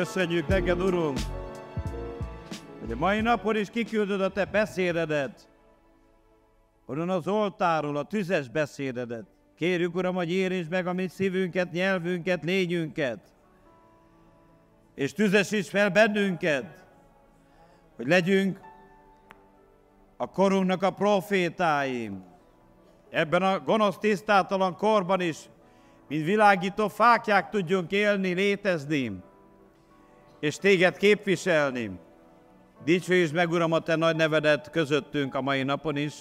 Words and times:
Köszönjük 0.00 0.46
neked, 0.46 0.80
Urunk, 0.80 1.18
hogy 2.80 2.92
a 2.92 2.96
mai 2.96 3.20
napon 3.20 3.56
is 3.56 3.70
kiküldöd 3.70 4.20
a 4.20 4.28
te 4.28 4.44
beszédedet, 4.44 5.48
onnan 6.86 7.10
az 7.10 7.28
oltáról, 7.28 7.96
a 7.96 8.04
tüzes 8.04 8.48
beszédedet. 8.48 9.26
Kérjük, 9.56 9.94
Uram, 9.94 10.14
hogy 10.14 10.32
érints 10.32 10.68
meg 10.68 10.86
a 10.86 10.92
mi 10.92 11.08
szívünket, 11.08 11.72
nyelvünket, 11.72 12.44
lényünket, 12.44 13.18
és 14.94 15.12
tüzesíts 15.12 15.68
fel 15.68 15.90
bennünket, 15.90 16.84
hogy 17.96 18.06
legyünk 18.06 18.60
a 20.16 20.26
korunknak 20.30 20.82
a 20.82 20.90
profétáim. 20.90 22.24
Ebben 23.10 23.42
a 23.42 23.60
gonosz 23.60 23.98
tisztátalan 23.98 24.76
korban 24.76 25.20
is, 25.20 25.38
mint 26.08 26.24
világító 26.24 26.88
fákják 26.88 27.48
tudjunk 27.48 27.92
élni, 27.92 28.32
létezni, 28.32 29.28
és 30.40 30.56
téged 30.56 30.96
képviselni. 30.96 31.90
Dicsőítsd 32.84 33.34
meg, 33.34 33.50
Uram, 33.50 33.72
a 33.72 33.78
te 33.78 33.96
nagy 33.96 34.16
nevedet 34.16 34.70
közöttünk 34.70 35.34
a 35.34 35.40
mai 35.40 35.62
napon 35.62 35.96
is, 35.96 36.14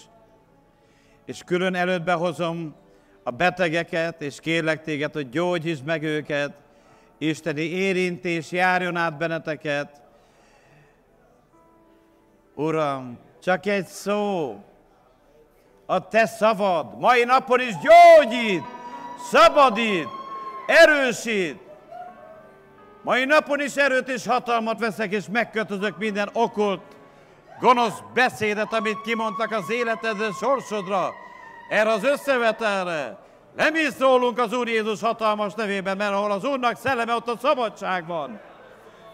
és 1.26 1.42
külön 1.46 1.76
előttbe 1.76 2.14
hozom 2.14 2.76
a 3.24 3.32
betegeket, 3.32 4.22
és 4.22 4.40
kérlek 4.40 4.84
téged, 4.84 5.14
hogy 5.14 5.30
gyógyítsd 5.30 5.86
meg 5.86 6.04
őket, 6.04 6.54
Isteni 7.18 7.62
érintés 7.62 8.52
járjon 8.52 8.96
át 8.96 9.18
benneteket. 9.18 10.02
Uram, 12.56 13.20
csak 13.42 13.66
egy 13.66 13.86
szó, 13.86 14.56
a 15.86 16.08
te 16.08 16.26
szavad 16.26 17.00
mai 17.00 17.24
napon 17.24 17.60
is 17.60 17.74
gyógyít, 17.74 18.64
szabadít, 19.32 20.08
erősít. 20.68 21.69
Mai 23.10 23.26
napon 23.26 23.60
is 23.60 23.76
erőt 23.76 24.10
és 24.10 24.28
hatalmat 24.28 24.80
veszek, 24.80 25.12
és 25.12 25.24
megkötözök 25.32 25.98
minden 25.98 26.30
okult, 26.34 26.82
gonosz 27.60 27.98
beszédet, 28.14 28.74
amit 28.74 29.02
kimondtak 29.02 29.52
az 29.52 29.72
életedre, 29.72 30.28
sorsodra, 30.40 31.14
erre 31.70 31.92
az 31.92 32.04
összevetelre. 32.04 33.18
Nem 33.56 33.76
is 33.76 33.90
szólunk 34.00 34.40
az 34.40 34.54
Úr 34.54 34.68
Jézus 34.68 35.02
hatalmas 35.02 35.54
nevében, 35.54 35.98
mert 35.98 36.12
ahol 36.12 36.32
az 36.32 36.44
Úrnak 36.44 36.78
szelleme, 36.78 37.14
ott 37.14 37.28
a 37.28 37.38
szabadság 37.42 38.08
van. 38.08 38.40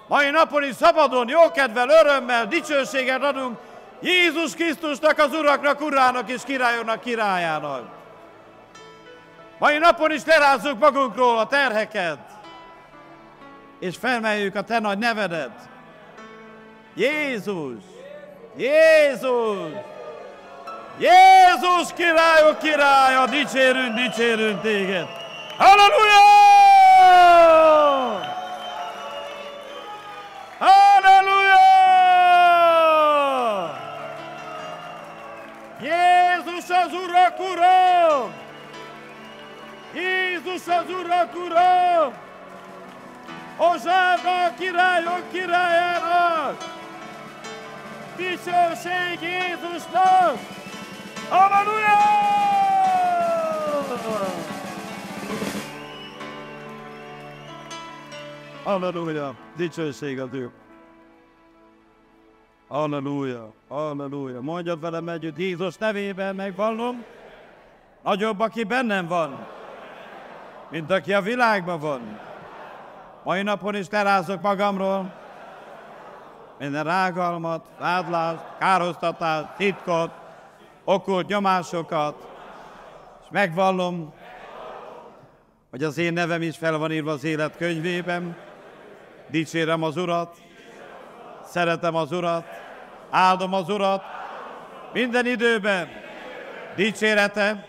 Mai 0.07 0.29
napon 0.29 0.63
is 0.63 0.75
szabadon, 0.75 1.29
jókedvel, 1.29 1.89
örömmel, 1.89 2.47
dicsőséget 2.47 3.23
adunk 3.23 3.57
Jézus 4.01 4.53
Krisztusnak, 4.53 5.17
az 5.17 5.33
Uraknak, 5.33 5.81
Urának 5.81 6.29
és 6.29 6.41
Királyoknak, 6.43 7.01
Királyának. 7.01 7.89
Mai 9.59 9.77
napon 9.77 10.11
is 10.11 10.25
lerázzuk 10.25 10.79
magunkról 10.79 11.37
a 11.37 11.47
terheket, 11.47 12.34
és 13.79 13.95
felmeljük 13.97 14.55
a 14.55 14.61
Te 14.61 14.79
nagy 14.79 14.97
nevedet. 14.97 15.51
Jézus! 16.95 17.83
Jézus! 18.57 19.71
Jézus 20.99 21.93
királyok 21.95 22.59
királya, 22.59 23.25
dicsérünk, 23.25 23.95
dicsérünk 23.95 24.61
téged. 24.61 25.07
Halleluja! 25.57 26.43
Halleluja! 30.59 31.63
Jézus 35.81 36.69
az 36.69 36.93
urak 36.93 37.39
uram! 37.39 38.33
Jézus 39.93 40.67
az 40.67 40.89
urak 40.89 41.35
uram! 41.35 42.24
Hozsáda 43.57 44.43
a 44.43 44.53
királyok 44.57 45.31
királyának! 45.31 46.57
Dicsőség 48.15 49.19
Jézusnak! 49.21 50.39
Halleluja! 51.29 52.23
Halleluja! 58.63 59.35
Dicsőség 59.55 60.19
az 60.19 60.29
ő. 60.33 60.51
Halleluja! 62.67 63.53
Halleluja! 63.67 64.41
Mondjad 64.41 64.81
velem 64.81 65.09
együtt, 65.09 65.37
Jézus 65.37 65.77
nevében 65.77 66.35
megvallom, 66.35 67.03
nagyobb, 68.03 68.39
aki 68.39 68.63
bennem 68.63 69.07
van, 69.07 69.47
mint 70.69 70.91
aki 70.91 71.13
a 71.13 71.21
világban 71.21 71.79
van. 71.79 72.19
Mai 73.25 73.41
napon 73.41 73.75
is 73.75 73.89
lerázok 73.89 74.41
magamról. 74.41 75.13
Minden 76.59 76.83
rágalmat, 76.83 77.65
vádlást, 77.79 78.43
károsztatást, 78.59 79.47
titkot, 79.57 80.11
okult 80.83 81.27
nyomásokat, 81.27 82.27
és 83.21 83.27
megvallom, 83.31 84.13
hogy 85.69 85.83
az 85.83 85.97
én 85.97 86.13
nevem 86.13 86.41
is 86.41 86.57
fel 86.57 86.77
van 86.77 86.91
írva 86.91 87.11
az 87.11 87.23
élet 87.23 87.57
könyvében. 87.57 88.37
Dicsérem 89.27 89.83
az 89.83 89.97
Urat, 89.97 90.37
szeretem 91.45 91.95
az 91.95 92.11
Urat, 92.11 92.45
áldom 93.09 93.53
az 93.53 93.69
Urat, 93.69 94.03
minden 94.93 95.25
időben 95.25 95.89
dicsérete, 96.75 97.65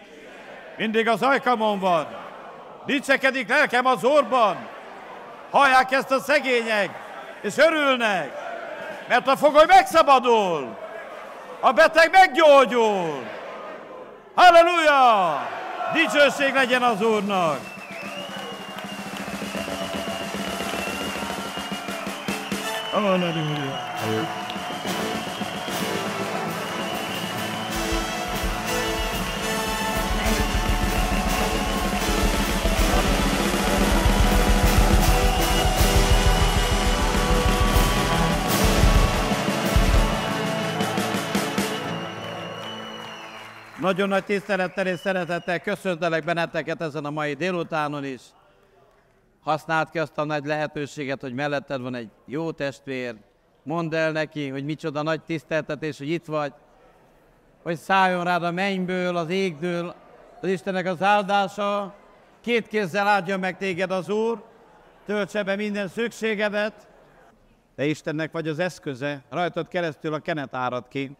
mindig 0.77 1.09
az 1.09 1.23
ajkamon 1.23 1.79
van, 1.79 2.07
dicsekedik 2.87 3.49
lelkem 3.49 3.87
az 3.87 4.05
Úrban, 4.05 4.75
hallják 5.51 5.93
ezt 5.93 6.11
a 6.11 6.21
szegények, 6.21 6.91
és 7.41 7.57
örülnek, 7.57 8.31
mert 9.09 9.29
a 9.29 9.37
fogoly 9.37 9.65
megszabadul, 9.67 10.77
a 11.61 11.73
beteg 11.73 12.11
meggyógyul. 12.11 13.25
Halleluja! 14.35 15.41
Dicsőség 15.93 16.55
legyen 16.55 16.83
az 16.83 17.03
Úrnak! 17.03 17.61
Halleluja! 22.93 24.46
Nagyon 43.87 44.09
nagy 44.09 44.25
tisztelettel 44.25 44.87
és 44.87 44.99
szeretettel 44.99 45.61
köszöntelek 45.61 46.25
benneteket 46.25 46.81
ezen 46.81 47.05
a 47.05 47.11
mai 47.11 47.35
délutánon 47.35 48.05
is. 48.05 48.21
Használd 49.43 49.91
ki 49.91 49.99
azt 49.99 50.19
a 50.19 50.25
nagy 50.25 50.45
lehetőséget, 50.45 51.21
hogy 51.21 51.35
melletted 51.35 51.81
van 51.81 51.95
egy 51.95 52.09
jó 52.25 52.51
testvér. 52.51 53.17
Mondd 53.63 53.95
el 53.95 54.13
neki, 54.13 54.49
hogy 54.49 54.65
micsoda 54.65 55.03
nagy 55.03 55.23
tiszteltetés, 55.23 55.99
hogy 55.99 56.09
itt 56.09 56.25
vagy. 56.25 56.53
Hogy 57.63 57.77
szálljon 57.77 58.25
rád 58.25 58.43
a 58.43 58.51
mennyből, 58.51 59.17
az 59.17 59.31
égdől, 59.31 59.95
az 60.41 60.49
Istennek 60.49 60.87
az 60.87 61.03
áldása. 61.03 61.95
Két 62.41 62.69
kézzel 62.69 63.07
áldja 63.07 63.39
meg 63.39 63.57
téged 63.57 63.91
az 63.91 64.09
Úr, 64.09 64.45
töltse 65.05 65.43
be 65.43 65.57
minden 65.57 65.89
szükségedet. 65.89 66.87
De 67.77 67.85
Istennek 67.85 68.33
vagy 68.33 68.49
az 68.49 68.59
eszköze, 68.59 69.23
rajtad 69.31 69.69
keresztül 69.69 70.15
a 70.15 70.19
kenet 70.19 70.55
árad 70.55 70.89
ki 70.89 71.17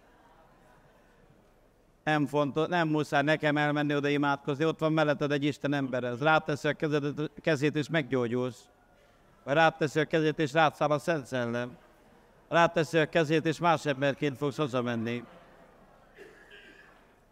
nem 2.07 2.27
fontos, 2.27 2.67
nem 2.69 2.89
muszáj 2.89 3.23
nekem 3.23 3.57
elmenni 3.57 3.95
oda 3.95 4.09
imádkozni, 4.09 4.65
ott 4.65 4.79
van 4.79 4.93
melletted 4.93 5.33
egy 5.33 5.45
Isten 5.45 5.73
ember, 5.73 6.05
ez 6.05 6.23
ráteszi 6.23 6.69
a 6.69 6.73
kezedet, 6.73 7.31
kezét 7.41 7.77
és 7.77 7.89
meggyógyulsz. 7.89 8.61
Vagy 9.45 9.55
ráteszi 9.55 10.01
a 10.01 10.05
kezét 10.05 10.39
és 10.39 10.53
rátszáll 10.53 10.91
a 10.91 10.99
Szent 10.99 11.27
Szellem. 11.27 11.77
Ráteszi 12.49 12.99
a 12.99 13.09
kezét 13.09 13.47
és 13.47 13.59
más 13.59 13.87
emberként 13.87 14.37
fogsz 14.37 14.57
hazamenni. 14.57 15.25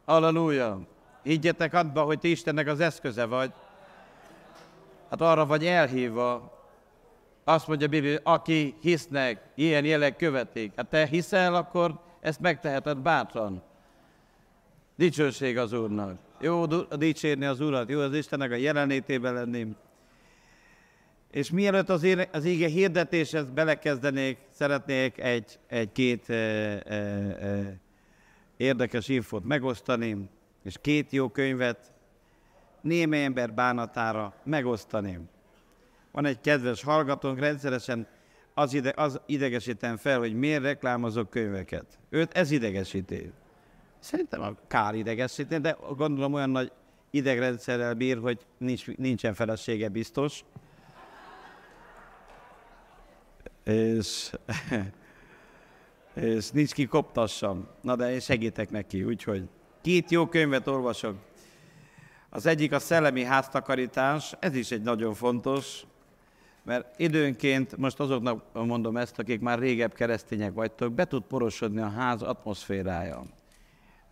Halleluja! 0.05 0.81
Higgyetek 1.23 1.75
abba, 1.75 2.03
hogy 2.03 2.19
ti 2.19 2.31
Istennek 2.31 2.67
az 2.67 2.81
eszköze 2.81 3.25
vagy. 3.25 3.53
Hát 5.11 5.21
arra 5.21 5.47
vagy 5.47 5.67
elhívva. 5.67 6.53
Azt 7.45 7.67
mondja 7.67 7.89
Bibi, 7.89 8.19
aki 8.23 8.75
hisznek, 8.81 9.43
ilyen 9.55 9.85
jelek 9.85 10.17
követik. 10.17 10.73
Hát 10.77 10.87
te 10.87 11.07
hiszel, 11.07 11.55
akkor 11.55 12.01
ezt 12.21 12.41
megteheted 12.41 12.99
bátran. 12.99 13.63
Dicsőség 14.97 15.59
az 15.59 15.73
Úrnak. 15.73 16.19
Jó 16.41 16.67
dicsérni 16.97 17.45
az 17.45 17.61
Urat, 17.61 17.89
jó 17.89 18.01
az 18.01 18.15
Istennek 18.15 18.51
a 18.51 18.55
jelenlétében 18.55 19.35
lenni. 19.35 19.77
És 21.31 21.51
mielőtt 21.51 21.89
az, 21.89 22.03
éne, 22.03 22.29
az 22.33 22.45
ége 22.45 22.69
hirdetéshez 22.69 23.51
belekezdenék, 23.51 24.39
szeretnék 24.51 25.19
egy, 25.19 25.59
egy-két 25.67 26.31
e, 26.31 26.35
e, 26.35 26.95
e, 26.95 27.81
érdekes 28.57 29.09
infót 29.09 29.45
megosztani, 29.45 30.29
és 30.65 30.77
két 30.81 31.11
jó 31.11 31.29
könyvet 31.29 31.93
némely 32.81 33.25
ember 33.25 33.55
bánatára 33.55 34.35
megosztani. 34.45 35.19
Van 36.13 36.25
egy 36.25 36.41
kedves 36.41 36.83
hallgatónk, 36.83 37.39
rendszeresen 37.39 38.07
az, 38.55 38.75
ide, 38.75 38.93
az 38.97 39.21
idegesítem 39.27 39.97
fel, 39.97 40.19
hogy 40.19 40.35
miért 40.35 40.63
reklámozok 40.63 41.31
könyveket. 41.31 41.99
Őt 42.11 42.33
ez 42.33 42.51
idegesíti. 42.51 43.33
Szerintem 44.05 44.43
a 44.43 44.55
kár 44.67 44.95
idegesíti, 44.95 45.59
de 45.59 45.77
gondolom 45.97 46.33
olyan 46.33 46.51
nagy 46.51 46.73
idegrendszerrel 47.11 47.95
bír, 47.95 48.19
hogy 48.19 48.47
nincs, 48.59 48.87
nincsen 48.87 49.35
felesége 49.35 49.89
biztos. 49.89 50.45
És, 53.65 54.33
és 56.15 56.51
nincs 56.51 56.73
ki 56.73 56.87
koptassam. 56.87 57.69
Na 57.81 57.97
de 57.97 58.13
én 58.13 58.21
segítek 58.21 58.71
neki, 58.71 59.05
úgyhogy 59.05 59.49
két 59.81 60.11
jó 60.11 60.27
könyvet 60.27 60.67
olvasok. 60.67 61.17
Az 62.31 62.47
egyik 62.47 62.73
a 62.73 62.79
szellemi 62.79 63.23
háztakarítás, 63.23 64.35
ez 64.39 64.55
is 64.55 64.71
egy 64.71 64.83
nagyon 64.83 65.15
fontos, 65.15 65.85
mert 66.63 67.01
időnként, 67.01 67.77
most 67.77 68.01
azoknak 68.01 68.53
mondom 68.53 68.97
ezt, 68.97 69.19
akik 69.19 69.41
már 69.41 69.59
régebb 69.59 69.95
keresztények 69.95 70.53
vagytok, 70.53 70.93
be 70.93 71.05
tud 71.05 71.23
porosodni 71.23 71.81
a 71.81 71.89
ház 71.89 72.23
atmoszférája. 72.23 73.25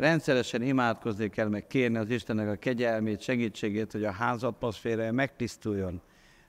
Rendszeresen 0.03 0.63
imádkozni 0.63 1.29
kell, 1.29 1.49
meg 1.49 1.67
kérni 1.67 1.97
az 1.97 2.11
Istennek 2.11 2.49
a 2.49 2.55
kegyelmét, 2.55 3.21
segítségét, 3.21 3.93
hogy 3.93 4.05
a 4.05 4.13
ház 4.13 4.43
atmoszférája 4.43 5.13
megtisztuljon. 5.13 6.01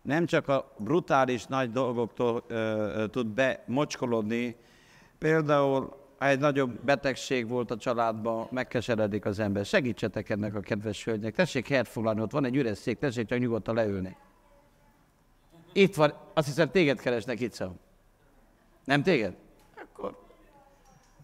Nem 0.02 0.26
csak 0.26 0.48
a 0.48 0.74
brutális 0.78 1.46
nagy 1.46 1.72
dolgoktól 1.72 2.44
ö, 2.48 2.56
ö, 2.56 3.08
tud 3.08 3.28
bemocskolódni, 3.28 4.56
például 5.18 5.98
ha 6.18 6.28
egy 6.28 6.40
nagyobb 6.40 6.80
betegség 6.84 7.48
volt 7.48 7.72
a 7.72 7.78
családban, 7.78 8.48
megkeseredik 8.52 9.26
az 9.26 9.40
ember. 9.40 9.66
Segítsetek 9.66 10.30
ennek 10.30 10.56
a 10.56 10.60
kedves 10.60 11.04
hölgynek. 11.04 11.36
Tessék 11.36 11.68
helyet 11.68 11.88
foglalni, 11.88 12.22
ott 12.22 12.32
van 12.32 12.46
egy 12.46 12.56
üres 12.56 12.78
szék, 12.78 12.98
tessék 12.98 13.28
csak 13.28 13.40
nyugodtan 13.40 13.76
leülni. 13.76 14.16
Itt 15.74 15.96
van, 15.96 16.14
azt 16.34 16.48
hiszem 16.48 16.70
téged 16.70 17.00
keresnek 17.00 17.40
itt 17.40 17.54
szó. 17.54 17.76
Nem 18.84 19.04
téged? 19.04 19.36
Akkor 19.76 20.23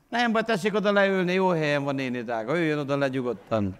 nem 0.09 0.31
baj, 0.31 0.43
tessék 0.43 0.73
oda 0.73 0.91
leülni, 0.91 1.33
jó 1.33 1.49
helyen 1.49 1.83
van 1.83 1.95
néni 1.95 2.21
drága, 2.21 2.57
üljön 2.57 2.77
oda 2.77 2.97
le 2.97 3.07
nyugodtan. 3.07 3.77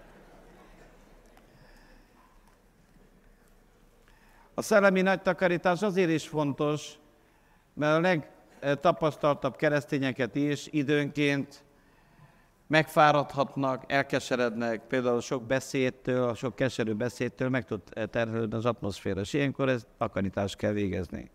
A 4.54 4.62
szellemi 4.62 5.00
nagy 5.00 5.22
takarítás 5.22 5.82
azért 5.82 6.10
is 6.10 6.28
fontos, 6.28 6.92
mert 7.74 7.96
a 7.96 8.00
legtapasztaltabb 8.00 9.56
keresztényeket 9.56 10.34
is 10.34 10.66
időnként 10.70 11.64
megfáradhatnak, 12.66 13.92
elkeserednek, 13.92 14.86
például 14.86 15.16
a 15.16 15.20
sok 15.20 15.42
beszédtől, 15.42 16.28
a 16.28 16.34
sok 16.34 16.56
keserű 16.56 16.92
beszédtől 16.92 17.48
meg 17.48 17.64
tud 17.64 17.80
terhelődni 18.10 18.56
az 18.56 18.66
atmoszféra, 18.66 19.20
és 19.20 19.32
ilyenkor 19.32 19.68
ez 19.68 19.86
takarítást 19.98 20.56
kell 20.56 20.72
végezni. 20.72 21.30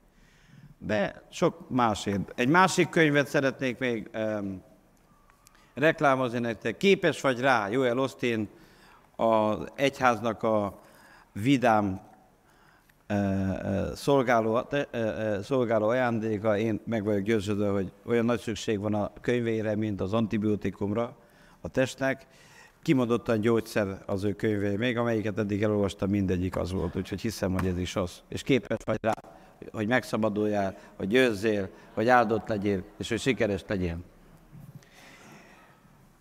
De 0.77 1.23
sok 1.29 1.69
másért. 1.69 2.31
Egy 2.35 2.47
másik 2.47 2.89
könyvet 2.89 3.27
szeretnék 3.27 3.77
még 3.77 4.09
um, 4.13 4.63
reklámozni 5.75 6.39
nektek. 6.39 6.77
Képes 6.77 7.21
vagy 7.21 7.39
rá, 7.39 7.69
Joel 7.69 7.99
Ostin, 7.99 8.49
az 9.15 9.57
egyháznak 9.75 10.43
a 10.43 10.79
vidám 11.31 12.01
szolgáló, 13.93 14.67
szolgáló 15.43 15.87
ajándéka, 15.87 16.57
én 16.57 16.81
meg 16.85 17.03
vagyok 17.03 17.21
győződve, 17.21 17.69
hogy 17.69 17.91
olyan 18.05 18.25
nagy 18.25 18.39
szükség 18.39 18.79
van 18.79 18.93
a 18.93 19.11
könyvére, 19.21 19.75
mint 19.75 20.01
az 20.01 20.13
antibiotikumra, 20.13 21.15
a 21.61 21.67
testnek. 21.67 22.27
Kimondottan 22.81 23.41
gyógyszer 23.41 24.03
az 24.05 24.23
ő 24.23 24.33
könyvé, 24.33 24.75
még 24.75 24.97
amelyiket 24.97 25.37
eddig 25.37 25.63
elolvastam, 25.63 26.09
mindegyik 26.09 26.55
az 26.55 26.71
volt, 26.71 26.95
úgyhogy 26.95 27.21
hiszem, 27.21 27.53
hogy 27.53 27.67
ez 27.67 27.77
is 27.77 27.95
az. 27.95 28.21
És 28.27 28.43
képes 28.43 28.77
vagy 28.85 28.97
rá, 29.01 29.13
hogy 29.71 29.87
megszabaduljál, 29.87 30.77
hogy 30.95 31.07
győzzél, 31.07 31.69
hogy 31.93 32.07
áldott 32.07 32.47
legyél, 32.47 32.83
és 32.97 33.09
hogy 33.09 33.19
sikeres 33.19 33.63
legyél. 33.67 33.97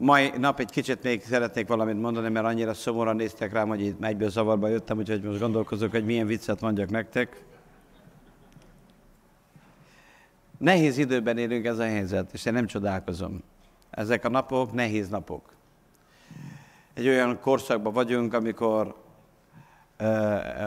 Mai 0.05 0.33
nap 0.39 0.61
egy 0.61 0.71
kicsit 0.71 1.03
még 1.03 1.23
szeretnék 1.23 1.69
valamit 1.69 2.01
mondani, 2.01 2.29
mert 2.29 2.47
annyira 2.47 2.75
szomorúan 2.75 3.17
néztek 3.17 3.53
rám, 3.53 3.69
hogy 3.69 3.81
itt 3.81 4.05
egyből 4.05 4.31
zavarba 4.31 4.69
jöttem, 4.69 4.99
úgyhogy 4.99 5.23
most 5.23 5.41
gondolkozok, 5.41 5.91
hogy 5.91 6.05
milyen 6.05 6.27
viccet 6.27 6.61
mondjak 6.61 6.91
nektek. 6.91 7.45
Nehéz 10.59 10.99
időben 10.99 11.39
élünk 11.39 11.65
ez 11.65 11.79
a 11.79 11.85
helyzet, 11.85 12.33
és 12.33 12.45
én 12.45 12.53
nem 12.53 12.67
csodálkozom. 12.67 13.43
Ezek 13.91 14.25
a 14.25 14.29
napok 14.29 14.73
nehéz 14.73 15.09
napok. 15.09 15.53
Egy 16.95 17.09
olyan 17.09 17.41
korszakban 17.41 17.93
vagyunk, 17.93 18.35
amikor 18.35 18.95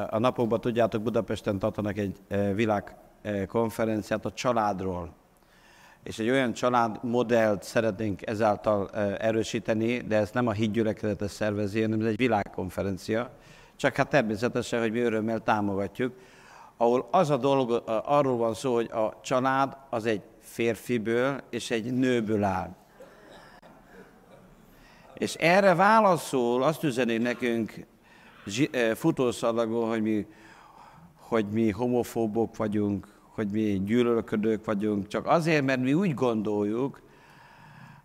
a 0.10 0.18
napokban, 0.20 0.62
tudjátok, 0.62 1.02
Budapesten 1.02 1.60
tartanak 1.60 1.98
egy 1.98 2.18
világkonferenciát 2.54 4.26
a 4.26 4.32
családról. 4.32 5.14
És 6.08 6.20
egy 6.20 6.30
olyan 6.30 6.54
családmodellt 6.54 7.64
szeretnénk 7.64 8.28
ezáltal 8.28 8.90
erősíteni, 9.18 9.98
de 9.98 10.18
ezt 10.18 10.34
nem 10.34 10.48
a 10.48 10.52
hídgyülekezetes 10.52 11.32
szervezi, 11.32 11.82
hanem 11.82 12.00
ez 12.00 12.06
egy 12.06 12.18
világkonferencia. 12.18 13.30
Csak 13.76 13.96
hát 13.96 14.10
természetesen, 14.10 14.80
hogy 14.80 14.92
mi 14.92 15.00
örömmel 15.00 15.40
támogatjuk, 15.40 16.14
ahol 16.78 17.08
az 17.12 17.30
a 17.30 17.38
dolog, 17.38 17.84
arról 18.06 18.38
van 18.38 18.54
szó, 18.54 18.74
hogy 18.74 18.92
a 18.92 19.20
család 19.22 19.78
az 19.90 20.06
egy 20.06 20.22
férfiből 20.40 21.42
és 21.50 21.72
egy 21.72 21.94
nőből 21.94 22.44
áll. 22.44 22.76
És 25.14 25.34
erre 25.34 25.76
válaszol, 25.76 26.64
azt 26.64 26.84
üzeni 26.84 27.18
nekünk 27.18 27.86
eh, 28.72 28.96
futószalagó, 28.96 29.84
hogy 29.84 30.02
mi, 30.02 30.26
hogy 31.16 31.46
mi 31.46 31.70
homofóbok 31.70 32.58
vagyunk, 32.58 33.17
hogy 33.38 33.50
mi 33.52 33.82
gyűlölködők 33.86 34.66
vagyunk, 34.66 35.08
csak 35.08 35.26
azért, 35.26 35.66
mert 35.66 35.82
mi 35.82 35.94
úgy 35.94 36.14
gondoljuk, 36.14 37.02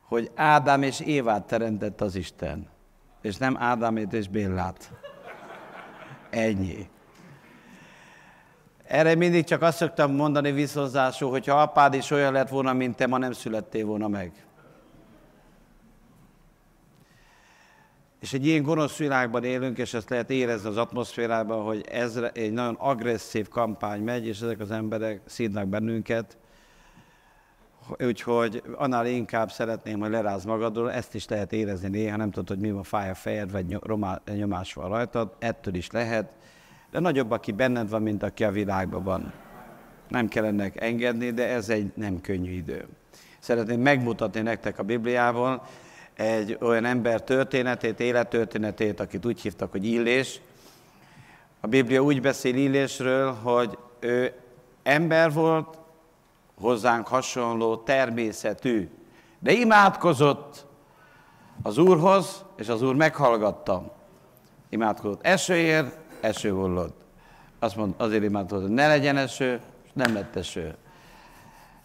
hogy 0.01 0.31
Ádám 0.35 0.83
és 0.83 1.01
Évát 1.01 1.47
teremtett 1.47 2.01
az 2.01 2.15
Isten, 2.15 2.67
és 3.21 3.37
nem 3.37 3.57
Ádámét 3.59 4.13
és 4.13 4.29
Bélát. 4.29 4.93
Ennyi. 6.31 6.89
Erre 8.85 9.15
mindig 9.15 9.45
csak 9.45 9.63
azt 9.63 9.77
szoktam 9.77 10.15
mondani 10.15 10.53
visszhozásul, 10.53 11.31
hogy 11.31 11.47
ha 11.47 11.63
apád 11.63 11.95
is 11.95 12.11
olyan 12.11 12.33
lett 12.33 12.49
volna, 12.49 12.73
mint 12.73 12.97
te, 12.97 13.07
ma 13.07 13.19
nem 13.19 13.33
születtél 13.33 13.87
volna 13.87 14.09
meg. 14.09 14.33
És 18.23 18.33
egy 18.33 18.47
ilyen 18.47 18.63
gonosz 18.63 18.97
világban 18.97 19.45
élünk, 19.45 19.79
és 19.79 19.95
ezt 19.95 20.11
lehet 20.11 20.31
érezni 20.31 20.69
az 20.69 20.77
atmoszférában, 20.77 21.65
hogy 21.65 21.87
ez 21.91 22.21
egy 22.33 22.53
nagyon 22.53 22.75
agresszív 22.75 23.49
kampány 23.49 24.03
megy, 24.03 24.27
és 24.27 24.41
ezek 24.41 24.61
az 24.61 24.71
emberek 24.71 25.21
szídnak 25.27 25.69
bennünket. 25.69 26.37
Úgyhogy 27.99 28.63
annál 28.75 29.07
inkább 29.07 29.51
szeretném, 29.51 30.01
hogy 30.01 30.11
leráz 30.11 30.45
magadról, 30.45 30.93
ezt 30.93 31.15
is 31.15 31.29
lehet 31.29 31.53
érezni 31.53 31.89
néha, 31.89 32.17
nem 32.17 32.31
tudod, 32.31 32.49
hogy 32.49 32.59
mi 32.59 32.71
van 32.71 32.83
fáj 32.83 33.11
a 33.11 33.15
fejed, 33.15 33.51
vagy 33.51 33.79
nyomás 34.35 34.75
van 34.75 34.89
rajtad, 34.89 35.35
ettől 35.39 35.75
is 35.75 35.91
lehet, 35.91 36.33
de 36.91 36.99
nagyobb, 36.99 37.31
aki 37.31 37.53
benned 37.53 37.89
van, 37.89 38.03
mint 38.03 38.23
aki 38.23 38.45
a 38.45 38.51
világban 38.51 39.03
van. 39.03 39.33
Nem 40.09 40.29
kell 40.29 40.45
ennek 40.45 40.81
engedni, 40.81 41.31
de 41.31 41.49
ez 41.49 41.69
egy 41.69 41.93
nem 41.95 42.21
könnyű 42.21 42.51
idő. 42.51 42.87
Szeretném 43.39 43.81
megmutatni 43.81 44.41
nektek 44.41 44.79
a 44.79 44.83
Bibliával, 44.83 45.63
egy 46.23 46.57
olyan 46.61 46.85
ember 46.85 47.23
történetét, 47.23 48.01
élettörténetét, 48.01 49.01
akit 49.01 49.27
úgy 49.27 49.41
hívtak, 49.41 49.71
hogy 49.71 49.85
Illés. 49.85 50.41
A 51.61 51.67
Biblia 51.67 52.03
úgy 52.03 52.21
beszél 52.21 52.57
Illésről, 52.57 53.33
hogy 53.33 53.79
ő 54.01 54.33
ember 54.83 55.33
volt, 55.33 55.79
hozzánk 56.61 57.07
hasonló 57.07 57.77
természetű, 57.77 58.91
de 59.39 59.53
imádkozott 59.53 60.67
az 61.63 61.79
Úrhoz, 61.79 62.45
és 62.57 62.69
az 62.69 62.83
Úr 62.83 62.95
meghallgatta. 62.95 63.97
Imádkozott 64.69 65.27
esőért, 65.27 65.99
eső 66.21 66.51
hullott. 66.53 67.01
Azt 67.59 67.77
mondta, 67.77 68.05
azért 68.05 68.23
imádkozott, 68.23 68.63
hogy 68.63 68.75
ne 68.75 68.87
legyen 68.87 69.17
eső, 69.17 69.61
és 69.85 69.91
nem 69.93 70.15
lett 70.15 70.37
eső. 70.37 70.75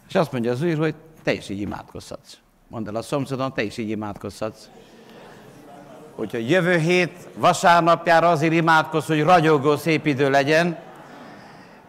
És 0.07 0.15
azt 0.15 0.31
mondja 0.31 0.51
az 0.51 0.61
Úr, 0.61 0.77
hogy 0.77 0.95
te 1.23 1.33
is 1.33 1.49
így 1.49 1.61
imádkozhatsz. 1.61 2.37
Mondd 2.69 2.87
el 2.87 2.95
a 2.95 3.01
szomszédon, 3.01 3.53
te 3.53 3.63
is 3.63 3.77
így 3.77 3.89
imádkozhatsz. 3.89 4.69
Úgyhogy 6.15 6.49
jövő 6.49 6.77
hét 6.77 7.27
vasárnapjára 7.35 8.29
azért 8.29 8.53
imádkozz, 8.53 9.07
hogy 9.07 9.23
ragyogó 9.23 9.75
szép 9.75 10.05
idő 10.05 10.29
legyen, 10.29 10.77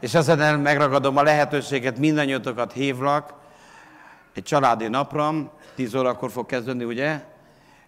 és 0.01 0.15
ezen 0.15 0.61
megragadom 0.61 1.17
a 1.17 1.23
lehetőséget, 1.23 1.99
mindannyiatokat 1.99 2.73
hívlak 2.73 3.35
egy 4.35 4.43
családi 4.43 4.89
napra, 4.89 5.53
10 5.75 5.95
órakor 5.95 6.31
fog 6.31 6.47
kezdődni, 6.47 6.85
ugye? 6.85 7.21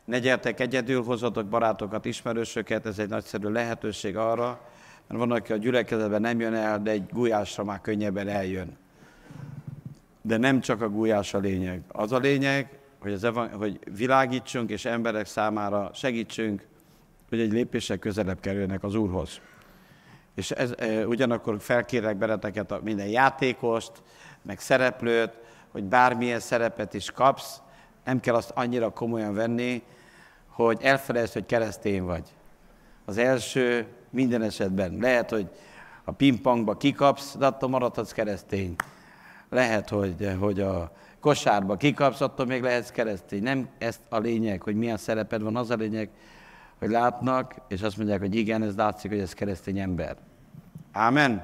Ne 0.04 0.18
gyertek 0.18 0.60
egyedül, 0.60 1.02
hozatok 1.02 1.46
barátokat, 1.46 2.04
ismerősöket, 2.04 2.86
ez 2.86 2.98
egy 2.98 3.08
nagyszerű 3.08 3.48
lehetőség 3.48 4.16
arra, 4.16 4.60
mert 5.08 5.20
van, 5.20 5.30
aki 5.30 5.52
a 5.52 5.56
gyülekezetben 5.56 6.20
nem 6.20 6.40
jön 6.40 6.54
el, 6.54 6.82
de 6.82 6.90
egy 6.90 7.06
gulyásra 7.12 7.64
már 7.64 7.80
könnyebben 7.80 8.28
eljön. 8.28 8.76
De 10.22 10.36
nem 10.36 10.60
csak 10.60 10.82
a 10.82 10.88
gulyás 10.88 11.34
a 11.34 11.38
lényeg. 11.38 11.82
Az 11.88 12.12
a 12.12 12.18
lényeg, 12.18 12.79
hogy, 13.00 13.12
az 13.12 13.24
evan- 13.24 13.52
hogy 13.52 13.78
világítsunk, 13.96 14.70
és 14.70 14.84
emberek 14.84 15.26
számára 15.26 15.90
segítsünk, 15.94 16.66
hogy 17.28 17.40
egy 17.40 17.52
lépéssel 17.52 17.98
közelebb 17.98 18.40
kerüljenek 18.40 18.82
az 18.82 18.94
Úrhoz. 18.94 19.40
És 20.34 20.50
ez, 20.50 20.74
ugyanakkor 21.06 21.56
felkérek 21.60 22.16
benneteket 22.16 22.72
a 22.72 22.80
minden 22.82 23.06
játékost, 23.06 23.92
meg 24.42 24.60
szereplőt, 24.60 25.32
hogy 25.70 25.84
bármilyen 25.84 26.40
szerepet 26.40 26.94
is 26.94 27.10
kapsz, 27.10 27.60
nem 28.04 28.20
kell 28.20 28.34
azt 28.34 28.50
annyira 28.54 28.90
komolyan 28.90 29.34
venni, 29.34 29.82
hogy 30.46 30.78
elfelejtsd, 30.82 31.32
hogy 31.32 31.46
keresztény 31.46 32.02
vagy. 32.02 32.28
Az 33.04 33.18
első 33.18 33.86
minden 34.10 34.42
esetben. 34.42 34.96
Lehet, 35.00 35.30
hogy 35.30 35.48
a 36.04 36.12
pingpongba 36.12 36.76
kikapsz, 36.76 37.36
de 37.36 37.46
attól 37.46 37.68
maradhatsz 37.68 38.12
keresztény. 38.12 38.74
Lehet, 39.48 39.88
hogy, 39.88 40.36
hogy 40.38 40.60
a 40.60 40.92
kosárba 41.20 41.76
kikapsz, 41.76 42.20
attól 42.20 42.46
még 42.46 42.62
lehetsz 42.62 42.90
keresztény. 42.90 43.42
Nem 43.42 43.68
ez 43.78 44.00
a 44.08 44.18
lényeg, 44.18 44.62
hogy 44.62 44.76
milyen 44.76 44.96
szereped 44.96 45.42
van, 45.42 45.56
az 45.56 45.70
a 45.70 45.74
lényeg, 45.74 46.08
hogy 46.78 46.90
látnak, 46.90 47.54
és 47.68 47.82
azt 47.82 47.96
mondják, 47.96 48.20
hogy 48.20 48.34
igen, 48.34 48.62
ez 48.62 48.76
látszik, 48.76 49.10
hogy 49.10 49.20
ez 49.20 49.32
keresztény 49.32 49.78
ember. 49.78 50.16
Ámen. 50.92 51.42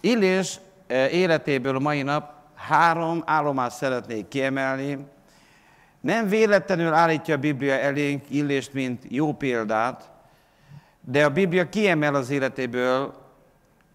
Illés 0.00 0.60
eh, 0.86 1.14
életéből 1.14 1.76
a 1.76 1.78
mai 1.78 2.02
nap 2.02 2.32
három 2.54 3.22
állomást 3.26 3.76
szeretnék 3.76 4.28
kiemelni. 4.28 4.98
Nem 6.00 6.28
véletlenül 6.28 6.92
állítja 6.92 7.34
a 7.34 7.38
Biblia 7.38 7.74
elénk 7.74 8.30
Illést, 8.30 8.72
mint 8.72 9.04
jó 9.08 9.32
példát, 9.32 10.10
de 11.00 11.24
a 11.24 11.30
Biblia 11.30 11.68
kiemel 11.68 12.14
az 12.14 12.30
életéből 12.30 13.14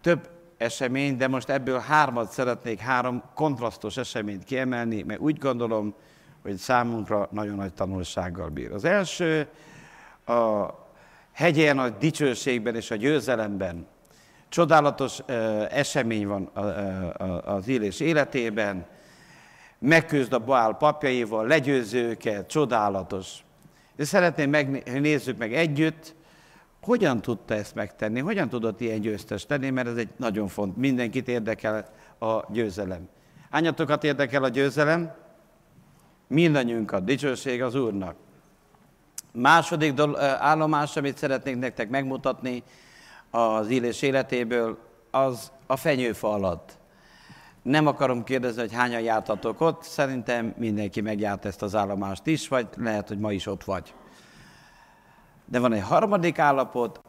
több 0.00 0.28
esemény, 0.56 1.16
de 1.16 1.28
most 1.28 1.48
ebből 1.48 1.78
hármat 1.78 2.30
szeretnék, 2.30 2.78
három 2.78 3.22
kontrasztos 3.34 3.96
eseményt 3.96 4.44
kiemelni, 4.44 5.02
mert 5.02 5.20
úgy 5.20 5.38
gondolom, 5.38 5.94
hogy 6.42 6.56
számunkra 6.56 7.28
nagyon 7.30 7.54
nagy 7.54 7.72
tanulsággal 7.72 8.48
bír. 8.48 8.72
Az 8.72 8.84
első 8.84 9.48
a 10.26 10.66
hegyen, 11.32 11.78
a 11.78 11.88
dicsőségben 11.88 12.74
és 12.74 12.90
a 12.90 12.94
győzelemben. 12.94 13.86
Csodálatos 14.48 15.18
esemény 15.70 16.26
van 16.26 16.50
az 17.44 17.68
élés 17.68 18.00
életében, 18.00 18.86
megküzd 19.78 20.32
a 20.32 20.38
Baál 20.38 20.72
papjaival, 20.72 21.46
legyőző 21.46 22.08
őket, 22.08 22.48
csodálatos. 22.48 23.44
De 23.96 24.04
szeretném 24.04 24.50
megnézzük 24.50 25.38
meg 25.38 25.54
együtt, 25.54 26.14
hogyan 26.86 27.20
tudta 27.20 27.54
ezt 27.54 27.74
megtenni, 27.74 28.20
hogyan 28.20 28.48
tudott 28.48 28.80
ilyen 28.80 29.00
győztes 29.00 29.46
tenni, 29.46 29.70
mert 29.70 29.88
ez 29.88 29.96
egy 29.96 30.08
nagyon 30.16 30.48
font, 30.48 30.76
mindenkit 30.76 31.28
érdekel 31.28 31.88
a 32.18 32.52
győzelem. 32.52 33.08
Hányatokat 33.50 34.04
érdekel 34.04 34.42
a 34.42 34.48
győzelem? 34.48 35.12
Mindannyiunkat, 36.26 37.04
dicsőség 37.04 37.62
az 37.62 37.74
Úrnak. 37.74 38.16
Második 39.32 40.00
állomás, 40.38 40.96
amit 40.96 41.16
szeretnék 41.16 41.58
nektek 41.58 41.88
megmutatni 41.88 42.62
az 43.30 43.68
élés 43.68 44.02
életéből, 44.02 44.78
az 45.10 45.52
a 45.66 45.76
fenyőfa 45.76 46.32
alatt. 46.32 46.78
Nem 47.62 47.86
akarom 47.86 48.24
kérdezni, 48.24 48.60
hogy 48.60 48.72
hányan 48.72 49.00
jártatok 49.00 49.60
ott, 49.60 49.82
szerintem 49.82 50.54
mindenki 50.58 51.00
megjárt 51.00 51.44
ezt 51.44 51.62
az 51.62 51.74
állomást 51.74 52.26
is, 52.26 52.48
vagy 52.48 52.66
lehet, 52.76 53.08
hogy 53.08 53.18
ma 53.18 53.32
is 53.32 53.46
ott 53.46 53.64
vagy. 53.64 53.94
De 55.46 55.58
van 55.58 55.72
egy 55.72 55.82
harmadik 55.82 56.38
állapot, 56.38 57.00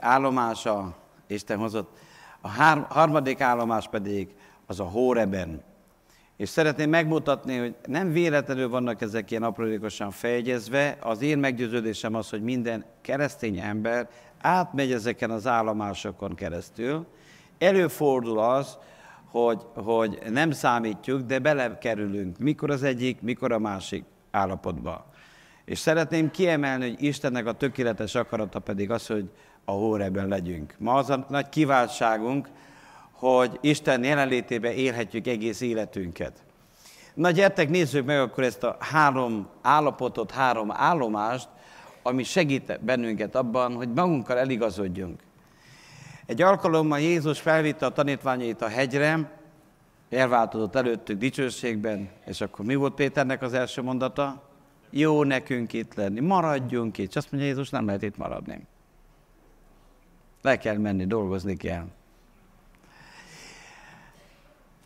állomása, 0.00 0.94
Isten 1.26 1.58
hozott, 1.58 1.98
a 2.40 2.48
harmadik 2.88 3.40
állomás 3.40 3.88
pedig 3.88 4.28
az 4.66 4.80
a 4.80 4.84
Hóreben. 4.84 5.62
És 6.36 6.48
szeretném 6.48 6.90
megmutatni, 6.90 7.56
hogy 7.56 7.74
nem 7.86 8.12
véletlenül 8.12 8.68
vannak 8.68 9.00
ezek 9.00 9.30
ilyen 9.30 9.42
aprólékosan 9.42 10.10
fejegyezve. 10.10 10.96
Az 11.00 11.22
én 11.22 11.38
meggyőződésem 11.38 12.14
az, 12.14 12.30
hogy 12.30 12.42
minden 12.42 12.84
keresztény 13.00 13.58
ember 13.58 14.08
átmegy 14.40 14.92
ezeken 14.92 15.30
az 15.30 15.46
állomásokon 15.46 16.34
keresztül. 16.34 17.06
Előfordul 17.58 18.38
az, 18.38 18.78
hogy, 19.30 19.62
hogy 19.74 20.18
nem 20.30 20.50
számítjuk, 20.50 21.20
de 21.20 21.38
belekerülünk, 21.38 22.38
mikor 22.38 22.70
az 22.70 22.82
egyik, 22.82 23.20
mikor 23.20 23.52
a 23.52 23.58
másik 23.58 24.04
állapotba. 24.30 25.06
És 25.64 25.78
szeretném 25.78 26.30
kiemelni, 26.30 26.88
hogy 26.88 27.02
Istennek 27.02 27.46
a 27.46 27.52
tökéletes 27.52 28.14
akarata 28.14 28.58
pedig 28.58 28.90
az, 28.90 29.06
hogy 29.06 29.30
a 29.64 29.72
Hóreben 29.72 30.28
legyünk. 30.28 30.74
Ma 30.78 30.94
az 30.94 31.10
a 31.10 31.26
nagy 31.28 31.48
kiváltságunk, 31.48 32.48
hogy 33.12 33.58
Isten 33.60 34.04
jelenlétében 34.04 34.72
élhetjük 34.72 35.26
egész 35.26 35.60
életünket. 35.60 36.44
Na 37.14 37.30
gyertek, 37.30 37.68
nézzük 37.68 38.04
meg 38.04 38.20
akkor 38.20 38.44
ezt 38.44 38.62
a 38.62 38.76
három 38.80 39.48
állapotot, 39.62 40.30
három 40.30 40.70
állomást, 40.70 41.48
ami 42.02 42.22
segít 42.22 42.80
bennünket 42.84 43.34
abban, 43.34 43.74
hogy 43.74 43.92
magunkkal 43.92 44.38
eligazodjunk. 44.38 45.20
Egy 46.26 46.42
alkalommal 46.42 47.00
Jézus 47.00 47.40
felvitte 47.40 47.86
a 47.86 47.92
tanítványait 47.92 48.62
a 48.62 48.68
hegyre, 48.68 49.30
elváltozott 50.10 50.74
előttük 50.74 51.18
dicsőségben, 51.18 52.08
és 52.26 52.40
akkor 52.40 52.64
mi 52.64 52.74
volt 52.74 52.94
Péternek 52.94 53.42
az 53.42 53.52
első 53.52 53.82
mondata? 53.82 54.42
Jó 54.96 55.24
nekünk 55.24 55.72
itt 55.72 55.94
lenni, 55.94 56.20
maradjunk 56.20 56.98
itt. 56.98 57.08
És 57.08 57.16
azt 57.16 57.32
mondja 57.32 57.50
Jézus, 57.50 57.70
nem 57.70 57.86
lehet 57.86 58.02
itt 58.02 58.16
maradni. 58.16 58.66
Le 60.42 60.58
kell 60.58 60.76
menni, 60.76 61.06
dolgozni 61.06 61.56
kell. 61.56 61.86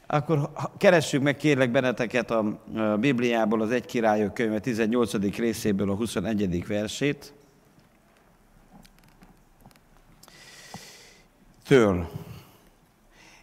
Akkor 0.06 0.50
keressük 0.76 1.22
meg 1.22 1.36
kérlek 1.36 1.70
benneteket 1.70 2.30
a 2.30 2.60
Bibliából 3.00 3.60
az 3.60 3.70
Egy 3.70 3.84
Királyok 3.84 4.34
könyve 4.34 4.60
18. 4.60 5.36
részéből 5.36 5.90
a 5.90 5.94
21. 5.94 6.66
versét. 6.66 7.34
Től. 11.64 12.10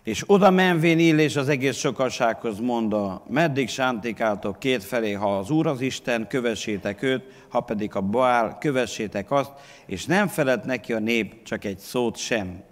És 0.05 0.23
oda 0.27 0.51
menvén 0.51 1.19
és 1.19 1.35
az 1.35 1.49
egész 1.49 1.77
sokasághoz 1.77 2.59
mondta, 2.59 3.23
meddig 3.29 3.69
sántikáltok 3.69 4.59
kétfelé, 4.59 5.11
ha 5.11 5.37
az 5.37 5.49
Úr 5.49 5.67
az 5.67 5.81
Isten, 5.81 6.27
kövessétek 6.27 7.01
őt, 7.01 7.23
ha 7.49 7.59
pedig 7.59 7.95
a 7.95 8.01
Baál, 8.01 8.57
kövessétek 8.57 9.31
azt, 9.31 9.51
és 9.85 10.05
nem 10.05 10.27
felett 10.27 10.65
neki 10.65 10.93
a 10.93 10.99
nép 10.99 11.43
csak 11.43 11.63
egy 11.63 11.77
szót 11.77 12.17
sem. 12.17 12.63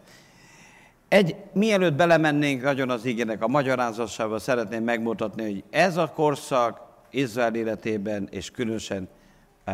Egy, 1.07 1.35
mielőtt 1.53 1.93
belemennénk 1.93 2.61
nagyon 2.63 2.89
az 2.89 3.05
igének 3.05 3.43
a 3.43 3.47
magyarázásába, 3.47 4.39
szeretném 4.39 4.83
megmutatni, 4.83 5.43
hogy 5.43 5.63
ez 5.69 5.97
a 5.97 6.11
korszak 6.15 6.81
Izrael 7.11 7.55
életében, 7.55 8.27
és 8.31 8.51
különösen 8.51 9.07
uh, 9.67 9.73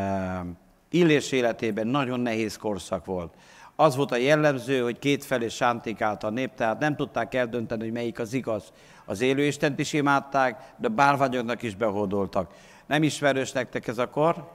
Illés 0.90 1.32
életében 1.32 1.88
nagyon 1.88 2.20
nehéz 2.20 2.58
korszak 2.58 3.06
volt. 3.06 3.34
Az 3.80 3.96
volt 3.96 4.12
a 4.12 4.16
jellemző, 4.16 4.82
hogy 4.82 5.00
kétfelé 5.00 5.48
sántikált 5.48 6.24
a 6.24 6.30
nép, 6.30 6.54
tehát 6.56 6.80
nem 6.80 6.96
tudták 6.96 7.34
eldönteni, 7.34 7.84
hogy 7.84 7.92
melyik 7.92 8.20
az 8.20 8.34
igaz. 8.34 8.64
Az 9.06 9.22
élő 9.22 9.44
Istent 9.44 9.80
is 9.80 9.94
imádták, 9.94 10.74
de 10.78 10.88
bárványoknak 10.88 11.62
is 11.62 11.76
behódoltak. 11.76 12.52
Nem 12.86 13.04
ismerős 13.04 13.52
nektek 13.52 13.88
ez 13.88 13.98
a 13.98 14.10
kor? 14.10 14.52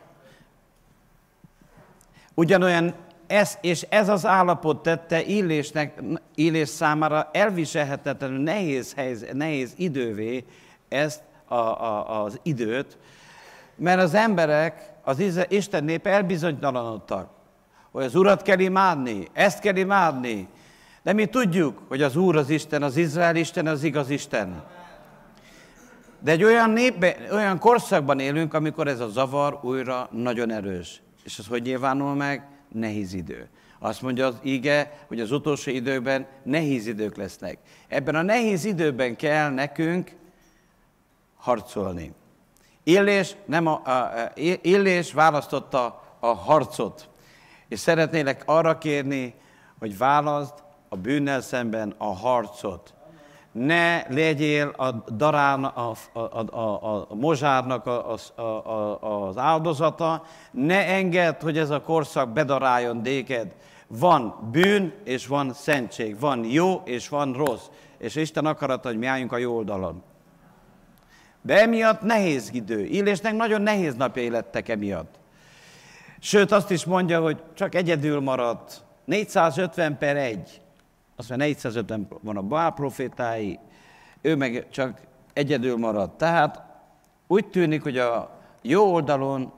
Ugyanolyan 2.34 2.94
ez, 3.26 3.58
és 3.60 3.86
ez 3.88 4.08
az 4.08 4.26
állapot 4.26 4.82
tette 4.82 5.22
Illésnek, 5.22 6.02
Illés 6.34 6.68
számára 6.68 7.30
elviselhetetlenül 7.32 8.38
nehéz, 8.38 8.94
helyz, 8.94 9.26
nehéz 9.32 9.74
idővé 9.76 10.44
ezt 10.88 11.22
a, 11.44 11.54
a, 11.54 12.22
az 12.22 12.40
időt, 12.42 12.98
mert 13.76 14.00
az 14.00 14.14
emberek, 14.14 14.92
az 15.04 15.46
Isten 15.48 15.84
nép 15.84 16.06
elbizonytalanodtak, 16.06 17.33
hogy 17.94 18.04
az 18.04 18.14
Urat 18.14 18.42
kell 18.42 18.58
imádni, 18.58 19.28
ezt 19.32 19.60
kell 19.60 19.76
imádni. 19.76 20.48
De 21.02 21.12
mi 21.12 21.26
tudjuk, 21.26 21.82
hogy 21.88 22.02
az 22.02 22.16
Úr 22.16 22.36
az 22.36 22.50
Isten, 22.50 22.82
az 22.82 22.96
Izrael 22.96 23.36
Isten, 23.36 23.66
az 23.66 23.82
igaz 23.82 24.10
Isten. 24.10 24.64
De 26.20 26.30
egy 26.30 26.44
olyan 26.44 26.70
népben, 26.70 27.14
olyan 27.32 27.58
korszakban 27.58 28.18
élünk, 28.18 28.54
amikor 28.54 28.88
ez 28.88 29.00
a 29.00 29.08
zavar 29.08 29.58
újra 29.62 30.08
nagyon 30.10 30.50
erős. 30.50 31.02
És 31.24 31.38
az 31.38 31.46
hogy 31.46 31.62
nyilvánul 31.62 32.14
meg? 32.14 32.46
nehéz 32.68 33.12
idő. 33.12 33.48
Azt 33.78 34.02
mondja 34.02 34.26
az 34.26 34.36
ige, 34.42 35.04
hogy 35.06 35.20
az 35.20 35.32
utolsó 35.32 35.70
időkben 35.70 36.26
nehéz 36.42 36.86
idők 36.86 37.16
lesznek. 37.16 37.58
Ebben 37.88 38.14
a 38.14 38.22
nehéz 38.22 38.64
időben 38.64 39.16
kell 39.16 39.50
nekünk 39.50 40.12
harcolni. 41.36 42.12
Illés, 42.82 43.36
nem 43.46 43.66
a, 43.66 43.72
a, 43.72 44.32
Illés 44.62 45.12
választotta 45.12 46.02
a 46.20 46.26
harcot. 46.26 47.08
És 47.68 47.78
szeretnélek 47.78 48.42
arra 48.46 48.78
kérni, 48.78 49.34
hogy 49.78 49.98
válaszd 49.98 50.54
a 50.88 50.96
bűnnel 50.96 51.40
szemben 51.40 51.94
a 51.98 52.14
harcot 52.14 52.94
ne 53.54 54.08
legyél 54.08 54.68
a 54.68 54.90
darán, 55.16 55.64
a, 55.64 55.92
a, 56.12 56.56
a, 56.58 57.06
a 57.10 57.14
mozsárnak 57.14 57.86
a, 57.86 58.16
a, 58.36 58.42
a, 58.42 59.26
az 59.26 59.38
áldozata, 59.38 60.24
ne 60.50 60.86
engedd, 60.86 61.42
hogy 61.42 61.58
ez 61.58 61.70
a 61.70 61.80
korszak 61.80 62.32
bedaráljon 62.32 63.02
déked. 63.02 63.54
Van 63.86 64.48
bűn, 64.52 64.92
és 65.04 65.26
van 65.26 65.52
szentség, 65.52 66.20
van 66.20 66.44
jó, 66.44 66.82
és 66.84 67.08
van 67.08 67.32
rossz. 67.32 67.66
És 67.98 68.14
Isten 68.14 68.46
akarata, 68.46 68.88
hogy 68.88 68.98
mi 68.98 69.06
álljunk 69.06 69.32
a 69.32 69.36
jó 69.36 69.56
oldalon. 69.56 70.02
De 71.42 71.60
emiatt 71.60 72.00
nehéz 72.00 72.50
idő. 72.52 72.84
Illésnek 72.84 73.34
nagyon 73.34 73.62
nehéz 73.62 73.94
napjai 73.94 74.30
lettek 74.30 74.68
emiatt. 74.68 75.14
Sőt, 76.24 76.52
azt 76.52 76.70
is 76.70 76.84
mondja, 76.84 77.20
hogy 77.20 77.42
csak 77.54 77.74
egyedül 77.74 78.20
maradt, 78.20 78.84
450 79.04 79.98
per 79.98 80.16
1. 80.16 80.60
Azt 81.16 81.28
mondja, 81.28 81.46
450 81.46 82.08
van 82.20 82.36
a 82.36 82.42
Baal 82.42 82.72
profétái, 82.72 83.58
ő 84.20 84.36
meg 84.36 84.66
csak 84.70 85.00
egyedül 85.32 85.76
maradt. 85.76 86.18
Tehát 86.18 86.62
úgy 87.26 87.46
tűnik, 87.46 87.82
hogy 87.82 87.98
a 87.98 88.38
jó 88.62 88.92
oldalon 88.92 89.52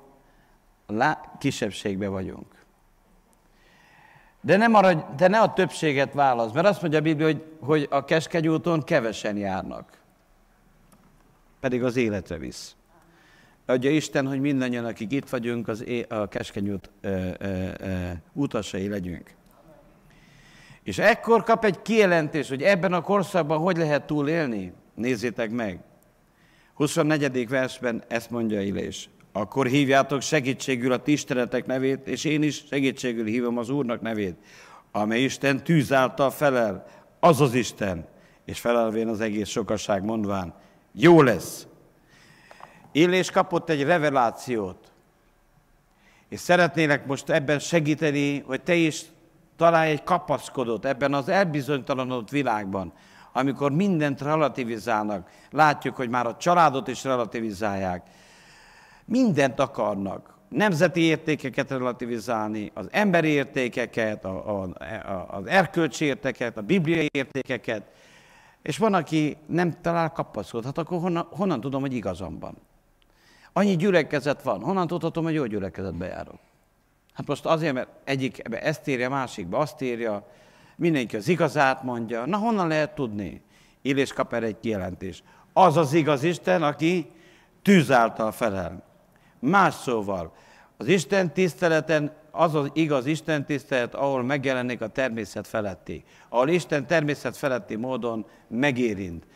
kisebbségbe 1.39 2.09
vagyunk. 2.09 2.65
De 4.41 4.57
ne, 4.57 4.67
maradj, 4.67 5.01
de 5.17 5.29
ne 5.29 5.41
a 5.41 5.53
többséget 5.53 6.13
válasz, 6.13 6.53
mert 6.53 6.67
azt 6.67 6.81
mondja 6.81 6.99
a 6.99 7.03
Biblia, 7.03 7.27
hogy, 7.27 7.45
hogy 7.61 7.87
a 7.91 8.05
keskeny 8.05 8.49
úton 8.49 8.83
kevesen 8.83 9.37
járnak. 9.37 10.01
Pedig 11.61 11.85
az 11.85 11.97
életre 11.97 12.37
visz. 12.37 12.77
Adja 13.67 13.91
Isten, 13.91 14.27
hogy 14.27 14.41
mindannyian, 14.41 14.85
akik 14.85 15.13
itt 15.13 15.29
vagyunk, 15.29 15.69
az 15.69 15.85
é- 15.85 16.13
a 16.13 16.29
keskeny 16.29 16.71
út 16.71 16.91
ö, 17.01 17.29
ö, 17.39 17.69
ö, 17.79 18.11
utasai 18.33 18.89
legyünk. 18.89 19.35
És 20.83 20.99
ekkor 20.99 21.43
kap 21.43 21.65
egy 21.65 21.83
kijelentés, 21.83 22.49
hogy 22.49 22.63
ebben 22.63 22.93
a 22.93 23.01
korszakban 23.01 23.59
hogy 23.59 23.77
lehet 23.77 24.07
túlélni. 24.07 24.73
Nézzétek 24.95 25.51
meg. 25.51 25.81
24. 26.75 27.49
versben 27.49 28.03
ezt 28.09 28.31
mondja 28.31 28.61
Illés. 28.61 29.09
Akkor 29.33 29.67
hívjátok 29.67 30.21
segítségül 30.21 30.93
a 30.93 31.03
ti 31.03 31.13
istenetek 31.13 31.67
nevét, 31.67 32.09
és 32.09 32.25
én 32.25 32.43
is 32.43 32.65
segítségül 32.69 33.25
hívom 33.25 33.59
az 33.59 33.69
Úrnak 33.69 34.01
nevét, 34.01 34.37
amely 34.93 35.23
Isten 35.23 35.65
tűz 35.65 35.93
által 35.93 36.31
felel, 36.31 36.87
az 37.21 37.41
az 37.41 37.55
Isten. 37.55 38.07
És 38.45 38.61
felelvén 38.61 39.09
az 39.09 39.21
egész 39.21 39.49
sokaság 39.49 40.05
mondván, 40.05 40.55
jó 40.93 41.23
lesz. 41.23 41.67
Illés 42.97 43.31
kapott 43.31 43.69
egy 43.69 43.83
revelációt, 43.83 44.93
és 46.29 46.41
szeretnélek 46.41 47.07
most 47.07 47.31
ebben 47.31 47.59
segíteni, 47.59 48.39
hogy 48.39 48.63
te 48.63 48.75
is 48.75 49.03
találj 49.57 49.91
egy 49.91 50.03
kapaszkodót 50.03 50.85
ebben 50.85 51.15
az 51.15 51.29
elbizonytalanodott 51.29 52.31
világban, 52.31 52.93
amikor 53.33 53.73
mindent 53.73 54.21
relativizálnak. 54.21 55.31
Látjuk, 55.51 55.97
hogy 55.97 56.09
már 56.09 56.27
a 56.27 56.37
családot 56.37 56.89
is 56.89 57.05
relativizálják. 57.05 58.03
Mindent 59.05 59.61
akarnak. 59.61 60.35
Nemzeti 60.49 61.01
értékeket 61.01 61.71
relativizálni, 61.71 62.71
az 62.75 62.89
emberi 62.91 63.29
értékeket, 63.29 64.25
a, 64.25 64.61
a, 64.61 64.63
a, 64.63 65.27
az 65.31 65.47
erkölcsi 65.47 66.05
értékeket, 66.05 66.57
a 66.57 66.63
bibliai 66.63 67.09
értékeket. 67.13 67.83
És 68.63 68.79
van, 68.79 68.95
aki 68.95 69.37
nem 69.47 69.81
talál 69.81 70.13
kapaszkodót. 70.13 70.65
Hát 70.65 70.79
akkor 70.79 71.01
honnan, 71.01 71.29
honnan 71.31 71.61
tudom, 71.61 71.81
hogy 71.81 71.95
igazam? 71.95 72.39
Annyi 73.59 73.77
gyülekezet 73.77 74.43
van. 74.43 74.61
Honnan 74.63 74.87
tudhatom, 74.87 75.25
hogy 75.25 75.35
jó 75.35 75.47
gyülekezetbe 75.47 76.07
járok? 76.07 76.39
Hát 77.13 77.27
most 77.27 77.47
azért, 77.47 77.75
mert 77.75 77.89
egyik 78.05 78.43
ezt 78.51 78.89
írja, 78.89 79.09
másikba 79.09 79.59
azt 79.59 79.83
írja, 79.83 80.27
mindenki 80.77 81.17
az 81.17 81.29
igazát 81.29 81.83
mondja. 81.83 82.27
Na 82.27 82.37
honnan 82.37 82.69
lehet 82.69 82.95
tudni? 82.95 83.43
Illés 83.83 84.13
kap 84.13 84.33
erre 84.33 84.47
egy 84.47 84.61
kijelentés. 84.61 85.23
Az 85.53 85.77
az 85.77 85.93
igaz 85.93 86.23
Isten, 86.23 86.63
aki 86.63 87.11
tűz 87.63 87.91
által 87.91 88.33
felel. 88.33 88.83
Más 89.39 89.75
szóval, 89.75 90.33
az 90.77 90.87
Isten 90.87 91.33
tiszteleten 91.33 92.13
az 92.31 92.55
az 92.55 92.71
igaz 92.73 93.07
Isten 93.07 93.45
tisztelet, 93.45 93.95
ahol 93.95 94.23
megjelenik 94.23 94.81
a 94.81 94.89
természet 94.89 95.47
feletti. 95.47 96.05
Ahol 96.29 96.49
Isten 96.49 96.87
természet 96.87 97.37
feletti 97.37 97.77
módon 97.77 98.27
megérint. 98.49 99.27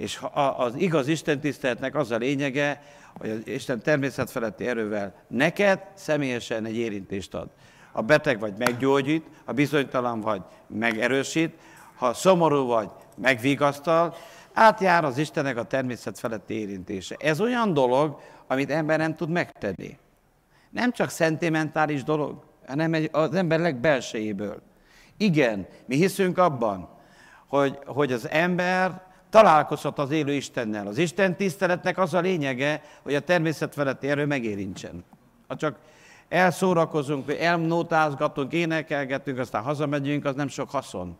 És 0.00 0.20
az 0.56 0.74
igaz 0.76 1.08
Isten 1.08 1.40
tiszteletnek 1.40 1.94
az 1.94 2.10
a 2.10 2.16
lényege, 2.16 2.82
hogy 3.18 3.30
az 3.30 3.40
Isten 3.44 3.82
természet 3.82 4.30
feletti 4.30 4.66
erővel 4.66 5.14
neked 5.28 5.80
személyesen 5.94 6.64
egy 6.64 6.76
érintést 6.76 7.34
ad. 7.34 7.48
Ha 7.92 8.00
beteg 8.00 8.38
vagy, 8.38 8.54
meggyógyít, 8.58 9.26
ha 9.44 9.52
bizonytalan 9.52 10.20
vagy, 10.20 10.42
megerősít, 10.66 11.54
ha 11.94 12.14
szomorú 12.14 12.66
vagy, 12.66 12.90
megvigasztal, 13.16 14.14
átjár 14.52 15.04
az 15.04 15.18
Istennek 15.18 15.56
a 15.56 15.64
természet 15.64 16.18
feletti 16.18 16.54
érintése. 16.54 17.16
Ez 17.18 17.40
olyan 17.40 17.72
dolog, 17.72 18.20
amit 18.46 18.70
ember 18.70 18.98
nem 18.98 19.16
tud 19.16 19.28
megtenni. 19.28 19.98
Nem 20.70 20.92
csak 20.92 21.10
szentimentális 21.10 22.02
dolog, 22.02 22.42
hanem 22.66 22.94
az 23.12 23.34
ember 23.34 23.60
legbelsejéből. 23.60 24.62
Igen, 25.16 25.66
mi 25.86 25.96
hiszünk 25.96 26.38
abban, 26.38 26.88
hogy, 27.46 27.78
hogy 27.86 28.12
az 28.12 28.28
ember 28.28 29.08
találkozhat 29.30 29.98
az 29.98 30.10
élő 30.10 30.32
Istennel. 30.32 30.86
Az 30.86 30.98
Isten 30.98 31.36
tiszteletnek 31.36 31.98
az 31.98 32.14
a 32.14 32.20
lényege, 32.20 32.82
hogy 33.02 33.14
a 33.14 33.20
természet 33.20 33.74
feletti 33.74 34.08
erő 34.08 34.26
megérintsen. 34.26 35.04
Ha 35.48 35.56
csak 35.56 35.78
elszórakozunk, 36.28 37.32
elnótázgatunk, 37.32 38.52
énekelgetünk, 38.52 39.38
aztán 39.38 39.62
hazamegyünk, 39.62 40.24
az 40.24 40.34
nem 40.34 40.48
sok 40.48 40.70
haszon. 40.70 41.16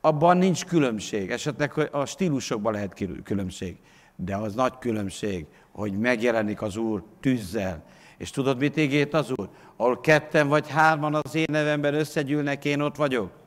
Abban 0.00 0.36
nincs 0.36 0.64
különbség. 0.64 1.30
Esetleg 1.30 1.88
a 1.92 2.04
stílusokban 2.04 2.72
lehet 2.72 3.04
különbség. 3.24 3.76
De 4.16 4.36
az 4.36 4.54
nagy 4.54 4.78
különbség, 4.78 5.46
hogy 5.72 5.98
megjelenik 5.98 6.62
az 6.62 6.76
Úr 6.76 7.02
tűzzel. 7.20 7.84
És 8.16 8.30
tudod, 8.30 8.58
mit 8.58 8.76
ígért 8.76 9.14
az 9.14 9.30
Úr? 9.30 9.48
Ahol 9.76 10.00
ketten 10.00 10.48
vagy 10.48 10.68
hárman 10.68 11.14
az 11.14 11.34
én 11.34 11.46
nevemben 11.50 11.94
összegyűlnek, 11.94 12.64
én 12.64 12.80
ott 12.80 12.96
vagyok. 12.96 13.39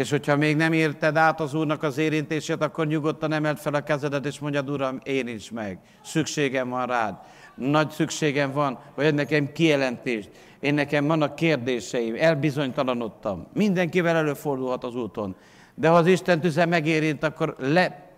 És 0.00 0.10
hogyha 0.10 0.36
még 0.36 0.56
nem 0.56 0.72
érted 0.72 1.16
át 1.16 1.40
az 1.40 1.54
Úrnak 1.54 1.82
az 1.82 1.98
érintését, 1.98 2.62
akkor 2.62 2.86
nyugodtan 2.86 3.32
emeld 3.32 3.58
fel 3.58 3.74
a 3.74 3.82
kezedet, 3.82 4.26
és 4.26 4.38
mondjad, 4.38 4.70
Uram, 4.70 4.98
érints 5.02 5.50
meg. 5.52 5.78
Szükségem 6.04 6.68
van 6.68 6.86
rád. 6.86 7.14
Nagy 7.54 7.90
szükségem 7.90 8.52
van, 8.52 8.78
hogy 8.94 9.14
nekem 9.14 9.52
kijelentést. 9.52 10.30
Én 10.60 10.74
nekem 10.74 11.06
vannak 11.06 11.34
kérdéseim, 11.34 12.14
elbizonytalanodtam. 12.18 13.46
Mindenkivel 13.54 14.16
előfordulhat 14.16 14.84
az 14.84 14.94
úton. 14.94 15.36
De 15.74 15.88
ha 15.88 15.96
az 15.96 16.06
Isten 16.06 16.40
tüze 16.40 16.66
megérint, 16.66 17.22
akkor 17.22 17.56
le 17.58 18.10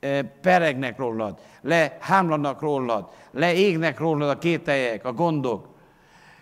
e, 0.00 0.22
peregnek 0.22 0.98
rólad, 0.98 1.38
le 1.62 1.96
hámlanak 2.00 2.60
rólad, 2.60 3.08
le 3.32 3.54
égnek 3.54 3.98
rólad 3.98 4.28
a 4.28 4.38
kételjek, 4.38 5.04
a 5.04 5.12
gondok. 5.12 5.68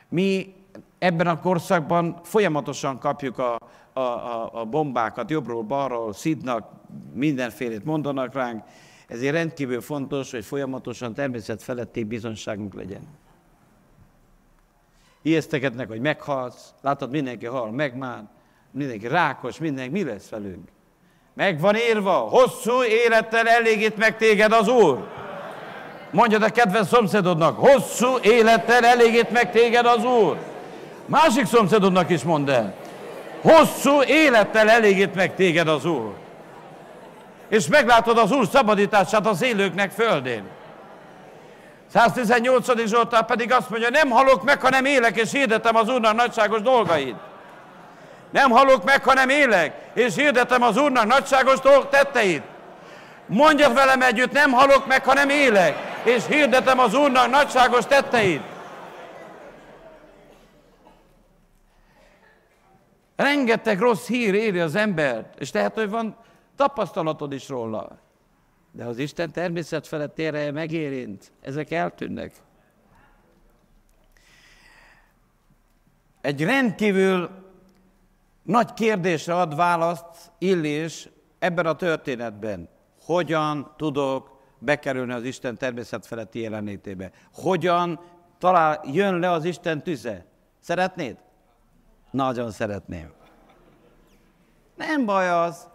Mi 0.09 0.55
ebben 0.99 1.27
a 1.27 1.41
korszakban 1.41 2.21
folyamatosan 2.23 2.99
kapjuk 2.99 3.39
a, 3.39 3.59
a, 3.93 4.01
a, 4.01 4.51
a 4.53 4.65
bombákat 4.65 5.31
jobbról, 5.31 5.63
balról, 5.63 6.13
szidnak, 6.13 6.71
mindenfélét 7.13 7.85
mondanak 7.85 8.35
ránk, 8.35 8.65
ezért 9.09 9.35
rendkívül 9.35 9.81
fontos, 9.81 10.31
hogy 10.31 10.45
folyamatosan 10.45 11.15
természet 11.15 11.63
feletti 11.63 12.05
bizonságunk 12.05 12.75
legyen. 12.75 13.03
Ijesztegetnek, 15.23 15.89
hogy 15.89 16.01
meghalsz, 16.01 16.75
látod, 16.81 17.11
mindenki 17.11 17.47
hal, 17.47 17.71
meg 17.71 17.97
már, 17.97 18.25
mindenki 18.71 19.09
rákos, 19.09 19.59
mindenki, 19.59 19.91
mi 19.91 20.05
lesz 20.05 20.29
velünk? 20.29 20.69
Meg 21.35 21.61
van 21.61 21.77
írva, 21.77 22.13
hosszú 22.13 22.83
élettel 22.83 23.49
elégít 23.49 23.97
meg 23.97 24.17
téged 24.17 24.53
az 24.53 24.69
Úr. 24.69 25.09
Mondjad 26.11 26.43
a 26.43 26.51
kedves 26.51 26.87
szomszédodnak, 26.87 27.59
hosszú 27.59 28.19
élettel 28.23 28.85
elégít 28.85 29.31
meg 29.31 29.51
téged 29.51 29.87
az 29.87 30.05
Úr. 30.05 30.56
Másik 31.07 31.47
szomszédodnak 31.47 32.11
is 32.11 32.23
mondd 32.23 32.51
el. 32.51 32.75
Hosszú 33.43 34.03
élettel 34.03 34.71
elégít 34.71 35.15
meg 35.15 35.35
téged 35.35 35.69
az 35.69 35.85
Úr. 35.85 36.15
És 37.49 37.67
meglátod 37.67 38.19
az 38.19 38.33
Úr 38.33 38.49
szabadítását 38.53 39.27
az 39.27 39.43
élőknek 39.43 39.91
földén. 39.91 40.43
118. 41.93 42.87
Zsoltár 42.87 43.27
pedig 43.27 43.53
azt 43.53 43.71
mondja, 43.71 43.91
nem 43.91 44.11
halok 44.11 44.45
meg, 44.45 44.61
hanem 44.61 44.85
élek, 44.85 45.17
és 45.17 45.33
hirdetem 45.33 45.77
az 45.77 45.89
Úrnak 45.89 46.15
nagyságos 46.15 46.61
dolgait. 46.61 47.17
Nem 48.31 48.51
halok 48.51 48.85
meg, 48.85 49.05
hanem 49.05 49.29
élek, 49.29 49.73
és 49.95 50.15
hirdetem 50.15 50.63
az 50.63 50.77
Úrnak 50.77 51.07
nagyságos 51.07 51.59
tetteit. 51.91 52.43
Mondjad 53.27 53.75
velem 53.75 54.03
együtt, 54.03 54.33
nem 54.33 54.53
halok 54.53 54.87
meg, 54.87 55.05
hanem 55.05 55.29
élek, 55.29 55.77
és 56.03 56.23
hirdetem 56.29 56.79
az 56.79 56.95
Úrnak 56.95 57.31
nagyságos 57.31 57.87
tetteit. 57.87 58.43
Rengeteg 63.17 63.79
rossz 63.79 64.07
hír 64.07 64.35
éri 64.35 64.59
az 64.59 64.75
embert, 64.75 65.41
és 65.41 65.53
lehet, 65.53 65.75
hogy 65.75 65.91
van 65.91 66.17
tapasztalatod 66.57 67.33
is 67.33 67.49
róla. 67.49 67.99
De 68.73 68.85
az 68.85 68.99
Isten 68.99 69.33
természet 69.33 69.87
felett 69.87 70.19
ére 70.19 70.51
megérint, 70.53 71.33
ezek 71.41 71.71
eltűnnek. 71.71 72.33
Egy 76.21 76.45
rendkívül 76.45 77.31
nagy 78.43 78.73
kérdésre 78.73 79.35
ad 79.35 79.57
választ 79.57 80.33
Illés 80.39 81.09
ebben 81.39 81.67
a 81.67 81.77
történetben. 81.77 82.69
Hogyan 83.05 83.75
tudok 83.77 84.41
bekerülni 84.59 85.13
az 85.13 85.25
Isten 85.25 85.57
természet 85.57 86.07
feletti 86.07 86.41
jelenlétébe? 86.41 87.11
Hogyan 87.33 88.01
talál, 88.39 88.81
jön 88.93 89.19
le 89.19 89.31
az 89.31 89.45
Isten 89.45 89.83
tüze? 89.83 90.25
Szeretnéd? 90.61 91.26
Nagyon 92.17 92.51
szeretném. 92.51 93.13
Nem 94.75 95.05
baj 95.05 95.29
az. 95.29 95.69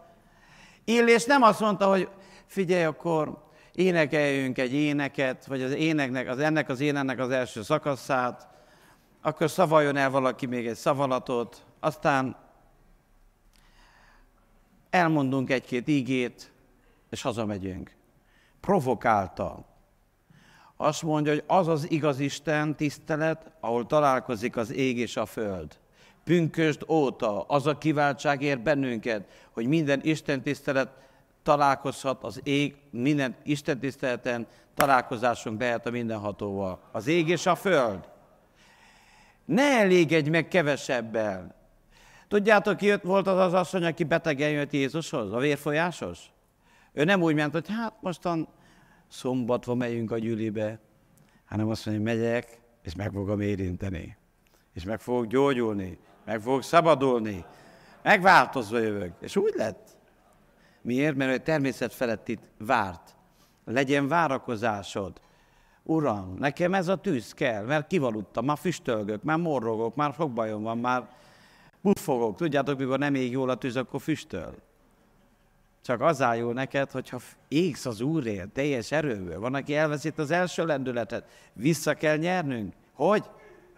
Illés 0.84 1.26
nem 1.26 1.42
azt 1.42 1.60
mondta, 1.60 1.88
hogy 1.88 2.10
figyelj, 2.46 2.84
akkor 2.84 3.44
énekeljünk 3.74 4.58
egy 4.58 4.74
éneket, 4.74 5.46
vagy 5.46 5.62
az 5.62 5.72
éneknek, 5.72 6.30
az 6.30 6.40
ennek 6.40 6.70
az 6.70 6.80
énennek 6.80 7.20
az 7.20 7.30
első 7.30 7.62
szakaszát, 7.62 8.48
akkor 9.22 9.50
szavaljon 9.50 9.96
el 9.96 10.10
valaki 10.10 10.46
még 10.46 10.68
egy 10.68 10.76
szavalatot, 10.76 11.66
aztán 11.80 12.36
elmondunk 14.90 15.50
egy-két 15.50 15.88
ígét, 15.88 16.52
és 17.10 17.22
hazamegyünk. 17.22 17.96
Provokálta. 18.60 19.66
Azt 20.78 21.02
mondja, 21.02 21.32
hogy 21.32 21.44
az 21.48 21.68
az 21.68 21.92
igaz 21.92 22.20
Isten 22.20 22.76
tisztelet, 22.76 23.52
ahol 23.60 23.86
találkozik 23.86 24.58
az 24.58 24.72
ég 24.72 24.98
és 24.98 25.18
a 25.18 25.26
föld. 25.26 25.81
Pünkösd 26.24 26.84
óta 26.88 27.42
az 27.42 27.68
a 27.68 27.78
kiváltság 27.78 28.42
ér 28.42 28.60
bennünket, 28.60 29.28
hogy 29.52 29.68
minden 29.68 30.00
Isten 30.04 30.42
tisztelet 30.42 30.90
találkozhat 31.44 32.24
az 32.24 32.40
ég, 32.44 32.76
minden 32.90 33.36
Isten 33.44 33.80
tiszteleten 33.80 34.48
találkozásunk 34.74 35.60
lehet 35.60 35.86
a 35.86 35.92
mindenhatóval. 35.92 36.82
Az 36.92 37.08
ég 37.08 37.28
és 37.28 37.46
a 37.46 37.56
föld. 37.56 38.10
Ne 39.46 39.80
elégedj 39.80 40.30
meg 40.30 40.48
kevesebbel. 40.48 41.56
Tudjátok, 42.28 42.78
ki 42.78 42.86
jött 42.86 43.02
volt 43.04 43.28
az 43.28 43.38
az 43.38 43.54
asszony, 43.54 43.84
aki 43.84 44.04
betegen 44.04 44.50
jött 44.50 44.72
Jézushoz, 44.72 45.34
a 45.34 45.38
vérfolyásos? 45.38 46.20
Ő 46.94 47.04
nem 47.04 47.22
úgy 47.22 47.36
ment, 47.36 47.54
hogy 47.54 47.68
hát 47.70 47.94
mostan 48.02 48.48
szombatva 49.08 49.76
megyünk 49.76 50.12
a 50.12 50.18
gyűlibe, 50.18 50.80
hanem 51.46 51.70
azt 51.70 51.86
mondja, 51.86 52.04
hogy 52.04 52.18
megyek, 52.18 52.62
és 52.84 52.96
meg 52.96 53.12
fogom 53.12 53.40
érinteni. 53.40 54.18
És 54.74 54.84
meg 54.84 55.00
fogok 55.00 55.26
gyógyulni, 55.26 56.00
meg 56.26 56.42
fogok 56.42 56.64
szabadulni, 56.64 57.46
megváltozva 58.04 58.78
jövök. 58.78 59.14
És 59.20 59.36
úgy 59.36 59.54
lett. 59.56 59.90
Miért? 60.82 61.16
Mert 61.16 61.32
ő 61.32 61.38
természet 61.38 61.94
felett 61.94 62.28
itt 62.28 62.44
várt. 62.58 63.16
Legyen 63.66 64.08
várakozásod. 64.08 65.22
Uram, 65.84 66.36
nekem 66.40 66.74
ez 66.74 66.88
a 66.88 66.96
tűz 66.96 67.34
kell, 67.34 67.66
mert 67.66 67.88
kivaludtam, 67.88 68.46
már 68.46 68.58
füstölgök, 68.58 69.24
már 69.24 69.38
morrogok, 69.38 69.96
már 69.96 70.14
sok 70.14 70.32
bajom 70.32 70.64
van, 70.64 70.78
már 70.78 71.10
buffogok. 71.82 72.36
Tudjátok, 72.36 72.78
mikor 72.78 73.00
nem 73.00 73.16
ég 73.16 73.32
jól 73.32 73.50
a 73.50 73.56
tűz, 73.56 73.76
akkor 73.76 74.02
füstöl. 74.02 74.56
Csak 75.82 76.02
az 76.02 76.22
áll 76.22 76.54
neked, 76.54 76.92
hogyha 76.92 77.20
égsz 77.48 77.86
az 77.86 78.02
Úrért, 78.02 78.50
teljes 78.50 78.92
erőből. 78.92 79.40
Van, 79.40 79.54
aki 79.54 79.76
elveszít 79.76 80.20
az 80.20 80.32
első 80.32 80.66
lendületet. 80.66 81.50
Vissza 81.54 81.94
kell 81.94 82.18
nyernünk. 82.18 82.74
Hogy? 82.94 83.26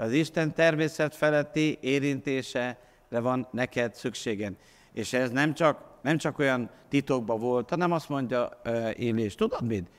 Az 0.03 0.11
Isten 0.11 0.53
természet 0.53 1.15
feletti 1.15 1.77
érintése 1.81 2.77
van 3.09 3.47
neked 3.51 3.95
szükségen. 3.95 4.57
És 4.93 5.13
ez 5.13 5.31
nem 5.31 5.53
csak, 5.53 5.83
nem 6.01 6.17
csak 6.17 6.39
olyan 6.39 6.69
titokban 6.89 7.39
volt, 7.39 7.69
hanem 7.69 7.91
azt 7.91 8.09
mondja 8.09 8.49
uh, 8.65 8.99
Élés, 8.99 9.35
tudod 9.35 9.61
mit? 9.67 9.89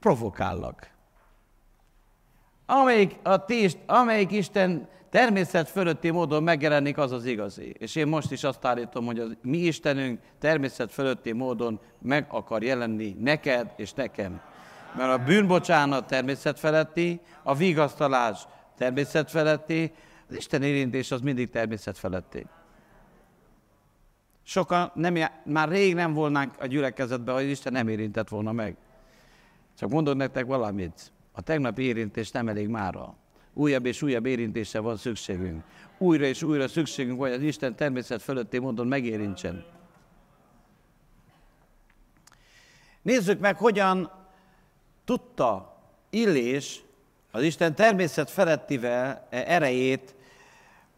Provokállak. 0.00 0.90
Amelyik, 2.66 3.16
a 3.22 3.44
tést, 3.44 3.78
amelyik 3.86 4.30
Isten 4.30 4.88
természet 5.10 5.68
fölötti 5.68 6.10
módon 6.10 6.42
megjelenik, 6.42 6.98
az 6.98 7.12
az 7.12 7.24
igazi. 7.24 7.74
És 7.78 7.94
én 7.96 8.06
most 8.06 8.30
is 8.30 8.44
azt 8.44 8.64
állítom, 8.64 9.06
hogy 9.06 9.18
az 9.18 9.36
mi 9.42 9.58
Istenünk 9.58 10.20
természet 10.38 10.92
fölötti 10.92 11.32
módon 11.32 11.80
meg 11.98 12.26
akar 12.28 12.62
jelenni 12.62 13.16
neked 13.18 13.72
és 13.76 13.92
nekem. 13.92 14.49
Mert 14.96 15.20
a 15.20 15.24
bűnbocsánat 15.24 16.06
természet 16.06 16.58
feletti, 16.58 17.20
a 17.42 17.54
vigasztalás 17.54 18.46
természet 18.76 19.30
feletti, 19.30 19.92
az 20.28 20.36
Isten 20.36 20.62
érintés 20.62 21.10
az 21.10 21.20
mindig 21.20 21.50
természet 21.50 21.98
feletti. 21.98 22.46
Sokan 24.42 24.90
nem, 24.94 25.16
már 25.44 25.68
rég 25.68 25.94
nem 25.94 26.12
volnánk 26.12 26.54
a 26.58 26.66
gyülekezetben, 26.66 27.34
hogy 27.34 27.50
Isten 27.50 27.72
nem 27.72 27.88
érintett 27.88 28.28
volna 28.28 28.52
meg. 28.52 28.76
Csak 29.78 29.90
mondod 29.90 30.16
nektek 30.16 30.46
valamit, 30.46 31.12
a 31.32 31.42
tegnapi 31.42 31.82
érintés 31.82 32.30
nem 32.30 32.48
elég 32.48 32.68
mára 32.68 33.14
újabb 33.54 33.86
és 33.86 34.02
újabb 34.02 34.26
érintése 34.26 34.78
van 34.78 34.96
szükségünk. 34.96 35.62
Újra 35.98 36.24
és 36.24 36.42
újra 36.42 36.68
szükségünk 36.68 37.20
hogy 37.20 37.32
az 37.32 37.42
Isten 37.42 37.74
természet 37.74 38.22
fölötti 38.22 38.58
módon 38.58 38.86
megérintsen. 38.86 39.64
Nézzük 43.02 43.40
meg, 43.40 43.56
hogyan 43.56 44.10
tudta 45.10 45.76
Illés 46.10 46.82
az 47.30 47.42
Isten 47.42 47.74
természet 47.74 48.30
felettivel 48.30 49.26
e 49.30 49.44
erejét, 49.46 50.14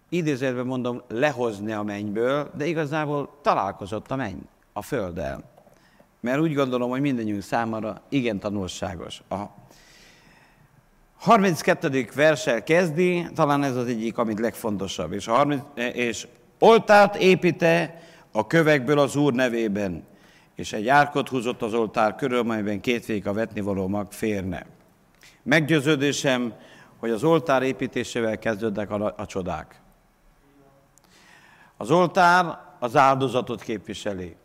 idézőjelben 0.08 0.66
mondom, 0.66 1.02
lehozni 1.08 1.72
a 1.72 1.82
mennyből, 1.82 2.50
de 2.56 2.66
igazából 2.66 3.38
találkozott 3.42 4.10
a 4.10 4.16
menny 4.16 4.40
a 4.72 4.82
földdel. 4.82 5.42
Mert 6.20 6.40
úgy 6.40 6.54
gondolom, 6.54 6.90
hogy 6.90 7.00
mindenünk 7.00 7.42
számára 7.42 8.02
igen 8.08 8.38
tanulságos. 8.38 9.22
A 9.28 9.42
32. 11.18 12.08
versel 12.14 12.62
kezdi, 12.62 13.26
talán 13.34 13.62
ez 13.62 13.76
az 13.76 13.86
egyik, 13.86 14.18
amit 14.18 14.38
legfontosabb. 14.38 15.12
És, 15.12 15.28
a 15.28 15.32
30, 15.32 15.62
és 15.92 16.26
oltárt 16.58 17.16
építe 17.16 18.02
a 18.32 18.46
kövekből 18.46 18.98
az 18.98 19.16
Úr 19.16 19.32
nevében, 19.32 20.04
és 20.54 20.72
egy 20.72 20.88
árkot 20.88 21.28
húzott 21.28 21.62
az 21.62 21.74
oltár 21.74 22.14
körül, 22.14 22.42
melyben 22.42 22.80
két 22.80 23.26
a 23.26 23.32
vetnivaló 23.32 23.88
mag 23.88 24.12
férne. 24.12 24.66
Meggyőződésem, 25.42 26.54
hogy 26.98 27.10
az 27.10 27.24
oltár 27.24 27.62
építésével 27.62 28.38
kezdődnek 28.38 28.90
a, 28.90 29.14
a 29.16 29.26
csodák. 29.26 29.80
Az 31.76 31.90
oltár 31.90 32.58
az 32.78 32.96
áldozatot 32.96 33.62
képviseli. 33.62 34.36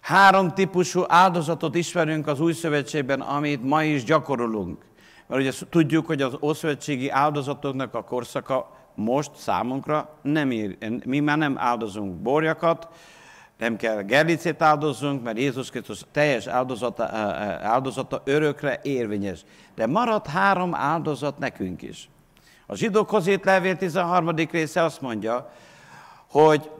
Három 0.00 0.54
típusú 0.54 1.02
áldozatot 1.08 1.74
ismerünk 1.74 2.26
az 2.26 2.40
új 2.40 2.52
szövetségben, 2.52 3.20
amit 3.20 3.62
ma 3.62 3.82
is 3.82 4.04
gyakorolunk. 4.04 4.84
Mert 5.26 5.40
ugye 5.40 5.52
tudjuk, 5.70 6.06
hogy 6.06 6.22
az 6.22 6.36
ószövetségi 6.40 7.10
áldozatoknak 7.10 7.94
a 7.94 8.04
korszaka 8.04 8.76
most 8.94 9.30
számunkra 9.34 10.18
nem 10.22 10.50
ér. 10.50 10.76
Mi 11.04 11.20
már 11.20 11.38
nem 11.38 11.58
áldozunk 11.58 12.14
borjakat, 12.14 12.88
nem 13.58 13.76
kell 13.76 14.02
gerlicét 14.02 14.62
áldozzunk, 14.62 15.22
mert 15.22 15.38
Jézus 15.38 15.70
Krisztus 15.70 16.00
teljes 16.12 16.46
áldozata, 16.46 17.04
áldozata 17.62 18.22
örökre 18.24 18.80
érvényes. 18.82 19.44
De 19.74 19.86
maradt 19.86 20.26
három 20.26 20.74
áldozat 20.74 21.38
nekünk 21.38 21.82
is. 21.82 22.08
A 22.66 22.74
zsidókhoz 22.74 23.26
írt 23.26 23.44
levél 23.44 23.76
13. 23.76 24.34
része 24.34 24.82
azt 24.82 25.00
mondja, 25.00 25.50
hogy 26.30 26.70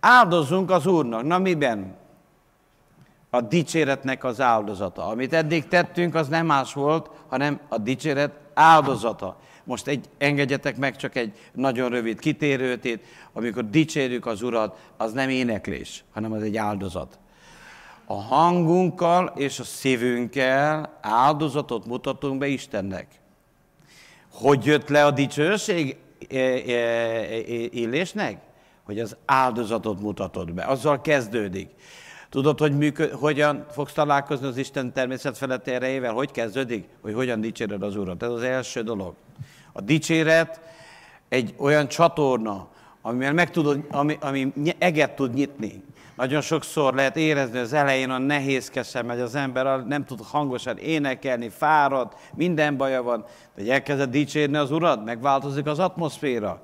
áldozunk 0.00 0.70
az 0.70 0.86
Úrnak. 0.86 1.22
Na 1.22 1.38
miben? 1.38 1.98
a 3.30 3.40
dicséretnek 3.40 4.24
az 4.24 4.40
áldozata. 4.40 5.06
Amit 5.06 5.32
eddig 5.32 5.68
tettünk, 5.68 6.14
az 6.14 6.28
nem 6.28 6.46
más 6.46 6.72
volt, 6.72 7.10
hanem 7.28 7.60
a 7.68 7.78
dicséret 7.78 8.32
áldozata. 8.54 9.36
Most 9.70 9.86
egy, 9.86 10.04
engedjetek 10.18 10.76
meg 10.76 10.96
csak 10.96 11.16
egy 11.16 11.32
nagyon 11.52 11.90
rövid 11.90 12.18
kitérőtét, 12.18 13.04
amikor 13.32 13.70
dicsérjük 13.70 14.26
az 14.26 14.42
Urat, 14.42 14.78
az 14.96 15.12
nem 15.12 15.28
éneklés, 15.28 16.04
hanem 16.12 16.32
az 16.32 16.42
egy 16.42 16.56
áldozat. 16.56 17.18
A 18.04 18.14
hangunkkal 18.14 19.32
és 19.36 19.58
a 19.58 19.64
szívünkkel 19.64 20.98
áldozatot 21.00 21.86
mutatunk 21.86 22.38
be 22.38 22.46
Istennek. 22.46 23.06
Hogy 24.32 24.64
jött 24.64 24.88
le 24.88 25.04
a 25.04 25.10
dicsőség 25.10 25.96
e, 26.30 26.36
e, 26.36 26.72
e, 26.72 27.38
illésnek? 27.70 28.40
Hogy 28.82 29.00
az 29.00 29.16
áldozatot 29.24 30.00
mutatod 30.00 30.52
be. 30.52 30.64
Azzal 30.64 31.00
kezdődik. 31.00 31.68
Tudod, 32.30 32.58
hogy 32.58 32.76
működ, 32.76 33.10
hogyan 33.10 33.66
fogsz 33.70 33.92
találkozni 33.92 34.46
az 34.46 34.56
Isten 34.56 34.92
természet 34.92 35.38
feletti 35.38 35.70
erejével? 35.70 36.12
Hogy 36.12 36.30
kezdődik? 36.30 36.88
Hogy 37.00 37.14
hogyan 37.14 37.40
dicséred 37.40 37.82
az 37.82 37.96
Urat. 37.96 38.22
Ez 38.22 38.30
az 38.30 38.42
első 38.42 38.82
dolog. 38.82 39.14
A 39.72 39.80
dicséret 39.80 40.60
egy 41.28 41.54
olyan 41.58 41.88
csatorna, 41.88 42.68
amivel 43.02 43.32
meg 43.32 43.50
tudod, 43.50 43.84
ami, 43.90 44.18
ami 44.20 44.52
eget 44.78 45.16
tud 45.16 45.34
nyitni. 45.34 45.82
Nagyon 46.16 46.40
sokszor 46.40 46.94
lehet 46.94 47.16
érezni, 47.16 47.58
az 47.58 47.72
elején 47.72 48.10
a 48.10 48.18
nehézkesen 48.18 49.04
megy 49.04 49.20
az 49.20 49.34
ember, 49.34 49.86
nem 49.86 50.04
tud 50.04 50.20
hangosan 50.24 50.76
énekelni, 50.76 51.48
fárad, 51.48 52.12
minden 52.34 52.76
baja 52.76 53.02
van, 53.02 53.20
de 53.20 53.62
hogy 53.62 53.70
elkezded 53.70 54.10
dicsérni 54.10 54.56
az 54.56 54.70
Urat, 54.70 55.04
megváltozik 55.04 55.66
az 55.66 55.78
atmoszféra. 55.78 56.62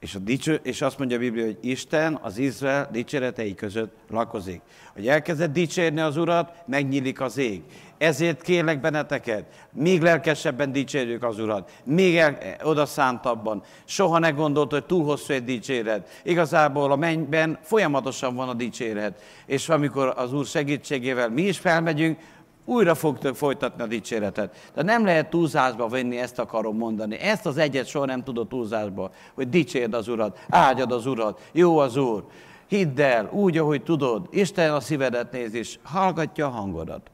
És, 0.00 0.14
a 0.14 0.18
dicső, 0.18 0.60
és 0.62 0.82
azt 0.82 0.98
mondja 0.98 1.16
a 1.16 1.20
Biblia, 1.20 1.44
hogy 1.44 1.58
Isten 1.60 2.18
az 2.22 2.38
Izrael 2.38 2.88
dicséretei 2.92 3.54
között 3.54 3.96
lakozik. 4.10 4.60
Hogy 4.94 5.08
elkezded 5.08 5.52
dicsérni 5.52 6.00
az 6.00 6.16
Urat, 6.16 6.62
megnyílik 6.66 7.20
az 7.20 7.38
ég. 7.38 7.62
Ezért 7.98 8.42
kérlek 8.42 8.80
benneteket, 8.80 9.44
még 9.72 10.02
lelkesebben 10.02 10.72
dicsérjük 10.72 11.24
az 11.24 11.38
Urat, 11.38 11.70
még 11.84 12.16
el, 12.16 12.38
odaszántabban. 12.62 13.62
Soha 13.84 14.18
ne 14.18 14.30
gondolt, 14.30 14.70
hogy 14.70 14.84
túl 14.84 15.04
hosszú 15.04 15.32
egy 15.32 15.44
dicséret. 15.44 16.20
Igazából 16.22 16.92
a 16.92 16.96
mennyben 16.96 17.58
folyamatosan 17.62 18.34
van 18.34 18.48
a 18.48 18.54
dicséret. 18.54 19.22
És 19.46 19.68
amikor 19.68 20.12
az 20.16 20.32
Úr 20.32 20.46
segítségével 20.46 21.28
mi 21.28 21.42
is 21.42 21.58
felmegyünk, 21.58 22.18
újra 22.68 22.94
fogtok 22.94 23.36
folytatni 23.36 23.82
a 23.82 23.86
dicséretet. 23.86 24.70
De 24.74 24.82
nem 24.82 25.04
lehet 25.04 25.30
túlzásba 25.30 25.88
venni, 25.88 26.18
ezt 26.18 26.38
akarom 26.38 26.76
mondani. 26.76 27.18
Ezt 27.18 27.46
az 27.46 27.56
egyet 27.56 27.86
soha 27.86 28.04
nem 28.04 28.24
tudod 28.24 28.48
túlzásba, 28.48 29.10
hogy 29.34 29.48
dicsérd 29.48 29.94
az 29.94 30.08
Urat, 30.08 30.38
áldjad 30.48 30.92
az 30.92 31.06
Urat, 31.06 31.48
jó 31.52 31.78
az 31.78 31.96
Úr. 31.96 32.24
Hidd 32.66 33.00
el, 33.00 33.30
úgy, 33.32 33.58
ahogy 33.58 33.82
tudod. 33.82 34.26
Isten 34.30 34.74
a 34.74 34.80
szívedet 34.80 35.32
néz, 35.32 35.54
és 35.54 35.78
hallgatja 35.82 36.46
a 36.46 36.50
hangodat. 36.50 37.10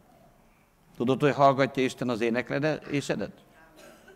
Tudod, 0.96 1.20
hogy 1.20 1.34
hallgatja 1.34 1.82
Isten 1.82 2.08
az 2.08 2.20
éneklésedet? 2.20 3.32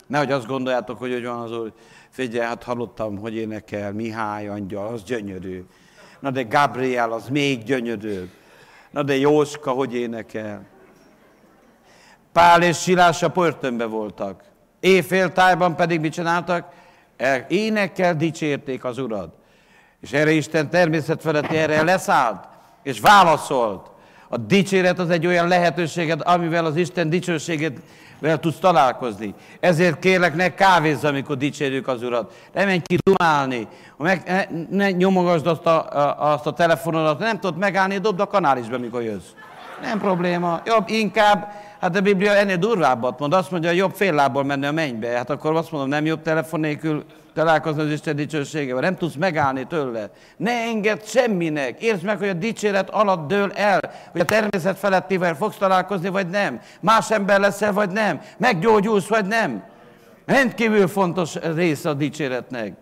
Nehogy 0.07 0.33
azt 0.33 0.47
gondoljátok, 0.47 0.99
hogy 0.99 1.13
hogy 1.13 1.25
van 1.25 1.41
az 1.41 1.53
úr. 1.53 1.73
Figyelj, 2.11 2.47
hát 2.47 2.63
hallottam, 2.63 3.19
hogy 3.19 3.35
énekel 3.35 3.93
Mihály 3.93 4.49
angyal, 4.49 4.87
az 4.87 5.03
gyönyörű. 5.03 5.65
Na 6.21 6.31
de 6.31 6.43
Gabriel, 6.43 7.13
az 7.13 7.29
még 7.29 7.63
gyönyörűbb. 7.63 8.29
Na 8.91 9.03
de 9.03 9.17
Jóska, 9.17 9.71
hogy 9.71 9.95
énekel. 9.95 10.67
Pál 12.39 12.63
és 12.63 12.79
Silás 12.79 13.23
a 13.23 13.29
börtönbe 13.29 13.85
voltak. 13.85 14.43
Éjféltájban 14.81 15.77
pedig 15.77 16.01
mit 16.01 16.13
csináltak? 16.13 16.73
Énekkel 17.49 18.15
dicsérték 18.15 18.85
az 18.85 18.99
Urat. 18.99 19.35
És 20.01 20.13
erre 20.13 20.31
Isten 20.31 20.71
természet 20.71 21.23
feletti 21.23 21.57
erre 21.57 21.83
leszállt, 21.83 22.49
és 22.83 23.01
válaszolt. 23.01 23.91
A 24.29 24.37
dicséret 24.37 24.99
az 24.99 25.11
egy 25.11 25.27
olyan 25.27 25.49
lehetőséged, 25.49 26.21
amivel 26.25 26.65
az 26.65 26.77
Isten 26.77 27.11
dicsőségét 27.11 27.81
vel 28.19 28.41
tudsz 28.41 28.59
találkozni. 28.59 29.35
Ezért 29.61 29.99
kérlek, 29.99 30.35
ne 30.35 30.55
kávézz, 30.55 31.05
amikor 31.05 31.37
dicsérjük 31.37 31.89
az 31.89 32.03
Urat. 32.03 32.35
Ne 32.53 32.65
menj 32.65 32.81
ki 32.85 32.99
dumálni. 33.05 33.69
Meg, 33.97 34.23
ne, 34.27 34.45
ne 34.71 34.91
nyomogasd 34.91 35.47
azt 35.47 35.67
a, 35.67 35.93
a, 35.93 36.33
azt 36.33 36.47
a 36.47 36.53
telefonodat, 36.53 37.19
nem 37.19 37.41
tudod 37.41 37.59
megállni, 37.59 37.99
dobd 37.99 38.21
a 38.21 38.27
kanálisbe, 38.27 38.77
amikor 38.77 39.03
jössz. 39.03 39.29
Nem 39.83 39.99
probléma. 39.99 40.61
Jobb 40.65 40.89
inkább, 40.89 41.53
hát 41.81 41.97
a 41.97 42.01
Biblia 42.01 42.33
ennél 42.33 42.57
durvábbat 42.57 43.19
mond. 43.19 43.33
Azt 43.33 43.51
mondja, 43.51 43.71
jobb 43.71 43.95
fél 43.95 44.15
lábból 44.15 44.45
menni 44.45 44.67
a 44.67 44.73
mennybe. 44.73 45.09
Hát 45.09 45.31
akkor 45.31 45.57
azt 45.57 45.71
mondom, 45.71 45.91
nem 45.91 46.07
jobb 46.07 46.23
telefon 46.23 46.61
nélkül 46.61 47.05
találkozni 47.35 47.83
az 47.83 47.91
Isten 47.91 48.17
dicsőségével. 48.17 48.81
Nem 48.81 48.97
tudsz 48.97 49.15
megállni 49.15 49.67
tőle. 49.67 50.11
Ne 50.37 50.53
engedd 50.53 50.99
semminek. 51.05 51.83
Értsd 51.83 52.05
meg, 52.05 52.19
hogy 52.19 52.29
a 52.29 52.33
dicséret 52.33 52.91
alatt 52.91 53.29
dől 53.29 53.53
el, 53.53 53.81
hogy 54.13 54.21
a 54.21 54.25
természet 54.25 54.79
felettivel 54.79 55.35
fogsz 55.35 55.57
találkozni, 55.57 56.09
vagy 56.09 56.29
nem. 56.29 56.61
Más 56.81 57.11
ember 57.11 57.41
leszel, 57.41 57.73
vagy 57.73 57.91
nem. 57.91 58.21
Meggyógyulsz, 58.37 59.07
vagy 59.07 59.27
nem. 59.27 59.63
Rendkívül 60.27 60.89
fontos 60.89 61.35
része 61.55 61.89
a 61.89 61.95
dicséretnek. 61.95 62.73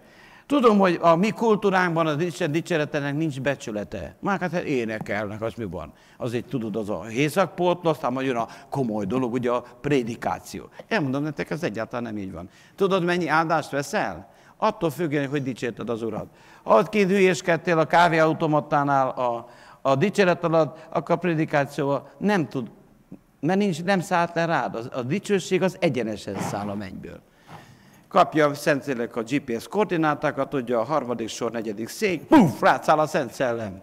Tudom, 0.47 0.79
hogy 0.79 0.99
a 1.01 1.17
mi 1.17 1.31
kultúránkban 1.31 2.21
Isten 2.21 2.53
dicséretenek 2.53 3.17
nincs 3.17 3.41
becsülete. 3.41 4.17
Már 4.21 4.41
hát 4.41 4.53
énekelnek, 4.53 5.43
az 5.43 5.55
mi 5.55 5.65
van? 5.65 5.93
Azért 6.17 6.49
tudod, 6.49 6.77
az 6.77 6.91
a 6.91 7.05
hézakpót, 7.05 7.87
aztán 7.87 8.13
majd 8.13 8.27
jön 8.27 8.37
a 8.37 8.49
komoly 8.71 9.05
dolog, 9.05 9.33
ugye 9.33 9.51
a 9.51 9.65
prédikáció. 9.81 10.69
Elmondom 10.89 11.23
nektek, 11.23 11.51
ez 11.51 11.63
egyáltalán 11.63 12.03
nem 12.03 12.23
így 12.23 12.33
van. 12.33 12.49
Tudod, 12.75 13.05
mennyi 13.05 13.29
áldást 13.29 13.71
veszel? 13.71 14.29
Attól 14.57 14.91
függően, 14.91 15.29
hogy 15.29 15.43
dicsérted 15.43 15.91
az 15.91 16.03
Urat. 16.03 16.27
Ha 16.63 16.79
ott 16.79 16.89
kint 16.89 17.11
hülyéskedtél 17.11 17.79
a 17.79 17.87
kávéautomatánál 17.87 19.09
a, 19.09 19.49
a 19.83 19.95
dicséret 19.95 20.45
alatt, 20.45 20.87
akkor 20.91 21.15
a 21.15 21.19
prédikáció 21.19 22.09
nem 22.19 22.49
tud, 22.49 22.71
mert 23.41 23.59
nincs, 23.59 23.85
nem 23.85 24.01
szállt 24.01 24.35
le 24.35 24.45
rád. 24.45 24.75
A, 24.75 24.99
a 24.99 25.03
dicsőség 25.03 25.63
az 25.63 25.77
egyenesen 25.81 26.39
száll 26.39 26.69
a 26.69 26.75
mennyből. 26.75 27.21
Kapja 28.17 28.47
a 28.47 28.55
Szentlélek 28.55 29.17
a 29.17 29.23
GPS 29.23 29.69
koordinátákat, 29.69 30.49
tudja 30.49 30.81
a 30.81 30.85
harmadik 30.85 31.29
sor, 31.29 31.51
negyedik 31.51 31.89
szék, 31.89 32.23
puf, 32.23 32.61
rátszáll 32.61 32.99
a 32.99 33.07
Szent 33.07 33.33
Szellem. 33.33 33.83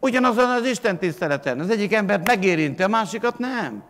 Ugyanazon 0.00 0.50
az 0.50 0.66
Isten 0.66 0.98
tiszteleten. 0.98 1.60
Az 1.60 1.70
egyik 1.70 1.92
embert 1.92 2.26
megérinti, 2.26 2.82
a 2.82 2.88
másikat 2.88 3.38
nem. 3.38 3.82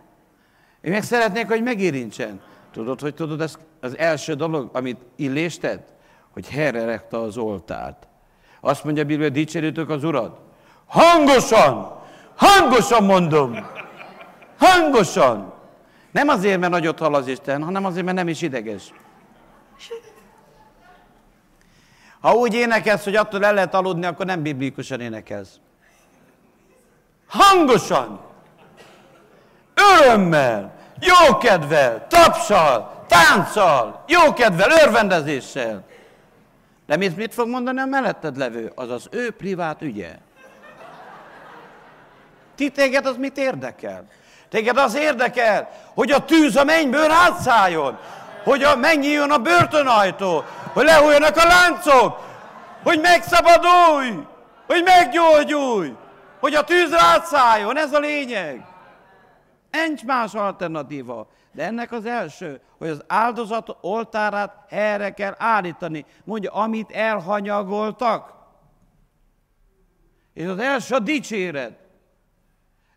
Én 0.80 0.92
meg 0.92 1.02
szeretnék, 1.02 1.46
hogy 1.46 1.62
megérintsen. 1.62 2.40
Tudod, 2.72 3.00
hogy 3.00 3.14
tudod, 3.14 3.40
ez 3.40 3.58
az 3.80 3.98
első 3.98 4.34
dolog, 4.34 4.70
amit 4.72 5.00
Illés 5.16 5.58
tett? 5.58 5.88
Hogy 6.32 6.48
herrerekte 6.48 7.18
az 7.18 7.36
oltárt. 7.36 8.08
Azt 8.60 8.84
mondja 8.84 9.04
Biblia, 9.04 9.28
dicsérjétök 9.28 9.90
az 9.90 10.04
Urat. 10.04 10.40
Hangosan! 10.86 12.00
Hangosan 12.36 13.04
mondom! 13.04 13.66
Hangosan! 14.58 15.60
Nem 16.12 16.28
azért, 16.28 16.60
mert 16.60 16.72
nagyot 16.72 16.98
hall 16.98 17.14
az 17.14 17.26
Isten, 17.26 17.62
hanem 17.62 17.84
azért, 17.84 18.04
mert 18.04 18.16
nem 18.16 18.28
is 18.28 18.42
ideges. 18.42 18.92
Ha 22.20 22.34
úgy 22.34 22.54
énekelsz, 22.54 23.04
hogy 23.04 23.16
attól 23.16 23.44
el 23.44 23.54
lehet 23.54 23.74
aludni, 23.74 24.06
akkor 24.06 24.26
nem 24.26 24.42
biblikusan 24.42 25.00
énekelsz. 25.00 25.60
Hangosan! 27.26 28.20
Örömmel! 29.74 30.80
jókedvel, 31.02 32.06
tapsal, 32.08 33.04
tánccal, 33.08 34.04
jókedvel, 34.06 34.70
örvendezéssel. 34.70 35.84
De 36.86 36.96
mit, 36.96 37.16
mit 37.16 37.34
fog 37.34 37.48
mondani 37.48 37.80
a 37.80 37.84
melletted 37.84 38.36
levő? 38.36 38.72
Az 38.74 38.90
az 38.90 39.08
ő 39.10 39.30
privát 39.30 39.82
ügye. 39.82 40.18
Ti 42.54 42.70
téged 42.70 43.06
az 43.06 43.16
mit 43.16 43.38
érdekel? 43.38 44.04
Téged 44.52 44.76
az 44.76 44.94
érdekel, 44.94 45.68
hogy 45.94 46.10
a 46.10 46.24
tűz 46.24 46.56
a 46.56 46.64
mennyből 46.64 47.10
átszálljon, 47.10 47.98
hogy 48.44 48.62
a 48.62 48.76
megnyíljon 48.76 49.30
a 49.30 49.38
börtönajtó, 49.38 50.44
hogy 50.72 50.84
lehújjanak 50.84 51.36
a 51.36 51.46
láncok, 51.46 52.20
hogy 52.82 53.00
megszabadulj, 53.00 54.26
hogy 54.66 54.82
meggyógyulj, 54.84 55.92
hogy 56.40 56.54
a 56.54 56.64
tűz 56.64 56.94
átszálljon, 56.94 57.78
ez 57.78 57.92
a 57.92 57.98
lényeg. 57.98 58.64
Nincs 59.70 60.04
más 60.04 60.34
alternatíva. 60.34 61.28
De 61.52 61.64
ennek 61.64 61.92
az 61.92 62.06
első, 62.06 62.60
hogy 62.78 62.88
az 62.88 63.04
áldozat 63.06 63.76
oltárát 63.80 64.54
helyre 64.68 65.10
kell 65.10 65.34
állítani. 65.38 66.04
Mondja, 66.24 66.52
amit 66.52 66.90
elhanyagoltak. 66.90 68.34
És 70.34 70.46
az 70.46 70.58
első 70.58 70.94
a 70.94 70.98
dicséret. 70.98 71.81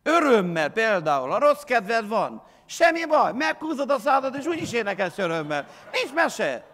Örömmel 0.08 0.70
például, 0.70 1.32
a 1.32 1.40
rossz 1.40 1.64
kedved 1.64 2.08
van. 2.08 2.44
Semmi 2.66 3.06
baj, 3.06 3.34
meghúzod 3.34 3.90
a 3.90 4.00
szádat, 4.00 4.36
és 4.36 4.46
úgyis 4.46 4.72
énekelsz 4.72 5.18
örömmel. 5.18 5.66
Nincs 5.92 6.14
mese. 6.14 6.66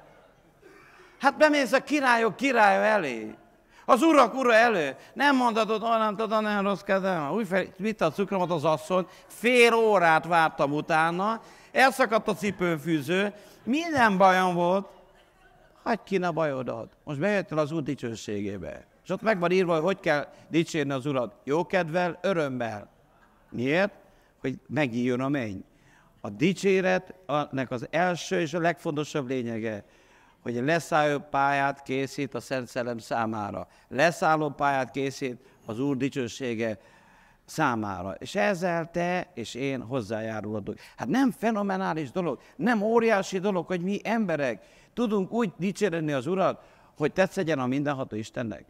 Hát 1.19 1.37
bemész 1.37 1.71
a 1.71 1.83
királyok 1.83 2.35
királya 2.35 2.81
elé. 2.81 3.35
Az 3.85 4.01
urak 4.01 4.33
ura 4.33 4.53
elő. 4.53 4.95
Nem 5.13 5.35
mondhatod, 5.35 5.81
nem 5.81 6.15
tudod, 6.15 6.41
nagyon 6.41 6.63
rossz 6.63 6.81
kedvem. 6.81 7.31
Úgy 7.31 7.71
vitte 7.77 8.05
a 8.05 8.11
cukromat 8.11 8.51
az 8.51 8.63
asszony, 8.63 9.07
fél 9.27 9.73
órát 9.73 10.25
vártam 10.25 10.71
utána, 10.71 11.41
elszakadt 11.71 12.27
a 12.27 12.33
cipőfűző, 12.33 13.33
minden 13.63 14.17
bajom 14.17 14.53
volt, 14.53 14.87
hagyd 15.83 16.03
ki 16.03 16.17
a 16.17 16.31
bajodat. 16.31 16.91
Most 17.03 17.19
bejöttél 17.19 17.57
az 17.57 17.71
Úr 17.71 17.83
dicsőségébe. 17.83 18.85
És 19.03 19.09
ott 19.09 19.21
meg 19.21 19.39
van 19.39 19.51
írva, 19.51 19.73
hogy 19.73 19.83
hogy 19.83 19.99
kell 19.99 20.27
dicsérni 20.47 20.91
az 20.91 21.05
Urat. 21.05 21.33
Jókedvel, 21.43 22.19
örömmel. 22.21 22.89
Miért? 23.51 23.93
Hogy 24.39 24.59
megnyíljon 24.67 25.19
a 25.19 25.29
menny. 25.29 25.59
A 26.21 26.29
dicséretnek 26.29 27.71
az 27.71 27.87
első 27.89 28.39
és 28.39 28.53
a 28.53 28.59
legfontosabb 28.59 29.27
lényege, 29.27 29.85
hogy 30.41 30.55
leszálló 30.55 31.19
pályát 31.19 31.83
készít 31.83 32.33
a 32.33 32.39
Szent 32.39 32.67
Szellem 32.67 32.97
számára. 32.97 33.67
Leszálló 33.87 34.49
pályát 34.49 34.91
készít 34.91 35.37
az 35.65 35.79
Úr 35.79 35.97
dicsősége 35.97 36.79
számára. 37.45 38.11
És 38.11 38.35
ezzel 38.35 38.91
te 38.91 39.27
és 39.33 39.53
én 39.53 39.81
hozzájárulhatunk. 39.81 40.79
Hát 40.95 41.07
nem 41.07 41.31
fenomenális 41.31 42.11
dolog, 42.11 42.39
nem 42.55 42.81
óriási 42.81 43.39
dolog, 43.39 43.65
hogy 43.65 43.81
mi 43.81 43.99
emberek 44.03 44.63
tudunk 44.93 45.31
úgy 45.31 45.51
dicsérni 45.57 46.11
az 46.11 46.27
Urat, 46.27 46.63
hogy 46.97 47.13
tetszegyen 47.13 47.59
a 47.59 47.67
mindenható 47.67 48.15
Istennek. 48.15 48.65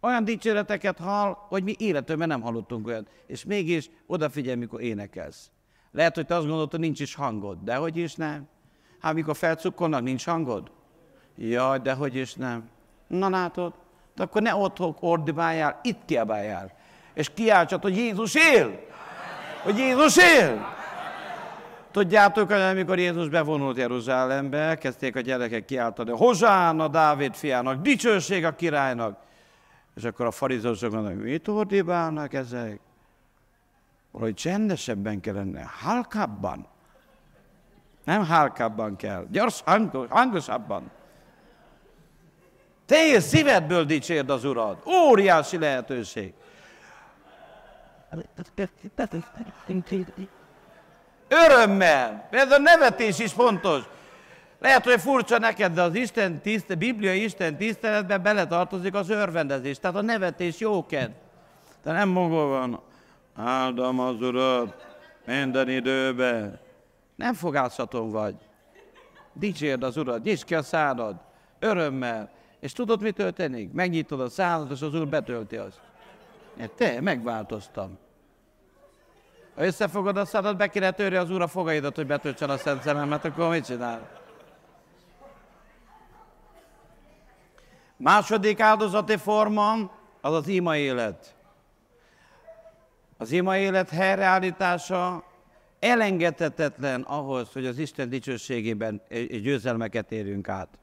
Olyan 0.00 0.24
dicséreteket 0.24 0.98
hall, 0.98 1.36
hogy 1.48 1.62
mi 1.62 1.74
életünkben 1.78 2.28
nem 2.28 2.40
hallottunk 2.40 2.86
olyat. 2.86 3.08
És 3.26 3.44
mégis 3.44 3.90
odafigyelj, 4.06 4.56
mikor 4.56 4.80
énekelsz. 4.80 5.50
Lehet, 5.92 6.14
hogy 6.14 6.26
te 6.26 6.34
azt 6.34 6.44
gondolod, 6.44 6.70
hogy 6.70 6.80
nincs 6.80 7.00
is 7.00 7.14
hangod, 7.14 7.58
de 7.62 7.74
hogy 7.74 7.96
is 7.96 8.14
nem. 8.14 8.48
Hát 9.00 9.14
mikor 9.14 9.36
felcukkolnak, 9.36 10.02
nincs 10.02 10.24
hangod? 10.24 10.70
Jaj, 11.36 11.78
de 11.78 11.92
hogy 11.92 12.14
is 12.14 12.34
nem. 12.34 12.68
Na 13.06 13.28
látod? 13.28 13.72
De 14.14 14.22
akkor 14.22 14.42
ne 14.42 14.54
ott 14.54 14.80
ordibáljál, 15.00 15.80
itt 15.82 16.04
kiabáljál. 16.04 16.72
És 17.14 17.30
kiáltsad, 17.34 17.82
hogy 17.82 17.96
Jézus 17.96 18.34
él! 18.34 18.80
Hogy 19.62 19.78
Jézus 19.78 20.16
él! 20.16 20.74
Tudjátok, 21.90 22.50
hogy 22.50 22.60
amikor 22.60 22.98
Jézus 22.98 23.28
bevonult 23.28 23.76
Jeruzsálembe, 23.76 24.78
kezdték 24.78 25.16
a 25.16 25.20
gyerekek 25.20 25.64
kiáltani, 25.64 26.10
Hozsána 26.10 26.88
Dávid 26.88 27.34
fiának, 27.34 27.82
dicsőség 27.82 28.44
a 28.44 28.54
királynak. 28.54 29.18
És 29.96 30.04
akkor 30.04 30.26
a 30.26 30.30
farizósok 30.30 30.92
mondják, 30.92 31.16
mit 31.16 31.48
ordibálnak 31.48 32.34
ezek? 32.34 32.80
Valahogy 34.10 34.34
csendesebben 34.34 35.20
kellene, 35.20 35.70
halkábban. 35.80 36.66
Nem 38.04 38.24
hálkábban 38.24 38.96
kell, 38.96 39.26
gyors, 39.30 39.60
hangos, 39.64 40.08
hangosabban. 40.08 40.90
Teljes 42.86 43.22
szívedből 43.22 43.84
dicsérd 43.84 44.30
az 44.30 44.44
Urat. 44.44 44.86
Óriási 44.86 45.58
lehetőség. 45.58 46.34
Örömmel. 51.28 52.28
Ez 52.30 52.50
a 52.50 52.58
nevetés 52.58 53.18
is 53.18 53.32
fontos. 53.32 53.82
Lehet, 54.58 54.84
hogy 54.84 55.00
furcsa 55.00 55.38
neked, 55.38 55.72
de 55.72 55.82
az 55.82 55.94
Isten 55.94 56.40
tiszte, 56.40 56.74
Biblia 56.74 57.14
Isten 57.14 57.56
tiszteletben 57.56 58.22
beletartozik 58.22 58.94
az 58.94 59.08
örvendezés. 59.08 59.78
Tehát 59.78 59.96
a 59.96 60.02
nevetés 60.02 60.58
jóked. 60.58 61.10
De 61.82 61.92
nem 61.92 62.08
maga 62.08 62.46
van. 62.46 62.80
Áldom 63.36 64.00
az 64.00 64.20
Urat. 64.20 64.86
Minden 65.26 65.68
időben. 65.68 66.58
Nem 67.16 67.34
fogázhatom 67.34 68.10
vagy. 68.10 68.34
Dicsérd 69.32 69.82
az 69.82 69.96
Urat, 69.96 70.22
nyisd 70.22 70.44
ki 70.44 70.54
a 70.54 70.62
szádad, 70.62 71.16
örömmel. 71.58 72.30
És 72.60 72.72
tudod, 72.72 73.02
mi 73.02 73.10
történik? 73.10 73.72
Megnyitod 73.72 74.20
a 74.20 74.28
szádat, 74.28 74.70
és 74.70 74.82
az 74.82 74.94
Úr 74.94 75.08
betölti 75.08 75.56
azt. 75.56 75.80
Te, 76.76 77.00
megváltoztam. 77.00 77.98
Ha 79.54 79.64
összefogod 79.64 80.16
a 80.16 80.24
szádat, 80.24 80.56
be 80.56 80.68
kéne 80.68 80.90
törni 80.90 81.16
az 81.16 81.30
Úr 81.30 81.42
a 81.42 81.46
fogaidat, 81.46 81.96
hogy 81.96 82.06
betöltsen 82.06 82.50
a 82.50 82.56
Szent 82.56 82.82
Szememet, 82.82 83.24
akkor 83.24 83.48
mit 83.48 83.64
csinál? 83.64 84.24
Második 87.96 88.60
áldozati 88.60 89.16
forma 89.16 89.90
az 90.20 90.32
az 90.32 90.48
ima 90.48 90.76
élet. 90.76 91.34
Az 93.16 93.32
ima 93.32 93.56
élet 93.56 93.90
helyreállítása 93.90 95.24
elengedhetetlen 95.78 97.02
ahhoz, 97.02 97.52
hogy 97.52 97.66
az 97.66 97.78
Isten 97.78 98.08
dicsőségében 98.08 99.02
győzelmeket 99.28 100.12
érjünk 100.12 100.48
át. 100.48 100.78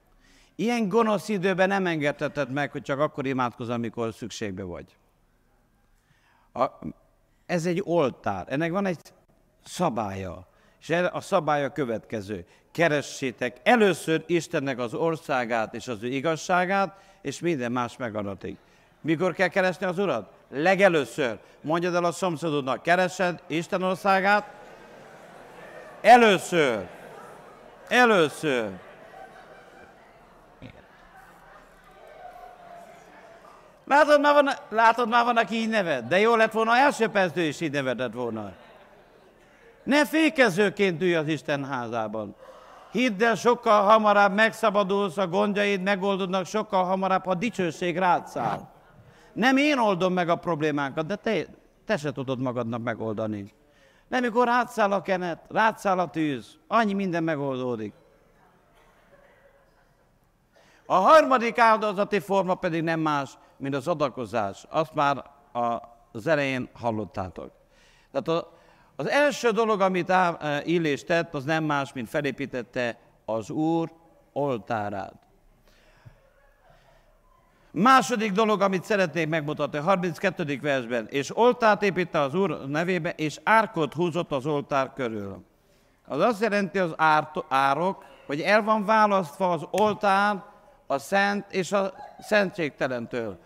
Ilyen 0.56 0.90
gonosz 0.90 1.30
időben 1.30 1.68
nem 1.68 1.86
engedheted 1.86 2.52
meg, 2.52 2.72
hogy 2.72 2.82
csak 2.82 3.00
akkor 3.00 3.26
imádkozz, 3.26 3.70
amikor 3.70 4.14
szükségbe 4.14 4.64
vagy. 4.64 4.98
A, 6.54 6.66
ez 7.46 7.66
egy 7.66 7.82
oltár, 7.86 8.46
ennek 8.50 8.72
van 8.72 8.86
egy 8.86 9.00
szabálya. 9.64 10.48
És 10.80 10.90
a 10.90 11.22
szabálya 11.22 11.72
következő. 11.72 12.46
Keressétek 12.74 13.58
először 13.64 14.24
Istennek 14.26 14.80
az 14.80 14.94
országát 14.94 15.74
és 15.74 15.88
az 15.88 16.04
ő 16.04 16.08
igazságát, 16.08 16.98
és 17.22 17.40
minden 17.40 17.72
más 17.72 17.98
megadatik. 17.98 18.58
Mikor 19.02 19.34
kell 19.34 19.48
keresni 19.48 19.86
az 19.86 20.00
Urat? 20.00 20.32
Legelőször. 20.50 21.38
Mondjad 21.62 21.96
el 21.96 22.04
a 22.04 22.12
szomszédodnak, 22.12 22.82
keresed 22.82 23.42
Isten 23.48 23.84
országát? 23.84 24.50
Először. 26.02 26.86
Először. 27.88 28.70
Látod, 33.86 34.22
már 34.22 34.34
van, 34.34 34.50
látod, 34.70 35.10
már 35.10 35.26
van, 35.26 35.38
aki 35.38 35.56
így 35.56 35.70
neved, 35.70 36.08
de 36.08 36.20
jó 36.20 36.36
lett 36.36 36.52
volna, 36.52 36.78
első 36.78 37.08
perctől 37.08 37.44
is 37.44 37.62
így 37.62 37.72
nevedett 37.72 38.14
volna. 38.14 38.52
Ne 39.84 40.06
fékezőként 40.06 41.02
ülj 41.02 41.16
az 41.16 41.28
Isten 41.28 41.66
házában. 41.66 42.36
Hidd 42.94 43.24
el, 43.24 43.36
sokkal 43.36 43.84
hamarabb 43.84 44.34
megszabadulsz, 44.34 45.18
a 45.18 45.28
gondjaid 45.28 45.82
megoldódnak 45.82 46.46
sokkal 46.46 46.84
hamarabb, 46.84 47.26
ha 47.26 47.34
dicsőség 47.34 47.98
rád 47.98 48.28
száll. 48.28 48.70
Nem 49.34 49.58
én 49.58 49.78
oldom 49.78 50.14
meg 50.14 50.30
a 50.30 50.36
problémánkat, 50.36 51.06
de 51.06 51.16
te, 51.16 51.46
te 51.86 51.98
se 51.98 52.12
tudod 52.12 52.40
magadnak 52.40 52.84
megoldani. 52.84 53.54
Nem, 54.08 54.22
mikor 54.22 54.46
rátszáll 54.46 54.92
a 54.92 55.02
kenet, 55.02 55.46
rátszáll 55.50 56.00
a 56.00 56.10
tűz, 56.10 56.58
annyi 56.68 56.94
minden 56.94 57.24
megoldódik. 57.24 57.94
A 60.86 60.96
harmadik 60.96 61.58
áldozati 61.58 62.20
forma 62.20 62.56
pedig 62.56 62.84
nem 62.84 63.00
más, 63.00 63.38
mint 63.58 63.76
az 63.76 63.88
adakozás. 63.88 64.66
Azt 64.70 64.94
már 64.94 65.24
az 66.12 66.28
elején 66.28 66.70
hallottátok. 66.74 67.52
Tehát 68.12 68.46
az 68.96 69.10
első 69.10 69.52
dolog, 69.52 69.82
amit 69.82 70.10
e, 70.10 70.62
Illés 70.66 71.04
tett, 71.04 71.34
az 71.34 71.44
nem 71.44 71.64
más, 71.64 71.94
mint 71.94 72.10
felépítette 72.10 72.98
az 73.26 73.50
Úr 73.50 73.92
oltárát. 74.34 75.14
Második 77.72 78.32
dolog, 78.32 78.62
amit 78.62 78.84
szeretnék 78.84 79.28
megmutatni, 79.28 79.78
a 79.78 79.82
32. 79.82 80.60
versben, 80.62 81.08
és 81.10 81.38
oltárt 81.38 81.84
építte 81.84 82.20
az 82.20 82.36
Úr 82.36 82.68
nevébe, 82.68 83.10
és 83.10 83.40
árkot 83.44 83.94
húzott 83.94 84.32
az 84.32 84.46
oltár 84.46 84.94
körül. 84.94 85.44
Az 86.08 86.20
azt 86.20 86.42
jelenti 86.42 86.80
az 86.80 86.96
árok, 87.48 88.06
hogy 88.26 88.42
el 88.42 88.64
van 88.64 88.86
választva 88.86 89.52
az 89.52 89.68
oltár 89.72 90.44
a 90.88 90.98
szent 90.98 91.46
és 91.52 91.72
a 91.72 91.94
szentségtelentől. 92.20 93.40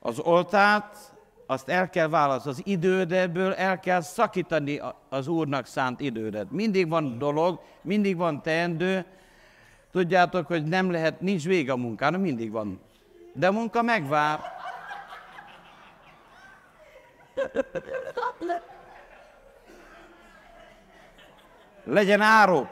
Az 0.00 0.18
oltárt 0.18 1.11
azt 1.46 1.68
el 1.68 1.90
kell 1.90 2.08
választani, 2.08 2.54
az 2.54 2.62
idődből 2.66 3.54
el 3.54 3.80
kell 3.80 4.00
szakítani 4.00 4.80
az 5.08 5.28
Úrnak 5.28 5.66
szánt 5.66 6.00
idődet. 6.00 6.50
Mindig 6.50 6.88
van 6.88 7.18
dolog, 7.18 7.60
mindig 7.80 8.16
van 8.16 8.42
teendő. 8.42 9.04
Tudjátok, 9.92 10.46
hogy 10.46 10.64
nem 10.64 10.90
lehet, 10.90 11.20
nincs 11.20 11.44
vége 11.44 11.72
a 11.72 11.76
munkának, 11.76 12.20
mindig 12.20 12.50
van. 12.50 12.80
De 13.32 13.46
a 13.46 13.52
munka 13.52 13.82
megvár. 13.82 14.40
Legyen 21.84 22.20
árok, 22.20 22.68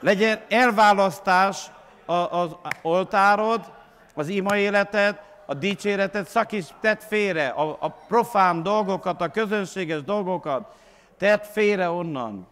legyen 0.00 0.40
elválasztás 0.48 1.70
az 2.06 2.56
oltárod, 2.82 3.72
az 4.14 4.28
ima 4.28 4.56
életed, 4.56 5.25
a 5.46 5.54
dicséretet 5.54 6.28
szakíts, 6.28 6.66
tedd 6.80 6.98
félre, 6.98 7.48
a, 7.48 7.76
a 7.80 7.88
profán 7.88 8.62
dolgokat, 8.62 9.20
a 9.20 9.30
közönséges 9.30 10.02
dolgokat, 10.02 10.74
tedd 11.16 11.40
félre 11.40 11.88
onnan. 11.88 12.46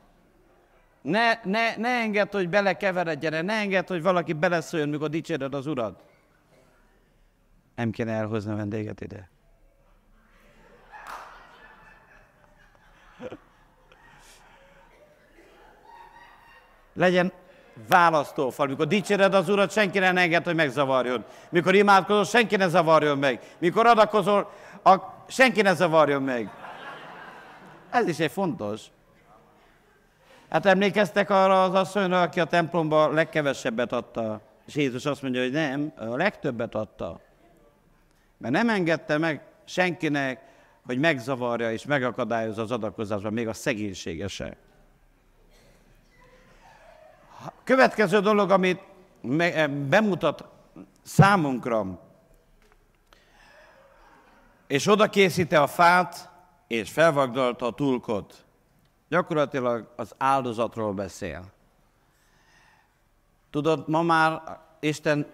Ne, 1.03 1.41
ne, 1.45 1.77
ne 1.77 1.89
engedd, 1.89 2.31
hogy 2.31 2.49
belekeveredjen, 2.49 3.45
ne 3.45 3.53
engedd, 3.53 3.87
hogy 3.87 4.03
valaki 4.03 4.33
beleszóljon, 4.33 4.89
mikor 4.89 5.09
dicséred 5.09 5.55
az 5.55 5.67
Urat. 5.67 6.03
Nem 7.75 7.91
kéne 7.91 8.13
elhozni 8.13 8.53
a 8.53 8.57
vendéget 8.57 9.01
ide. 9.01 9.29
Legyen 16.93 17.33
választófal. 17.89 18.67
Mikor 18.67 18.87
dicséred 18.87 19.35
az 19.35 19.49
Urat, 19.49 19.73
senki 19.73 19.99
ne 19.99 20.15
enged, 20.15 20.45
hogy 20.45 20.55
megzavarjon. 20.55 21.25
Mikor 21.51 21.75
imádkozol, 21.75 22.25
senki 22.25 22.57
ne 22.57 22.69
zavarjon 22.69 23.19
meg. 23.19 23.41
Mikor 23.59 23.87
adakozol, 23.87 24.51
a, 24.83 24.97
senki 25.27 25.63
ne 25.63 25.75
zavarjon 25.75 26.23
meg. 26.23 26.51
Ez 27.91 28.09
is 28.09 28.19
egy 28.19 28.31
fontos. 28.31 28.81
Hát 30.51 30.67
emlékeztek 30.67 31.31
arra 31.31 31.63
az 31.63 31.75
asszonyra, 31.75 32.23
aki 32.23 32.41
a 32.41 32.45
templomban 32.45 33.15
legkevesebbet 33.15 33.93
adta. 33.93 34.41
És 34.67 34.75
Jézus 34.75 35.07
azt 35.07 35.23
mondja, 35.23 35.43
hogy 35.43 35.53
nem, 35.53 35.93
a 35.97 36.17
legtöbbet 36.17 36.75
adta. 36.75 37.21
Mert 38.39 38.55
nem 38.55 38.69
engedte 38.69 39.19
meg 39.19 39.43
senkinek, 39.65 40.41
hogy 40.87 40.99
megzavarja 40.99 41.73
és 41.73 41.85
megakadályozza 41.85 42.63
az 42.63 42.71
adakozásban, 42.71 43.33
még 43.33 43.49
a 43.49 43.53
szegénységese. 43.53 44.57
Következő 47.65 48.21
dolog, 48.21 48.51
amit 48.51 48.81
eh, 49.39 49.69
bemutat 49.69 50.45
számunkra, 51.03 52.01
és 54.67 54.87
oda 54.87 55.09
készíte 55.09 55.61
a 55.61 55.67
fát, 55.67 56.31
és 56.67 56.91
felvagdalta 56.91 57.67
a 57.67 57.73
tulkot. 57.73 58.45
Gyakorlatilag 59.09 59.93
az 59.97 60.15
áldozatról 60.19 60.93
beszél. 60.93 61.45
Tudod, 63.51 63.89
ma 63.89 64.03
már 64.03 64.43
Isten 64.81 65.27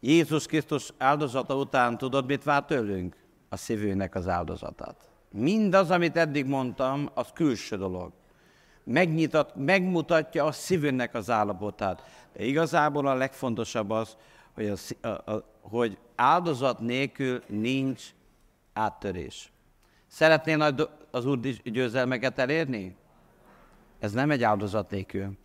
Jézus 0.00 0.46
Krisztus 0.46 0.92
áldozata 0.98 1.56
után 1.56 1.98
tudod, 1.98 2.26
mit 2.26 2.44
vár 2.44 2.64
tőlünk? 2.64 3.16
A 3.48 3.56
szívünknek 3.56 4.14
az 4.14 4.28
áldozatát. 4.28 5.08
Mindaz, 5.30 5.90
amit 5.90 6.16
eddig 6.16 6.46
mondtam, 6.46 7.10
az 7.14 7.26
külső 7.34 7.76
dolog 7.76 8.12
megnyitat, 8.84 9.56
megmutatja 9.56 10.44
a 10.44 10.52
szívünknek 10.52 11.14
az 11.14 11.30
állapotát. 11.30 12.02
De 12.32 12.44
igazából 12.44 13.06
a 13.06 13.14
legfontosabb 13.14 13.90
az, 13.90 14.16
hogy, 14.54 14.72
a, 15.00 15.06
a, 15.08 15.32
a, 15.32 15.44
hogy 15.60 15.98
áldozat 16.14 16.80
nélkül 16.80 17.42
nincs 17.46 18.02
áttörés. 18.72 19.52
Szeretnél 20.06 20.88
az 21.10 21.26
Úr 21.26 21.38
győzelmeket 21.64 22.38
elérni? 22.38 22.96
Ez 23.98 24.12
nem 24.12 24.30
egy 24.30 24.42
áldozat 24.42 24.90
nélkül. 24.90 25.36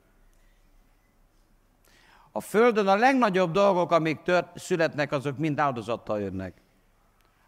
A 2.32 2.42
Földön 2.42 2.88
a 2.88 2.96
legnagyobb 2.96 3.52
dolgok, 3.52 3.92
amik 3.92 4.22
tört, 4.22 4.60
születnek, 4.60 5.12
azok 5.12 5.38
mind 5.38 5.60
áldozattal 5.60 6.20
jönnek. 6.20 6.62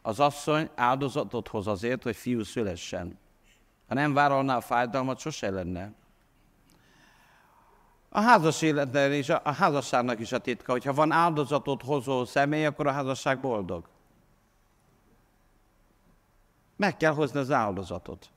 Az 0.02 0.20
asszony 0.20 0.70
áldozatot 0.76 1.48
hoz 1.48 1.68
azért, 1.68 2.04
hogy 2.04 2.16
fiú 2.16 2.44
szülessen. 2.44 3.20
Ha 3.92 3.98
nem 3.98 4.14
vállalná 4.14 4.56
a 4.56 4.62
fájdalmat, 4.62 5.20
sose 5.20 5.50
lenne. 5.50 5.92
A 8.10 8.20
házas 8.20 8.62
életben 8.62 9.14
is, 9.14 9.30
a 9.30 9.52
házasságnak 9.52 10.20
is 10.20 10.32
a 10.32 10.38
titka, 10.38 10.72
hogyha 10.72 10.94
van 10.94 11.12
áldozatot 11.12 11.82
hozó 11.82 12.26
személy, 12.26 12.66
akkor 12.66 12.88
a 12.88 12.92
házasság 12.92 13.40
boldog. 13.40 13.88
Meg 16.76 16.98
kell 16.98 17.14
hozni 17.14 17.40
az 17.40 17.52
áldozatot. 17.52 18.30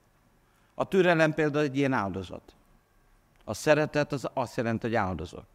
A 0.75 0.89
türelem 0.89 1.35
például 1.35 1.65
egy 1.65 1.77
ilyen 1.77 1.93
áldozat. 1.93 2.55
A 3.45 3.55
szeretet 3.55 4.13
az 4.13 4.29
azt 4.33 4.57
jelenti, 4.57 4.87
hogy 4.87 4.97
áldozat. 4.97 5.47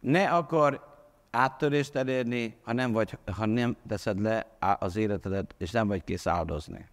Ne 0.00 0.30
akar 0.30 0.96
áttörést 1.30 1.94
elérni, 1.94 2.56
ha 2.62 2.72
nem, 2.72 2.92
vagy, 2.92 3.18
ha 3.36 3.46
nem 3.46 3.76
teszed 3.88 4.20
le 4.20 4.46
az 4.78 4.96
életedet, 4.96 5.54
és 5.58 5.70
nem 5.70 5.88
vagy 5.88 6.04
kész 6.04 6.26
áldozni. 6.26 6.90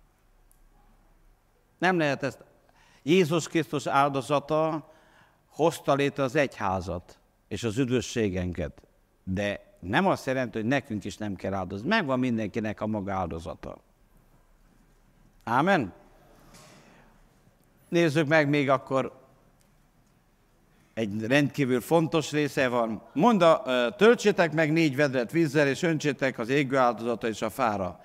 Nem 1.80 1.98
lehet 1.98 2.24
ezt 2.24 2.44
Jézus 3.04 3.48
Krisztus 3.48 3.88
áldozata 3.88 4.92
hozta 5.50 5.94
létre 5.94 6.24
az 6.24 6.36
egyházat 6.36 7.20
és 7.48 7.64
az 7.64 7.78
üdvösségenket. 7.78 8.82
De 9.24 9.78
nem 9.80 10.08
azt 10.08 10.26
jelenti, 10.26 10.58
hogy 10.58 10.68
nekünk 10.68 11.04
is 11.04 11.18
nem 11.18 11.36
kell 11.36 11.54
áldozni. 11.54 11.88
Megvan 11.88 12.20
mindenkinek 12.20 12.82
a 12.82 12.88
maga 12.88 13.14
áldozata. 13.14 13.78
Ámen? 15.44 15.94
Nézzük 17.90 18.28
meg 18.28 18.50
még 18.50 18.70
akkor 18.70 19.20
egy 20.94 21.26
rendkívül 21.26 21.82
fontos 21.82 22.32
része 22.32 22.68
van. 22.68 23.02
Monda, 23.14 23.64
töltsétek 23.98 24.54
meg 24.54 24.72
négy 24.72 24.96
vedret 24.96 25.32
vízzel, 25.32 25.68
és 25.68 25.84
öntsétek 25.84 26.40
az 26.40 26.50
égő 26.50 26.78
áldozata 26.78 27.28
és 27.28 27.42
a 27.42 27.50
fára. 27.50 28.00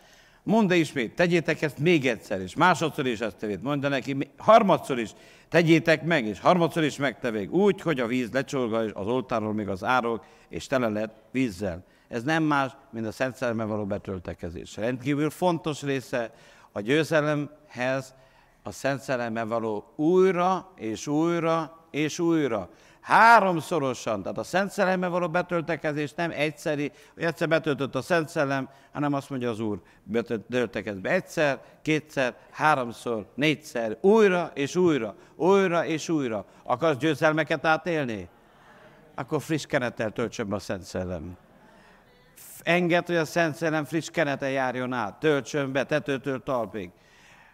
Mondd 0.44 0.72
ismét, 0.72 1.14
tegyétek 1.14 1.62
ezt 1.62 1.78
még 1.78 2.06
egyszer, 2.06 2.40
és 2.40 2.54
másodszor 2.54 3.06
is 3.06 3.20
ezt 3.20 3.36
tevét. 3.36 3.62
Mondd 3.62 3.88
neki, 3.88 4.16
harmadszor 4.36 4.98
is, 4.98 5.10
tegyétek 5.48 6.02
meg, 6.04 6.26
és 6.26 6.40
harmadszor 6.40 6.84
is 6.84 6.96
megtevék. 6.96 7.52
Úgy, 7.52 7.80
hogy 7.80 8.00
a 8.00 8.06
víz 8.06 8.30
lecsolga 8.32 8.78
az 8.78 9.06
oltáról 9.06 9.52
még 9.52 9.68
az 9.68 9.84
árok, 9.84 10.24
és 10.48 10.66
tele 10.66 10.88
lett 10.88 11.22
vízzel. 11.30 11.84
Ez 12.08 12.22
nem 12.22 12.42
más, 12.42 12.72
mint 12.90 13.06
a 13.06 13.12
Szent 13.12 13.36
Szellemmel 13.36 13.66
való 13.66 13.86
betöltekezés. 13.86 14.76
Rendkívül 14.76 15.30
fontos 15.30 15.82
része 15.82 16.34
a 16.72 16.80
győzelemhez, 16.80 18.14
a 18.62 18.70
Szent 18.70 19.00
Szellemmel 19.00 19.46
való 19.46 19.92
újra 19.96 20.72
és 20.76 21.06
újra 21.06 21.86
és 21.90 22.18
újra. 22.18 22.70
Háromszorosan, 23.04 24.22
tehát 24.22 24.38
a 24.38 24.42
Szent 24.42 24.70
Szellemmel 24.70 25.10
való 25.10 25.28
betöltekezés 25.28 26.12
nem 26.14 26.30
egyszeri, 26.30 26.92
egyszer 27.16 27.48
betöltött 27.48 27.94
a 27.94 28.02
Szent 28.02 28.28
Szellem, 28.28 28.68
hanem 28.92 29.12
azt 29.12 29.30
mondja 29.30 29.50
az 29.50 29.60
Úr, 29.60 29.80
betöltekez 30.46 30.98
be 30.98 31.10
egyszer, 31.10 31.60
kétszer, 31.82 32.34
háromszor, 32.50 33.26
négyszer, 33.34 33.96
újra 34.00 34.50
és 34.54 34.76
újra, 34.76 35.14
újra 35.36 35.84
és 35.84 36.08
újra. 36.08 36.44
Akarsz 36.62 36.96
győzelmeket 36.96 37.64
átélni? 37.64 38.28
Akkor 39.14 39.42
friss 39.42 39.66
kenettel 39.66 40.10
töltsön 40.10 40.48
be 40.48 40.54
a 40.54 40.58
Szent 40.58 40.82
Szellem. 40.82 41.36
Enged, 42.62 43.06
hogy 43.06 43.16
a 43.16 43.24
Szent 43.24 43.54
Szellem 43.54 43.84
friss 43.84 44.08
kenete 44.10 44.50
járjon 44.50 44.92
át, 44.92 45.18
töltsön 45.18 45.72
be 45.72 45.84
tetőtől 45.84 46.42
talpig. 46.42 46.90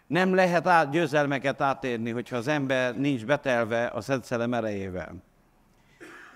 Nem 0.07 0.35
lehet 0.35 0.67
át, 0.67 0.89
győzelmeket 0.89 1.61
átérni, 1.61 2.09
hogyha 2.09 2.35
az 2.35 2.47
ember 2.47 2.97
nincs 2.97 3.25
betelve 3.25 3.85
a 3.85 4.01
Szent 4.01 4.23
Szellem 4.23 4.53
erejével. 4.53 5.29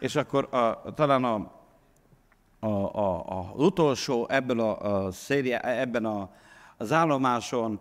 És 0.05 0.15
akkor 0.15 0.47
a, 0.53 0.93
talán 0.93 1.23
a, 1.23 1.51
a, 2.59 2.67
a, 2.67 3.19
az 3.27 3.63
utolsó 3.65 4.27
ebben 4.29 4.59
a, 4.59 5.05
a 5.05 5.11
széria, 5.11 5.59
ebben 5.59 6.05
a, 6.05 6.29
az 6.77 6.91
állomáson 6.91 7.79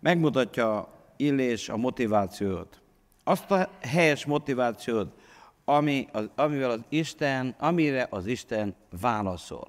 megmutatja 0.00 0.88
Illés 1.16 1.68
a 1.68 1.76
motivációt. 1.76 2.80
Azt 3.24 3.50
a 3.50 3.68
helyes 3.80 4.24
motivációt, 4.24 5.08
ami, 5.64 6.08
az, 6.12 6.30
amivel 6.34 6.70
az 6.70 6.80
Isten, 6.88 7.54
amire 7.58 8.06
az 8.10 8.26
Isten 8.26 8.74
válaszol. 9.00 9.68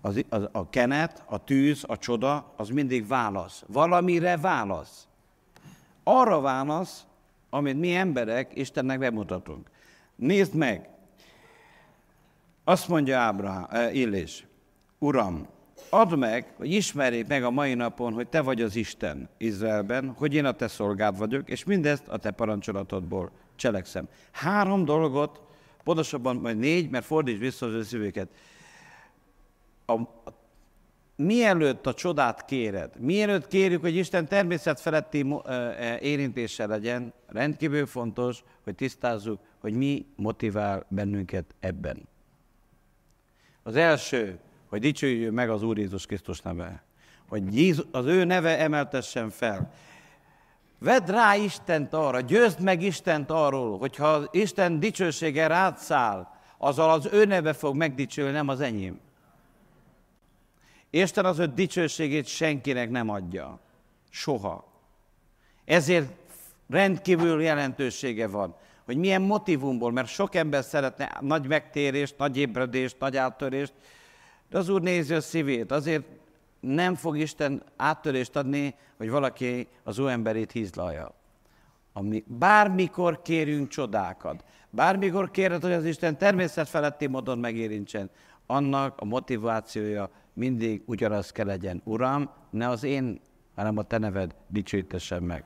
Az, 0.00 0.24
az, 0.28 0.48
a 0.52 0.70
kenet, 0.70 1.22
a 1.26 1.44
tűz, 1.44 1.84
a 1.86 1.98
csoda, 1.98 2.52
az 2.56 2.68
mindig 2.68 3.06
válasz. 3.06 3.64
Valamire 3.66 4.36
válasz. 4.36 5.08
Arra 6.04 6.40
válasz, 6.40 7.06
amit 7.50 7.78
mi 7.78 7.94
emberek 7.94 8.50
Istennek 8.54 8.98
bemutatunk. 8.98 9.70
Nézd 10.16 10.54
meg! 10.54 10.89
Azt 12.70 12.88
mondja 12.88 13.18
Ábrahám, 13.18 13.66
eh, 13.70 13.96
Illés, 13.96 14.46
Uram, 14.98 15.46
add 15.88 16.18
meg, 16.18 16.54
hogy 16.56 16.72
ismerjék 16.72 17.26
meg 17.26 17.44
a 17.44 17.50
mai 17.50 17.74
napon, 17.74 18.12
hogy 18.12 18.28
Te 18.28 18.40
vagy 18.40 18.62
az 18.62 18.76
Isten 18.76 19.28
Izraelben, 19.38 20.14
hogy 20.16 20.34
én 20.34 20.44
a 20.44 20.52
Te 20.52 20.68
szolgád 20.68 21.18
vagyok, 21.18 21.48
és 21.48 21.64
mindezt 21.64 22.08
a 22.08 22.16
Te 22.16 22.30
parancsolatodból 22.30 23.30
cselekszem. 23.56 24.08
Három 24.32 24.84
dolgot, 24.84 25.40
pontosabban 25.84 26.36
majd 26.36 26.58
négy, 26.58 26.90
mert 26.90 27.04
fordíts 27.04 27.38
vissza 27.38 27.66
az 27.66 27.72
ő 27.72 27.82
szívüket 27.82 28.28
a, 29.84 29.92
a, 29.92 30.08
mielőtt 31.16 31.86
a 31.86 31.94
csodát 31.94 32.44
kéred, 32.44 33.00
mielőtt 33.00 33.46
kérjük, 33.46 33.80
hogy 33.80 33.96
Isten 33.96 34.28
természet 34.28 34.80
feletti 34.80 35.26
érintése 36.00 36.66
legyen, 36.66 37.12
rendkívül 37.26 37.86
fontos, 37.86 38.44
hogy 38.64 38.74
tisztázzuk, 38.74 39.40
hogy 39.60 39.74
mi 39.74 40.06
motivál 40.16 40.86
bennünket 40.88 41.54
ebben. 41.60 42.08
Az 43.70 43.76
első, 43.76 44.38
hogy 44.68 44.80
dicsőjük 44.80 45.32
meg 45.32 45.50
az 45.50 45.62
Úr 45.62 45.78
Jézus 45.78 46.06
Krisztus 46.06 46.40
neve. 46.40 46.82
Hogy 47.28 47.56
Jézus, 47.56 47.84
az 47.90 48.04
ő 48.04 48.24
neve 48.24 48.58
emeltessen 48.58 49.30
fel. 49.30 49.72
Vedd 50.78 51.10
rá 51.10 51.36
Istent 51.36 51.92
arra, 51.92 52.20
győzd 52.20 52.60
meg 52.60 52.82
Istent 52.82 53.30
arról, 53.30 53.78
hogyha 53.78 54.28
Isten 54.30 54.80
dicsősége 54.80 55.46
rád 55.46 55.78
száll, 55.78 56.28
azzal 56.58 56.90
az 56.90 57.08
ő 57.12 57.24
neve 57.24 57.52
fog 57.52 57.76
megdicsülni, 57.76 58.32
nem 58.32 58.48
az 58.48 58.60
enyém. 58.60 59.00
Isten 60.90 61.24
az 61.24 61.38
ő 61.38 61.46
dicsőségét 61.46 62.26
senkinek 62.26 62.90
nem 62.90 63.08
adja. 63.08 63.60
Soha. 64.08 64.72
Ezért 65.64 66.12
rendkívül 66.68 67.42
jelentősége 67.42 68.26
van, 68.26 68.56
hogy 68.90 68.98
milyen 68.98 69.22
motivumból, 69.22 69.92
mert 69.92 70.08
sok 70.08 70.34
ember 70.34 70.64
szeretne 70.64 71.18
nagy 71.20 71.46
megtérést, 71.46 72.18
nagy 72.18 72.36
ébredést, 72.36 72.96
nagy 72.98 73.16
áttörést, 73.16 73.72
de 74.48 74.58
az 74.58 74.68
Úr 74.68 74.82
nézi 74.82 75.14
a 75.14 75.20
szívét. 75.20 75.72
Azért 75.72 76.04
nem 76.60 76.94
fog 76.94 77.18
Isten 77.18 77.62
áttörést 77.76 78.36
adni, 78.36 78.74
hogy 78.96 79.10
valaki 79.10 79.68
az 79.84 79.98
ő 79.98 80.08
emberét 80.08 80.52
hízlalja. 80.52 81.14
Ami, 81.92 82.24
bármikor 82.26 83.22
kérünk 83.22 83.68
csodákat, 83.68 84.44
bármikor 84.70 85.30
kéred, 85.30 85.62
hogy 85.62 85.72
az 85.72 85.84
Isten 85.84 86.18
természet 86.18 86.68
feletti 86.68 87.06
módon 87.06 87.38
megérintsen, 87.38 88.10
annak 88.46 89.00
a 89.00 89.04
motivációja 89.04 90.10
mindig 90.32 90.82
ugyanaz 90.86 91.30
kell 91.30 91.46
legyen. 91.46 91.80
Uram, 91.84 92.30
ne 92.50 92.68
az 92.68 92.82
én, 92.82 93.20
hanem 93.54 93.78
a 93.78 93.82
te 93.82 93.98
neved 93.98 94.34
dicsőítessen 94.48 95.22
meg. 95.22 95.44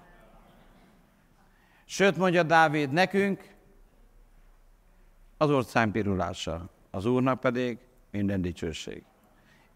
Sőt, 1.84 2.16
mondja 2.16 2.42
Dávid, 2.42 2.90
nekünk 2.90 3.54
az 5.36 5.50
ország 5.50 5.90
pirulása, 5.90 6.68
az 6.90 7.04
Úrnak 7.04 7.40
pedig 7.40 7.78
minden 8.10 8.42
dicsőség. 8.42 9.04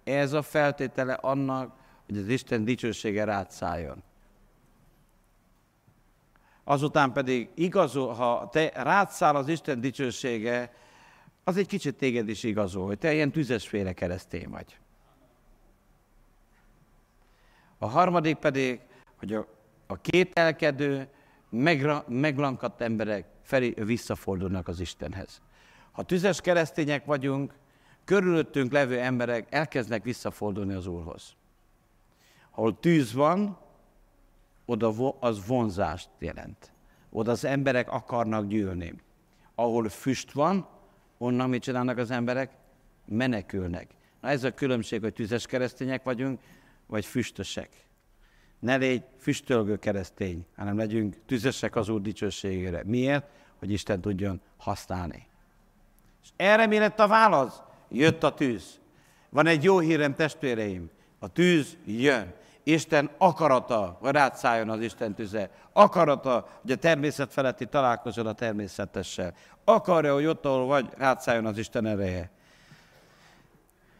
Ez 0.04 0.32
a 0.32 0.42
feltétele 0.42 1.12
annak, 1.12 1.76
hogy 2.06 2.16
az 2.16 2.28
Isten 2.28 2.64
dicsősége 2.64 3.24
rád. 3.24 3.52
Azután 6.64 7.12
pedig 7.12 7.48
igazol, 7.54 8.12
ha 8.12 8.48
te 8.52 8.70
rád 8.74 9.08
az 9.18 9.48
Isten 9.48 9.80
dicsősége, 9.80 10.72
az 11.44 11.56
egy 11.56 11.66
kicsit 11.66 11.96
téged 11.96 12.28
is 12.28 12.42
igazol, 12.42 12.86
hogy 12.86 12.98
te 12.98 13.14
ilyen 13.14 13.30
tüzesféle 13.30 13.92
keresztény 13.92 14.48
vagy. 14.48 14.78
A 17.78 17.86
harmadik 17.86 18.36
pedig, 18.36 18.80
hogy 19.16 19.34
a, 19.34 19.46
a 19.86 19.96
kételkedő, 19.96 21.08
megra, 21.48 22.04
meglankadt 22.08 22.80
emberek 22.80 23.26
felé 23.42 23.74
visszafordulnak 23.76 24.68
az 24.68 24.80
Istenhez. 24.80 25.40
Ha 25.92 26.02
tüzes 26.02 26.40
keresztények 26.40 27.04
vagyunk, 27.04 27.54
körülöttünk 28.04 28.72
levő 28.72 28.98
emberek 28.98 29.46
elkezdnek 29.50 30.02
visszafordulni 30.02 30.74
az 30.74 30.86
Úrhoz. 30.86 31.36
Ahol 32.50 32.80
tűz 32.80 33.12
van, 33.12 33.58
oda 34.64 35.16
az 35.20 35.46
vonzást 35.46 36.08
jelent. 36.18 36.72
Oda 37.10 37.30
az 37.30 37.44
emberek 37.44 37.90
akarnak 37.90 38.46
gyűlni. 38.46 38.94
Ahol 39.54 39.88
füst 39.88 40.32
van, 40.32 40.68
onnan 41.18 41.48
mit 41.48 41.62
csinálnak 41.62 41.98
az 41.98 42.10
emberek? 42.10 42.50
Menekülnek. 43.04 43.90
Na 44.20 44.28
ez 44.28 44.44
a 44.44 44.54
különbség, 44.54 45.00
hogy 45.00 45.12
tüzes 45.12 45.46
keresztények 45.46 46.02
vagyunk, 46.02 46.40
vagy 46.86 47.04
füstösek. 47.04 47.87
Ne 48.58 48.76
légy 48.76 49.02
füstölgő 49.20 49.76
keresztény, 49.76 50.46
hanem 50.56 50.76
legyünk 50.76 51.16
tüzesek 51.26 51.76
az 51.76 51.88
Úr 51.88 52.00
dicsőségére. 52.00 52.82
Miért? 52.84 53.26
Hogy 53.58 53.70
Isten 53.70 54.00
tudjon 54.00 54.40
használni. 54.56 55.26
És 56.22 56.28
erre 56.36 56.66
mi 56.66 56.78
lett 56.78 57.00
a 57.00 57.06
válasz? 57.06 57.60
Jött 57.88 58.22
a 58.22 58.34
tűz. 58.34 58.80
Van 59.30 59.46
egy 59.46 59.64
jó 59.64 59.78
hírem, 59.78 60.14
testvéreim. 60.14 60.90
A 61.18 61.28
tűz 61.28 61.76
jön. 61.86 62.34
Isten 62.62 63.10
akarata, 63.18 63.96
hogy 64.00 64.12
rád 64.12 64.36
szálljon 64.36 64.70
az 64.70 64.80
Isten 64.80 65.14
tüze. 65.14 65.50
Akarata, 65.72 66.48
hogy 66.62 66.70
a 66.70 66.76
természet 66.76 67.32
feletti 67.32 67.66
találkozol 67.66 68.26
a 68.26 68.32
természetessel. 68.32 69.34
Akarja, 69.64 70.14
hogy 70.14 70.26
ott, 70.26 70.44
ahol 70.44 70.66
vagy, 70.66 70.88
rád 70.96 71.20
szálljon 71.20 71.46
az 71.46 71.58
Isten 71.58 71.86
ereje 71.86 72.30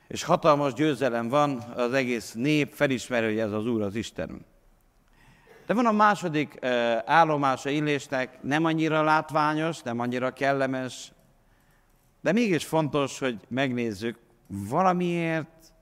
és 0.09 0.23
hatalmas 0.23 0.73
győzelem 0.73 1.29
van, 1.29 1.59
az 1.59 1.93
egész 1.93 2.33
nép 2.33 2.73
felismeri, 2.73 3.27
hogy 3.27 3.39
ez 3.39 3.53
az 3.53 3.67
Úr 3.67 3.83
az 3.83 3.95
Isten. 3.95 4.47
De 5.67 5.75
van 5.75 5.87
a 5.87 5.93
második 5.93 6.65
állomása 7.05 7.71
illésnek, 7.71 8.43
nem 8.43 8.65
annyira 8.65 9.03
látványos, 9.03 9.83
nem 9.83 9.99
annyira 9.99 10.33
kellemes, 10.33 11.13
de 12.21 12.33
mégis 12.33 12.65
fontos, 12.65 13.19
hogy 13.19 13.39
megnézzük, 13.49 14.19
valamiért 14.47 15.73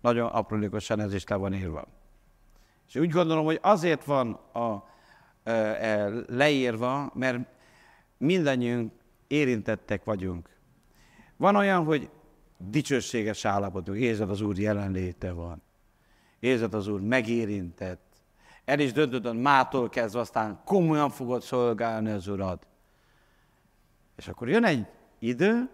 nagyon 0.00 0.26
aprólékosan 0.26 1.00
ez 1.00 1.14
is 1.14 1.24
le 1.24 1.36
van 1.36 1.54
írva. 1.54 1.86
És 2.88 2.94
úgy 2.94 3.10
gondolom, 3.10 3.44
hogy 3.44 3.58
azért 3.62 4.04
van 4.04 4.32
a, 4.52 4.84
e, 5.50 6.08
leírva, 6.28 7.10
mert 7.14 7.38
mindannyiunk 8.16 8.92
érintettek 9.26 10.04
vagyunk. 10.04 10.48
Van 11.36 11.56
olyan, 11.56 11.84
hogy 11.84 12.10
dicsőséges 12.58 13.44
állapotunk, 13.44 13.98
érzed 13.98 14.30
az 14.30 14.40
Úr 14.40 14.58
jelenléte 14.58 15.32
van. 15.32 15.62
Érzed 16.40 16.74
az 16.74 16.86
Úr 16.86 17.00
megérintett. 17.00 18.02
El 18.64 18.80
is 18.80 18.92
döntöd, 18.92 19.36
mától 19.36 19.88
kezdve 19.88 20.20
aztán 20.20 20.60
komolyan 20.64 21.10
fogod 21.10 21.42
szolgálni 21.42 22.10
az 22.10 22.28
Urat. 22.28 22.66
És 24.16 24.28
akkor 24.28 24.48
jön 24.48 24.64
egy 24.64 24.86
idő, 25.18 25.70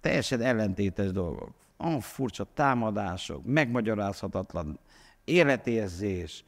teljesen 0.00 0.40
ellentétes 0.40 1.10
dolgok. 1.10 1.54
Olyan 1.78 2.00
furcsa 2.00 2.46
támadások, 2.54 3.44
megmagyarázhatatlan 3.44 4.78
életérzés, 5.24 6.44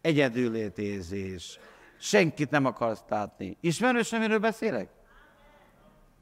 egyedülétérzés, 0.00 1.58
senkit 1.98 2.50
nem 2.50 2.64
akarsz 2.64 3.04
látni. 3.08 3.56
Ismerős, 3.60 4.12
amiről 4.12 4.38
beszélek? 4.38 4.88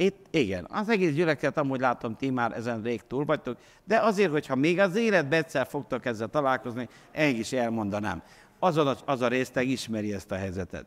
Itt 0.01 0.27
igen, 0.31 0.67
az 0.71 0.89
egész 0.89 1.13
gyülekezet 1.13 1.57
amúgy 1.57 1.81
látom, 1.81 2.17
ti 2.17 2.31
már 2.31 2.53
ezen 2.53 2.83
rég 2.83 3.01
túl 3.07 3.25
vagytok, 3.25 3.59
de 3.85 3.99
azért, 3.99 4.31
hogyha 4.31 4.55
még 4.55 4.79
az 4.79 4.97
életben 4.97 5.39
egyszer 5.39 5.67
fogtok 5.67 6.05
ezzel 6.05 6.29
találkozni, 6.29 6.89
én 7.15 7.37
is 7.37 7.53
elmondanám. 7.53 8.23
Az 8.59 8.77
a, 8.77 8.97
az 9.05 9.21
a 9.21 9.29
részteg 9.29 9.69
ismeri 9.69 10.13
ezt 10.13 10.31
a 10.31 10.35
helyzetet. 10.35 10.85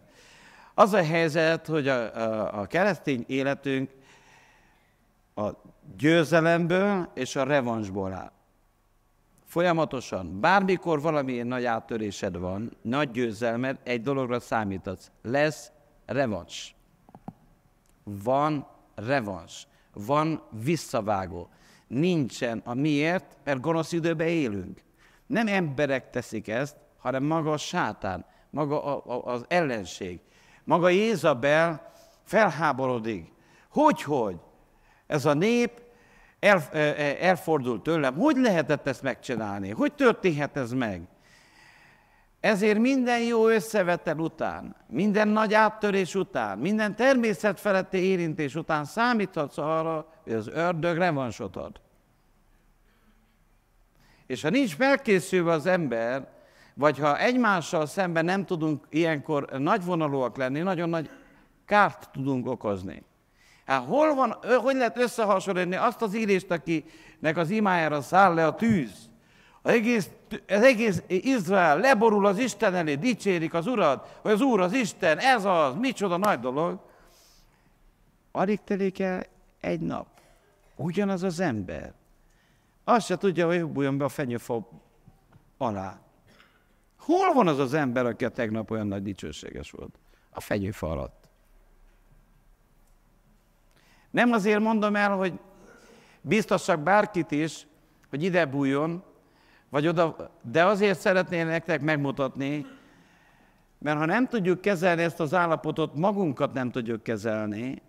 Az 0.74 0.94
a 0.94 1.04
helyzet, 1.04 1.68
hogy 1.68 1.88
a, 1.88 2.16
a, 2.16 2.60
a 2.62 2.66
keresztény 2.66 3.24
életünk 3.28 3.92
a 5.36 5.50
győzelemből 5.98 7.10
és 7.14 7.36
a 7.36 7.44
revansból 7.44 8.14
áll. 8.14 8.32
Folyamatosan, 9.46 10.40
bármikor 10.40 11.02
valamilyen 11.02 11.48
nagy 11.48 11.66
áttörésed 11.66 12.38
van, 12.38 12.78
nagy 12.82 13.12
győzelmed, 13.12 13.80
egy 13.84 14.02
dologra 14.02 14.40
számítatsz. 14.40 15.12
Lesz 15.22 15.72
revans. 16.06 16.76
Van 18.04 18.72
revans. 18.96 19.68
Van 19.94 20.44
visszavágó. 20.52 21.50
Nincsen 21.88 22.62
a 22.66 22.74
miért, 22.74 23.38
mert 23.44 23.62
gonosz 23.62 23.92
időben 23.92 24.28
élünk. 24.28 24.82
Nem 25.28 25.48
emberek 25.48 26.10
teszik 26.10 26.48
ezt, 26.48 26.76
hanem 26.98 27.24
maga 27.24 27.52
a 27.52 27.58
sátán, 27.58 28.26
maga 28.50 28.84
a, 28.84 29.14
a, 29.14 29.34
az 29.34 29.46
ellenség. 29.48 30.20
Maga 30.64 30.90
Jézabel 30.90 31.92
felháborodik. 32.24 33.32
Hogy, 33.70 34.02
hogy? 34.02 34.36
Ez 35.08 35.26
a 35.26 35.34
nép 35.34 35.82
el, 36.40 36.60
elfordult 37.20 37.84
tőlem. 37.84 38.16
Hogy 38.16 38.38
lehetett 38.38 38.88
ezt 38.88 39.02
megcsinálni? 39.02 39.70
Hogy 39.70 39.94
történhet 39.94 40.58
ez 40.58 40.72
meg? 40.72 41.02
Ezért 42.44 42.80
minden 42.80 43.20
jó 43.20 43.48
összevetel 43.48 44.18
után, 44.18 44.76
minden 44.88 45.28
nagy 45.28 45.54
áttörés 45.54 46.16
után, 46.16 46.58
minden 46.58 46.96
természetfeletti 46.96 47.98
érintés 47.98 48.56
után 48.56 48.86
számíthatsz 48.86 49.58
arra, 49.58 50.08
hogy 50.24 50.34
az 50.34 50.48
ördög 50.48 50.98
revansot 50.98 51.56
ad. 51.56 51.80
És 54.26 54.42
ha 54.42 54.50
nincs 54.50 54.76
felkészülve 54.76 55.52
az 55.52 55.66
ember, 55.66 56.28
vagy 56.74 57.00
ha 57.00 57.20
egymással 57.20 57.86
szemben 57.86 58.26
nem 58.26 58.46
tudunk 58.46 58.86
ilyenkor 58.90 59.50
nagyvonalúak 59.58 60.38
lenni, 60.38 60.60
nagyon 60.60 60.90
nagy 60.90 61.10
kárt 61.66 62.10
tudunk 62.12 62.48
okozni. 62.48 63.04
Hát 63.66 63.86
hol 63.86 64.16
van, 64.16 64.38
hogy 64.62 64.76
lehet 64.76 64.98
összehasonlítani 64.98 65.76
azt 65.76 66.02
az 66.02 66.16
írést, 66.16 66.52
akinek 66.52 67.38
az 67.38 67.50
imájára 67.50 68.02
száll 68.02 68.34
le 68.34 68.46
a 68.46 68.56
tűz? 68.56 69.12
Az 69.66 69.72
egész, 69.72 70.10
az 70.48 70.62
egész 70.62 71.04
Izrael 71.08 71.80
leborul 71.80 72.26
az 72.26 72.38
Isten 72.38 72.76
elé, 72.76 72.96
dicsérik 72.96 73.54
az 73.54 73.68
Urat, 73.68 74.20
hogy 74.22 74.32
az 74.32 74.42
Úr 74.42 74.62
az 74.62 74.74
Isten, 74.74 75.18
ez 75.18 75.46
az, 75.46 75.76
micsoda 75.76 76.18
nagy 76.18 76.40
dolog. 76.40 76.80
Alig 78.32 78.60
telik 78.64 79.00
el 79.00 79.26
egy 79.60 79.80
nap. 79.80 80.08
Ugyanaz 80.76 81.24
az 81.24 81.40
ember. 81.40 81.94
Azt 82.84 83.06
se 83.06 83.18
tudja, 83.18 83.48
hogy 83.48 83.66
bújjon 83.66 83.98
be 83.98 84.06
a 84.06 84.10
fenyőfa 84.10 84.70
alá. 85.58 86.00
Hol 86.98 87.34
van 87.34 87.48
az 87.48 87.60
az 87.60 87.74
ember, 87.74 88.06
aki 88.06 88.26
a 88.26 88.30
tegnap 88.30 88.72
olyan 88.72 88.88
nagy 88.88 89.04
dicsőséges 89.04 89.72
volt? 89.72 90.00
A 90.30 90.40
fenyőfa 90.40 90.90
alatt. 90.90 91.30
Nem 94.12 94.32
azért 94.32 94.60
mondom 94.60 94.96
el, 94.96 95.16
hogy 95.16 95.40
biztosak 96.22 96.80
bárkit 96.80 97.32
is, 97.32 97.68
hogy 98.10 98.24
ide 98.24 98.46
bújjon, 98.46 99.04
vagy 99.74 99.88
oda, 99.88 100.30
de 100.42 100.66
azért 100.66 101.00
szeretném 101.00 101.48
nektek 101.48 101.82
megmutatni, 101.82 102.66
mert 103.78 103.98
ha 103.98 104.06
nem 104.06 104.28
tudjuk 104.28 104.62
kezelni 104.62 105.02
ezt 105.04 105.20
az 105.20 105.34
állapotot, 105.34 105.96
magunkat 105.96 106.54
nem 106.54 106.72
tudjuk 106.72 107.04
kezelni, 107.04 107.82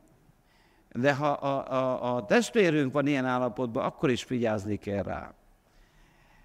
de 0.93 1.15
ha 1.15 1.27
a, 1.27 1.73
a, 1.73 2.17
a 2.17 2.25
testvérünk 2.25 2.93
van 2.93 3.07
ilyen 3.07 3.25
állapotban, 3.25 3.85
akkor 3.85 4.11
is 4.11 4.27
vigyázni 4.27 4.77
kell 4.77 5.03
rá. 5.03 5.33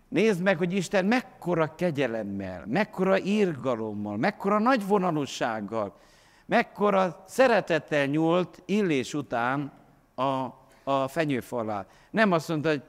Nézd 0.07 0.41
meg, 0.41 0.57
hogy 0.57 0.73
Isten 0.73 1.05
mekkora 1.05 1.75
kegyelemmel, 1.75 2.63
mekkora 2.65 3.19
írgalommal, 3.19 4.17
mekkora 4.17 4.59
nagyvonalúsággal, 4.59 5.97
mekkora 6.45 7.23
szeretettel 7.27 8.05
nyúlt 8.05 8.61
illés 8.65 9.13
után 9.13 9.71
a, 10.15 10.45
a 10.83 11.07
fenyőfalá. 11.07 11.85
Nem 12.11 12.31
azt 12.31 12.47
mondta, 12.47 12.69
hogy 12.69 12.83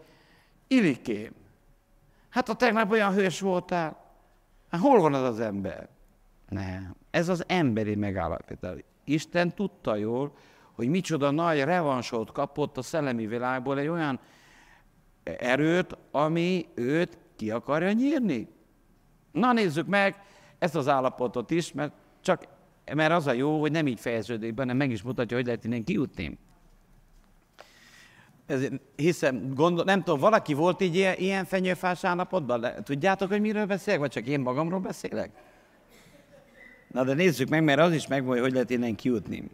Ilikém, 0.68 1.38
hát 2.30 2.48
a 2.48 2.54
tegnap 2.54 2.90
olyan 2.90 3.12
hős 3.12 3.40
voltál, 3.40 3.96
hát 4.70 4.80
hol 4.80 5.00
van 5.00 5.14
az 5.14 5.22
az 5.22 5.40
ember? 5.40 5.88
Nem, 6.48 6.94
ez 7.10 7.28
az 7.28 7.44
emberi 7.46 7.94
megállapítás. 7.94 8.78
Isten 9.04 9.54
tudta 9.54 9.96
jól, 9.96 10.32
hogy 10.72 10.88
micsoda 10.88 11.30
nagy 11.30 11.62
revansot 11.64 12.32
kapott 12.32 12.76
a 12.76 12.82
szellemi 12.82 13.26
világból, 13.26 13.78
egy 13.78 13.88
olyan 13.88 14.20
erőt, 15.22 15.96
ami 16.10 16.66
őt 16.74 17.18
ki 17.36 17.50
akarja 17.50 17.92
nyírni. 17.92 18.48
Na 19.32 19.52
nézzük 19.52 19.86
meg 19.86 20.22
ezt 20.58 20.74
az 20.74 20.88
állapotot 20.88 21.50
is, 21.50 21.72
mert 21.72 21.92
csak 22.20 22.44
mert 22.94 23.12
az 23.12 23.26
a 23.26 23.32
jó, 23.32 23.60
hogy 23.60 23.72
nem 23.72 23.86
így 23.86 24.00
fejeződik 24.00 24.54
be, 24.54 24.62
hanem 24.62 24.76
meg 24.76 24.90
is 24.90 25.02
mutatja, 25.02 25.36
hogy 25.36 25.46
lehet 25.46 25.64
innen 25.64 25.84
kijutni. 25.84 26.38
Ez, 28.50 28.66
hiszem, 28.96 29.54
gondol, 29.54 29.84
nem 29.84 30.02
tudom, 30.02 30.20
valaki 30.20 30.54
volt 30.54 30.80
így 30.80 30.94
ilyen, 30.94 31.14
ilyen 31.18 31.44
fenyőfás 31.44 32.04
állapotban? 32.04 32.66
Tudjátok, 32.84 33.28
hogy 33.28 33.40
miről 33.40 33.66
beszélek, 33.66 34.00
vagy 34.00 34.10
csak 34.10 34.26
én 34.26 34.40
magamról 34.40 34.80
beszélek? 34.80 35.30
Na 36.92 37.04
de 37.04 37.14
nézzük 37.14 37.48
meg, 37.48 37.64
mert 37.64 37.80
az 37.80 37.92
is 37.92 38.06
megmondja, 38.06 38.42
hogy 38.42 38.52
lehet 38.52 38.70
innen 38.70 38.94
kijutni. 38.94 39.50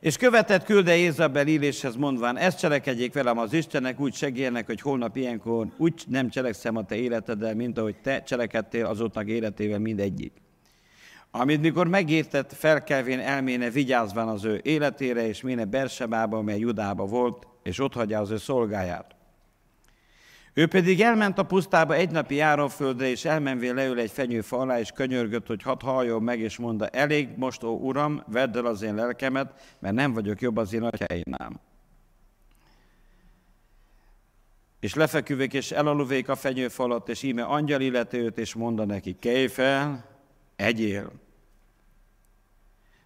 És 0.00 0.16
követett 0.16 0.64
külde 0.64 0.96
Ézabel 0.96 1.46
íréshez 1.46 1.96
mondván, 1.96 2.36
ezt 2.36 2.58
cselekedjék 2.58 3.12
velem 3.12 3.38
az 3.38 3.52
Istenek, 3.52 4.00
úgy 4.00 4.14
segélyenek, 4.14 4.66
hogy 4.66 4.80
holnap 4.80 5.16
ilyenkor 5.16 5.66
úgy 5.76 6.04
nem 6.08 6.28
cselekszem 6.28 6.76
a 6.76 6.84
te 6.84 6.96
életeddel, 6.96 7.54
mint 7.54 7.78
ahogy 7.78 7.96
te 8.00 8.22
cselekedtél 8.22 8.84
azoknak 8.84 9.28
életével 9.28 9.78
mindegyik. 9.78 10.32
Amit 11.30 11.60
mikor 11.60 11.86
megértett, 11.88 12.52
felkelvén 12.52 13.20
elméne 13.20 13.70
vigyázván 13.70 14.28
az 14.28 14.44
ő 14.44 14.60
életére, 14.62 15.26
és 15.26 15.42
méne 15.42 15.64
Bersebába, 15.64 16.42
mely 16.42 16.58
Judába 16.58 17.04
volt, 17.04 17.46
és 17.62 17.80
ott 17.80 17.92
hagyja 17.92 18.20
az 18.20 18.30
ő 18.30 18.36
szolgáját. 18.36 19.16
Ő 20.58 20.66
pedig 20.66 21.00
elment 21.00 21.38
a 21.38 21.42
pusztába 21.42 21.94
egy 21.94 22.10
napi 22.10 22.34
járóföldre, 22.34 23.08
és 23.08 23.24
elmenvén 23.24 23.74
leül 23.74 23.98
egy 23.98 24.10
fenyőfa 24.10 24.58
alá, 24.58 24.78
és 24.78 24.90
könyörgött, 24.90 25.46
hogy 25.46 25.62
hadd 25.62 25.82
halljon 25.82 26.22
meg, 26.22 26.40
és 26.40 26.56
mondta, 26.56 26.86
elég 26.86 27.28
most, 27.36 27.62
ó 27.62 27.68
uram, 27.68 28.22
vedd 28.26 28.56
el 28.56 28.66
az 28.66 28.82
én 28.82 28.94
lelkemet, 28.94 29.76
mert 29.78 29.94
nem 29.94 30.12
vagyok 30.12 30.40
jobb 30.40 30.56
az 30.56 30.72
én 30.72 30.82
atyáinám. 30.82 31.60
És 34.80 34.94
lefeküvék, 34.94 35.52
és 35.52 35.70
elaluvék 35.70 36.28
a 36.28 36.36
fenyőfalat, 36.36 37.08
és 37.08 37.22
íme 37.22 37.42
angyal 37.42 37.80
illeti 37.80 38.16
őt, 38.16 38.38
és 38.38 38.54
mondta 38.54 38.84
neki, 38.84 39.16
kelj 39.20 39.46
fel, 39.46 40.04
egyél. 40.58 41.12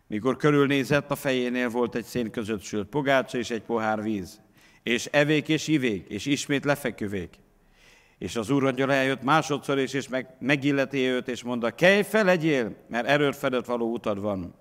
Mikor 0.07 0.37
körülnézett, 0.37 1.11
a 1.11 1.15
fejénél 1.15 1.69
volt 1.69 1.95
egy 1.95 2.05
szén 2.05 2.31
között 2.31 2.63
sült 2.63 2.89
pogácsa 2.89 3.39
és 3.39 3.51
egy 3.51 3.63
pohár 3.63 4.03
víz. 4.03 4.41
És 4.83 5.07
evék 5.07 5.49
és 5.49 5.69
ivék, 5.69 6.09
és 6.09 6.27
ismét 6.27 6.65
lefeküvék. 6.65 7.35
És 8.19 8.37
az 8.37 8.51
úrangyal 8.51 8.93
eljött 8.93 9.23
másodszor 9.23 9.79
is, 9.79 9.93
és 9.93 10.09
meg, 10.09 10.27
megilleti 10.39 10.99
őt, 10.99 11.29
és 11.29 11.43
mondta, 11.43 11.71
kelj 11.71 12.03
fel, 12.03 12.29
egyél, 12.29 12.77
mert 12.89 13.07
erőt 13.07 13.37
fedett 13.37 13.65
való 13.65 13.93
utad 13.93 14.21
van. 14.21 14.55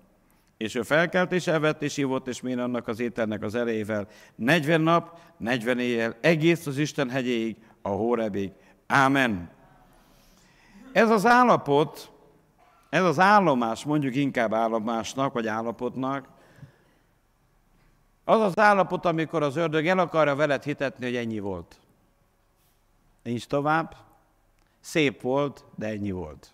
És 0.56 0.74
ő 0.74 0.82
felkelt, 0.82 1.32
és 1.32 1.46
evett, 1.46 1.82
és 1.82 1.96
ivott, 1.96 2.28
és 2.28 2.40
min 2.40 2.58
annak 2.58 2.88
az 2.88 3.00
ételnek 3.00 3.42
az 3.42 3.54
erejével. 3.54 4.08
40 4.34 4.80
nap, 4.80 5.18
40 5.36 5.78
éjjel, 5.78 6.16
egész 6.20 6.66
az 6.66 6.78
Isten 6.78 7.10
hegyéig, 7.10 7.56
a 7.82 7.88
Hórebig. 7.88 8.50
Ámen. 8.86 9.50
Ez 10.92 11.10
az 11.10 11.26
állapot, 11.26 12.11
ez 12.92 13.04
az 13.04 13.18
állomás, 13.18 13.84
mondjuk 13.84 14.14
inkább 14.14 14.54
állomásnak, 14.54 15.32
vagy 15.32 15.46
állapotnak, 15.46 16.28
az 18.24 18.40
az 18.40 18.58
állapot, 18.58 19.04
amikor 19.04 19.42
az 19.42 19.56
ördög 19.56 19.86
el 19.86 19.98
akarja 19.98 20.34
veled 20.34 20.62
hitetni, 20.62 21.04
hogy 21.04 21.16
ennyi 21.16 21.38
volt. 21.38 21.80
Nincs 23.22 23.46
tovább. 23.46 23.96
Szép 24.80 25.20
volt, 25.20 25.64
de 25.74 25.86
ennyi 25.86 26.10
volt. 26.10 26.50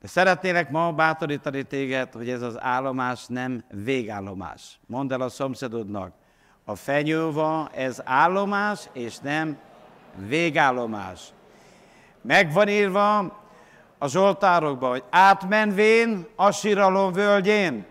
De 0.00 0.06
szeretnélek 0.06 0.70
ma 0.70 0.92
bátorítani 0.92 1.62
téged, 1.62 2.12
hogy 2.12 2.30
ez 2.30 2.42
az 2.42 2.60
állomás 2.60 3.26
nem 3.26 3.64
végállomás. 3.70 4.78
Mondd 4.86 5.12
el 5.12 5.20
a 5.20 5.28
szomszédodnak, 5.28 6.12
a 6.64 6.74
fenyőva 6.74 7.68
ez 7.74 8.02
állomás, 8.04 8.88
és 8.92 9.18
nem 9.18 9.58
végállomás. 10.16 11.32
Megvan 12.22 12.68
írva 12.68 13.37
a 13.98 14.08
Zsoltárokban, 14.08 14.90
hogy 14.90 15.04
átmenvén 15.10 16.26
a 16.36 16.50
síralom 16.50 17.12
völgyén 17.12 17.86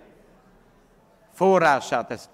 forrását 1.34 2.12
ezt. 2.12 2.30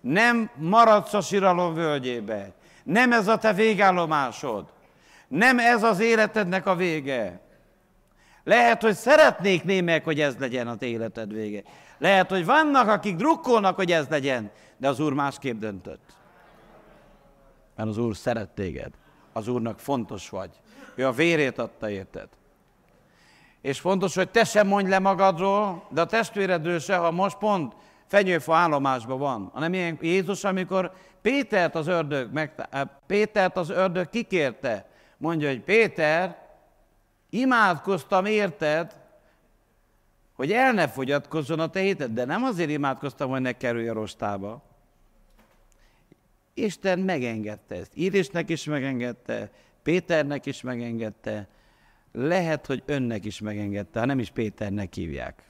Nem 0.00 0.50
maradsz 0.56 1.14
a 1.14 1.20
síralom 1.20 1.74
völgyébe. 1.74 2.52
Nem 2.82 3.12
ez 3.12 3.28
a 3.28 3.38
te 3.38 3.52
végállomásod. 3.52 4.72
Nem 5.28 5.58
ez 5.58 5.82
az 5.82 6.00
életednek 6.00 6.66
a 6.66 6.74
vége. 6.74 7.40
Lehet, 8.44 8.82
hogy 8.82 8.94
szeretnék 8.94 9.64
némek, 9.64 10.04
hogy 10.04 10.20
ez 10.20 10.36
legyen 10.38 10.68
az 10.68 10.82
életed 10.82 11.32
vége. 11.32 11.62
Lehet, 11.98 12.30
hogy 12.30 12.44
vannak, 12.44 12.88
akik 12.88 13.16
drukkolnak, 13.16 13.76
hogy 13.76 13.92
ez 13.92 14.06
legyen, 14.08 14.50
de 14.76 14.88
az 14.88 15.00
Úr 15.00 15.12
másképp 15.12 15.58
döntött. 15.58 16.16
Mert 17.76 17.88
az 17.88 17.98
Úr 17.98 18.16
szeret 18.16 18.48
téged. 18.48 18.92
Az 19.32 19.48
Úrnak 19.48 19.78
fontos 19.78 20.28
vagy. 20.28 20.50
Ő 20.94 21.06
a 21.06 21.12
vérét 21.12 21.58
adta 21.58 21.90
érted. 21.90 22.28
És 23.64 23.80
fontos, 23.80 24.14
hogy 24.14 24.28
te 24.30 24.44
sem 24.44 24.66
mondj 24.66 24.90
le 24.90 24.98
magadról, 24.98 25.86
de 25.88 26.00
a 26.00 26.06
testvéredről 26.06 26.78
se, 26.78 26.96
ha 26.96 27.10
most 27.10 27.36
pont 27.36 27.74
fenyőfa 28.06 28.54
állomásban 28.54 29.18
van, 29.18 29.50
hanem 29.52 29.74
ilyen 29.74 29.98
Jézus, 30.00 30.44
amikor 30.44 30.92
Pétert 31.22 31.74
az 31.74 31.86
ördög, 31.86 32.32
meg, 32.32 32.68
Pétert 33.06 33.56
az 33.56 33.70
ördög 33.70 34.10
kikérte, 34.10 34.88
mondja, 35.16 35.48
hogy 35.48 35.60
Péter, 35.60 36.38
imádkoztam 37.30 38.24
érted, 38.24 38.94
hogy 40.34 40.52
el 40.52 40.72
ne 40.72 40.88
fogyatkozzon 40.88 41.60
a 41.60 41.70
te 41.70 41.80
héted, 41.80 42.10
de 42.10 42.24
nem 42.24 42.42
azért 42.44 42.70
imádkoztam, 42.70 43.30
hogy 43.30 43.40
ne 43.40 43.52
kerülj 43.52 43.88
a 43.88 43.92
rostába. 43.92 44.62
Isten 46.54 46.98
megengedte 46.98 47.74
ezt. 47.74 47.90
Írisnek 47.94 48.50
is 48.50 48.64
megengedte, 48.64 49.50
Péternek 49.82 50.46
is 50.46 50.60
megengedte, 50.60 51.48
lehet, 52.16 52.66
hogy 52.66 52.82
önnek 52.86 53.24
is 53.24 53.40
megengedte, 53.40 53.98
ha 53.98 54.04
nem 54.06 54.18
is 54.18 54.30
Péternek 54.30 54.94
hívják. 54.94 55.42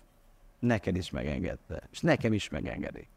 Neked 0.58 0.96
is 0.96 1.10
megengedte, 1.10 1.82
és 1.92 2.00
nekem 2.00 2.32
is 2.32 2.48
megengedi. 2.48 3.08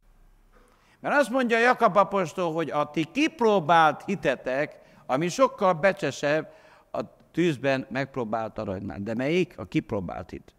Mert 1.00 1.16
azt 1.16 1.30
mondja 1.30 1.60
Jakab 1.60 1.96
apostol, 1.96 2.54
hogy 2.54 2.70
a 2.70 2.92
ti 2.92 3.06
kipróbált 3.12 4.04
hitetek, 4.06 4.80
ami 5.06 5.28
sokkal 5.28 5.74
becsesebb, 5.74 6.54
a 6.92 7.02
tűzben 7.32 7.88
megpróbált 7.90 8.58
aranynál. 8.58 9.00
De 9.00 9.14
melyik? 9.14 9.54
A 9.58 9.66
kipróbált 9.66 10.30
hit. 10.30 10.56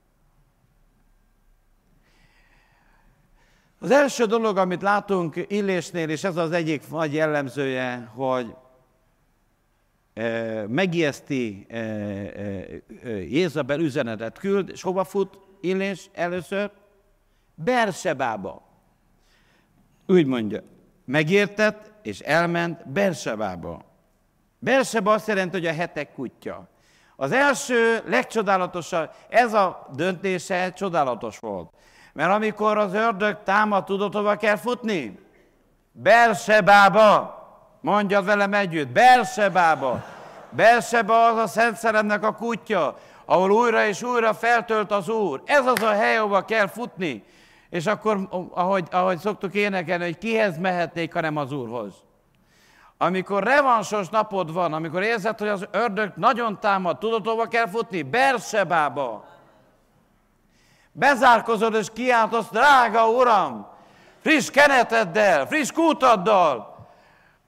Az 3.81 3.91
első 3.91 4.25
dolog, 4.25 4.57
amit 4.57 4.83
látunk 4.83 5.45
Illésnél, 5.49 6.09
és 6.09 6.25
ez 6.25 6.37
az 6.37 6.53
egyik 6.53 6.91
nagy 6.91 7.15
jellemzője, 7.15 8.11
hogy 8.15 8.55
megijeszti 10.69 11.67
Jézabel 13.05 13.81
üzenetet 13.81 14.39
küld, 14.39 14.69
és 14.69 14.83
hova 14.83 15.05
fut 15.05 15.39
Illés 15.61 16.11
először? 16.13 16.71
Bersebába. 17.55 18.63
Úgy 20.07 20.27
mondja, 20.27 20.63
megértett, 21.05 21.93
és 22.03 22.21
elment 22.21 22.89
Bersebába. 22.89 23.85
Berseba 24.59 25.13
azt 25.13 25.27
jelenti, 25.27 25.57
hogy 25.57 25.67
a 25.67 25.73
hetek 25.73 26.13
kutya. 26.13 26.69
Az 27.17 27.33
első, 27.33 28.03
legcsodálatosabb, 28.07 29.11
ez 29.29 29.53
a 29.53 29.87
döntése 29.95 30.73
csodálatos 30.73 31.39
volt. 31.39 31.73
Mert 32.13 32.31
amikor 32.31 32.79
az 32.79 32.95
ördög 32.95 33.43
támad, 33.43 33.85
tudod, 33.85 34.15
hova 34.15 34.37
kell 34.37 34.57
futni? 34.57 35.19
Bersebába. 35.93 37.38
Mondjad 37.81 38.25
velem 38.25 38.55
együtt, 38.55 38.89
Bersebába. 38.89 40.05
Berseba 40.51 41.27
az 41.27 41.37
a 41.37 41.47
Szent 41.47 41.77
Szeremnek 41.77 42.25
a 42.25 42.33
kutya, 42.33 42.99
ahol 43.25 43.51
újra 43.51 43.87
és 43.87 44.03
újra 44.03 44.35
feltölt 44.35 44.93
az 44.93 45.09
Úr. 45.09 45.43
Ez 45.45 45.67
az 45.67 45.83
a 45.83 45.91
hely, 45.91 46.17
ahova 46.17 46.45
kell 46.45 46.67
futni. 46.67 47.25
És 47.71 47.87
akkor, 47.87 48.29
ahogy, 48.51 48.89
ahogy 48.91 49.19
szoktuk 49.19 49.55
énekelni, 49.55 50.05
hogy 50.05 50.19
kihez 50.19 50.59
mehetnék, 50.59 51.13
hanem 51.13 51.37
az 51.37 51.53
Úrhoz. 51.53 51.93
Amikor 52.99 53.43
revansos 53.43 54.09
napod 54.09 54.53
van, 54.53 54.73
amikor 54.73 55.03
érzed, 55.03 55.39
hogy 55.39 55.49
az 55.49 55.67
ördög 55.71 56.13
nagyon 56.15 56.61
támad, 56.61 56.99
tudod, 56.99 57.27
hova 57.27 57.47
kell 57.47 57.67
futni? 57.67 58.03
Bersebába. 58.03 59.25
Bezárkozod 60.93 61.75
és 61.75 61.87
kiáltasz, 61.93 62.49
drága 62.51 63.09
Uram, 63.09 63.67
friss 64.21 64.51
keneteddel, 64.51 65.47
friss 65.47 65.73
kútaddal, 65.73 66.78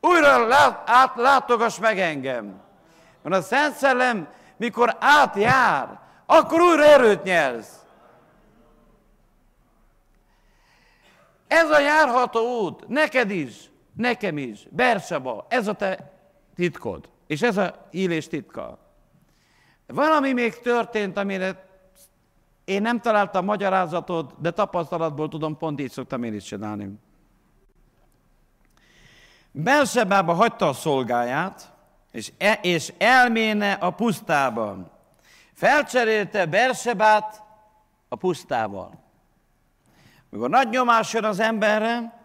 újra 0.00 0.46
lát, 0.46 0.90
át, 0.90 1.16
látogass 1.16 1.78
meg 1.78 1.98
engem. 1.98 2.60
Mert 3.22 3.36
a 3.36 3.42
Szent 3.42 3.74
Szellem, 3.74 4.28
mikor 4.56 4.96
átjár, 4.98 6.00
akkor 6.26 6.60
újra 6.60 6.84
erőt 6.84 7.22
nyersz. 7.22 7.78
Ez 11.46 11.70
a 11.70 11.80
járható 11.80 12.62
út, 12.62 12.88
neked 12.88 13.30
is, 13.30 13.70
nekem 13.96 14.38
is, 14.38 14.66
Berseba, 14.70 15.46
ez 15.48 15.68
a 15.68 15.72
te 15.72 16.12
titkod, 16.54 17.08
és 17.26 17.42
ez 17.42 17.56
a 17.56 17.88
írés 17.90 18.28
titka. 18.28 18.78
Valami 19.86 20.32
még 20.32 20.58
történt, 20.58 21.16
amire 21.16 21.68
én 22.64 22.82
nem 22.82 23.00
találtam 23.00 23.44
magyarázatot, 23.44 24.40
de 24.40 24.50
tapasztalatból 24.50 25.28
tudom, 25.28 25.56
pont 25.56 25.80
így 25.80 25.90
szoktam 25.90 26.22
én 26.22 26.34
is 26.34 26.44
csinálni. 26.44 26.90
Belsebába 29.52 30.32
hagyta 30.32 30.68
a 30.68 30.72
szolgáját, 30.72 31.72
és, 32.12 32.32
e, 32.38 32.58
és 32.62 32.92
elméne 32.98 33.72
a 33.72 33.90
pusztában. 33.90 34.90
Felcserélte 35.54 36.46
Bersebát 36.46 37.42
a 38.08 38.16
pusztával. 38.16 38.92
Mikor 40.30 40.48
nagy 40.48 40.68
nyomás 40.68 41.12
jön 41.12 41.24
az 41.24 41.40
emberre, 41.40 42.18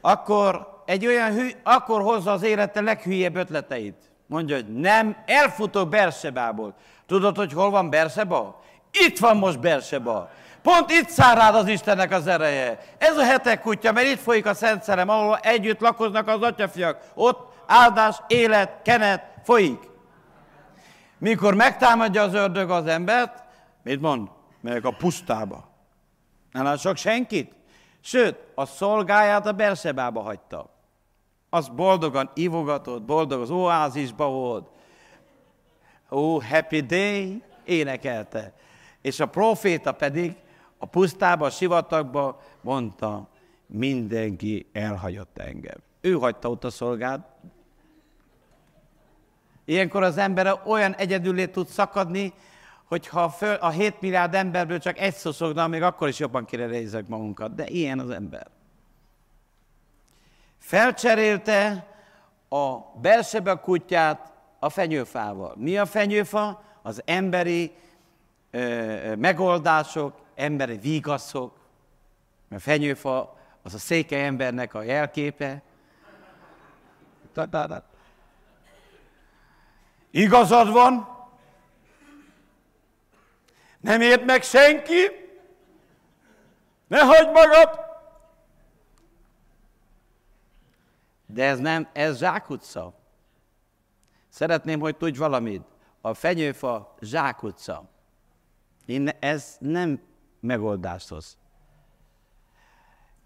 akkor 0.00 0.82
egy 0.86 1.06
olyan 1.06 1.32
hű, 1.32 1.50
akkor 1.62 2.02
hozza 2.02 2.32
az 2.32 2.42
élete 2.42 2.80
leghülyebb 2.80 3.36
ötleteit. 3.36 4.10
Mondja, 4.26 4.54
hogy 4.56 4.80
nem, 4.80 5.16
elfutok 5.26 5.88
Bersebából. 5.88 6.74
Tudod, 7.06 7.36
hogy 7.36 7.52
hol 7.52 7.70
van 7.70 7.90
Berseba? 7.90 8.62
Itt 8.92 9.18
van 9.18 9.36
most 9.36 9.60
Berseba. 9.60 10.30
Pont 10.64 10.90
itt 10.90 11.08
száll 11.08 11.34
rád 11.34 11.54
az 11.54 11.68
Istennek 11.68 12.12
az 12.12 12.26
ereje. 12.26 12.78
Ez 12.98 13.16
a 13.16 13.24
hetek 13.24 13.60
kutya, 13.60 13.92
mert 13.92 14.06
itt 14.06 14.18
folyik 14.18 14.46
a 14.46 14.54
Szent 14.54 14.82
Szerem, 14.82 15.08
ahol 15.08 15.38
együtt 15.38 15.80
lakoznak 15.80 16.28
az 16.28 16.42
atyafiak. 16.42 17.00
Ott 17.14 17.52
áldás, 17.66 18.16
élet, 18.26 18.82
kenet 18.82 19.22
folyik. 19.42 19.78
Mikor 21.18 21.54
megtámadja 21.54 22.22
az 22.22 22.34
ördög 22.34 22.70
az 22.70 22.86
embert, 22.86 23.42
mit 23.82 24.00
mond? 24.00 24.28
Meg 24.60 24.84
a 24.84 24.90
pusztába. 24.90 25.68
Nem 26.52 26.64
lát 26.64 26.78
sok 26.78 26.96
senkit? 26.96 27.52
Sőt, 28.00 28.36
a 28.54 28.66
szolgáját 28.66 29.46
a 29.46 29.52
Bersebába 29.52 30.20
hagyta. 30.20 30.70
Az 31.50 31.68
boldogan 31.68 32.30
ivogatott, 32.34 33.02
boldog 33.02 33.40
az 33.40 33.50
oázisba 33.50 34.28
volt. 34.28 34.68
Ó, 36.10 36.34
oh, 36.34 36.44
happy 36.44 36.80
day, 36.80 37.42
énekelte. 37.64 38.52
És 39.02 39.20
a 39.20 39.26
proféta 39.26 39.92
pedig 39.92 40.42
a 40.84 40.86
pusztába, 40.86 41.46
a 41.46 41.50
sivatagba 41.50 42.40
mondta, 42.60 43.28
mindenki 43.66 44.66
elhagyott 44.72 45.38
engem. 45.38 45.76
Ő 46.00 46.12
hagyta 46.12 46.50
ott 46.50 46.64
a 46.64 46.70
szolgát, 46.70 47.28
Ilyenkor 49.64 50.02
az 50.02 50.16
ember 50.16 50.60
olyan 50.64 50.94
egyedüllé 50.94 51.46
tud 51.46 51.66
szakadni, 51.66 52.32
hogyha 52.84 53.28
föl, 53.28 53.54
a 53.54 53.70
7 53.70 54.00
milliárd 54.00 54.34
emberből 54.34 54.78
csak 54.78 54.98
egy 54.98 55.14
szoszogna, 55.14 55.66
még 55.66 55.82
akkor 55.82 56.08
is 56.08 56.18
jobban 56.18 56.44
kirerézzek 56.44 57.06
magunkat. 57.08 57.54
De 57.54 57.66
ilyen 57.66 57.98
az 57.98 58.10
ember. 58.10 58.46
Felcserélte 60.58 61.86
a 62.48 62.78
belsebe 63.00 63.54
kutyát 63.54 64.32
a 64.58 64.68
fenyőfával. 64.68 65.54
Mi 65.56 65.78
a 65.78 65.86
fenyőfa? 65.86 66.62
Az 66.82 67.02
emberi 67.04 67.72
ö, 68.50 69.14
megoldások, 69.14 70.23
emberi 70.34 70.76
vigaszok. 70.76 71.58
Mert 72.48 72.62
fenyőfa 72.62 73.38
az 73.62 73.74
a 73.74 73.78
székely 73.78 74.26
embernek 74.26 74.74
a 74.74 74.82
jelképe. 74.82 75.62
Igazad 80.10 80.72
van, 80.72 81.08
nem 83.80 84.00
ért 84.00 84.24
meg 84.24 84.42
senki, 84.42 85.06
ne 86.86 87.00
hagyd 87.00 87.30
magad. 87.30 87.80
De 91.26 91.44
ez 91.44 91.58
nem, 91.58 91.88
ez 91.92 92.18
zsákutca. 92.18 92.94
Szeretném, 94.28 94.80
hogy 94.80 94.96
tudj 94.96 95.18
valamit. 95.18 95.62
A 96.00 96.14
fenyőfa 96.14 96.94
zsákutca. 97.00 97.84
Én, 98.86 99.08
ez 99.08 99.56
nem 99.60 100.02
megoldást 100.44 101.08
hoz. 101.08 101.38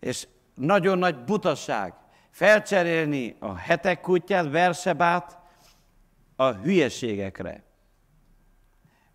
És 0.00 0.28
nagyon 0.54 0.98
nagy 0.98 1.24
butaság 1.24 1.94
felcserélni 2.30 3.36
a 3.38 3.54
hetek 3.54 4.00
kutyát, 4.00 4.50
versebát 4.50 5.38
a 6.36 6.52
hülyeségekre. 6.52 7.62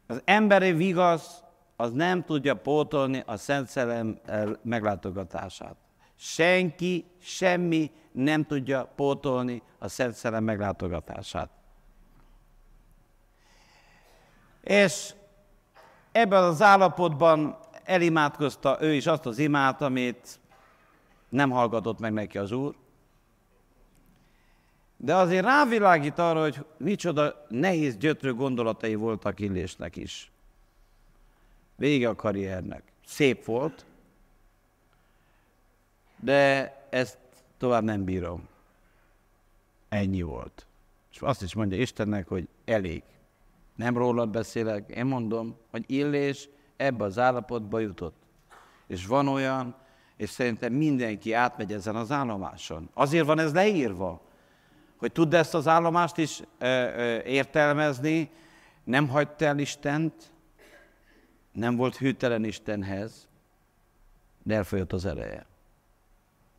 Az 0.07 0.21
emberi 0.25 0.71
vigasz 0.71 1.43
az 1.75 1.91
nem 1.91 2.23
tudja 2.23 2.55
pótolni 2.55 3.23
a 3.25 3.37
Szent 3.37 3.67
Szellem 3.67 4.19
meglátogatását. 4.61 5.75
Senki, 6.15 7.05
semmi 7.21 7.91
nem 8.11 8.45
tudja 8.45 8.91
pótolni 8.95 9.61
a 9.79 9.87
Szent 9.87 10.13
Szellem 10.13 10.43
meglátogatását. 10.43 11.49
És 14.61 15.13
ebben 16.11 16.43
az 16.43 16.61
állapotban 16.61 17.57
elimádkozta 17.83 18.77
ő 18.81 18.93
is 18.93 19.05
azt 19.05 19.25
az 19.25 19.37
imát, 19.37 19.81
amit 19.81 20.39
nem 21.29 21.49
hallgatott 21.49 21.99
meg 21.99 22.13
neki 22.13 22.37
az 22.37 22.51
Úr. 22.51 22.75
De 24.97 25.15
azért 25.15 25.45
rávilágít 25.45 26.19
arra, 26.19 26.41
hogy 26.41 26.65
micsoda 26.77 27.45
nehéz 27.49 27.97
gyötrő 27.97 28.33
gondolatai 28.33 28.95
voltak 28.95 29.39
Illésnek 29.39 29.95
is. 29.95 30.31
Vége 31.75 32.09
a 32.09 32.15
karriernek. 32.15 32.83
Szép 33.05 33.45
volt, 33.45 33.85
de 36.19 36.73
ezt 36.89 37.17
tovább 37.57 37.83
nem 37.83 38.03
bírom. 38.03 38.47
Ennyi 39.89 40.21
volt. 40.21 40.65
És 41.11 41.21
azt 41.21 41.41
is 41.41 41.53
mondja 41.53 41.77
Istennek, 41.77 42.27
hogy 42.27 42.47
elég. 42.65 43.03
Nem 43.75 43.97
rólad 43.97 44.29
beszélek, 44.29 44.89
én 44.89 45.05
mondom, 45.05 45.57
hogy 45.71 45.83
Illés 45.87 46.49
ebbe 46.77 47.03
az 47.03 47.19
állapotba 47.19 47.79
jutott. 47.79 48.15
És 48.87 49.05
van 49.05 49.27
olyan, 49.27 49.75
és 50.17 50.29
szerintem 50.29 50.73
mindenki 50.73 51.33
átmegy 51.33 51.73
ezen 51.73 51.95
az 51.95 52.11
állomáson. 52.11 52.89
Azért 52.93 53.25
van 53.25 53.39
ez 53.39 53.53
leírva, 53.53 54.21
hogy 54.97 55.11
tudd 55.11 55.35
ezt 55.35 55.53
az 55.53 55.67
állomást 55.67 56.17
is 56.17 56.41
ö, 56.59 56.65
ö, 56.65 57.21
értelmezni, 57.23 58.29
nem 58.83 59.07
hagyta 59.07 59.45
el 59.45 59.57
Istent, 59.57 60.31
nem 61.51 61.75
volt 61.75 61.97
hűtelen 61.97 62.43
Istenhez, 62.43 63.27
de 64.43 64.55
elfolyott 64.55 64.93
az 64.93 65.05
ereje. 65.05 65.45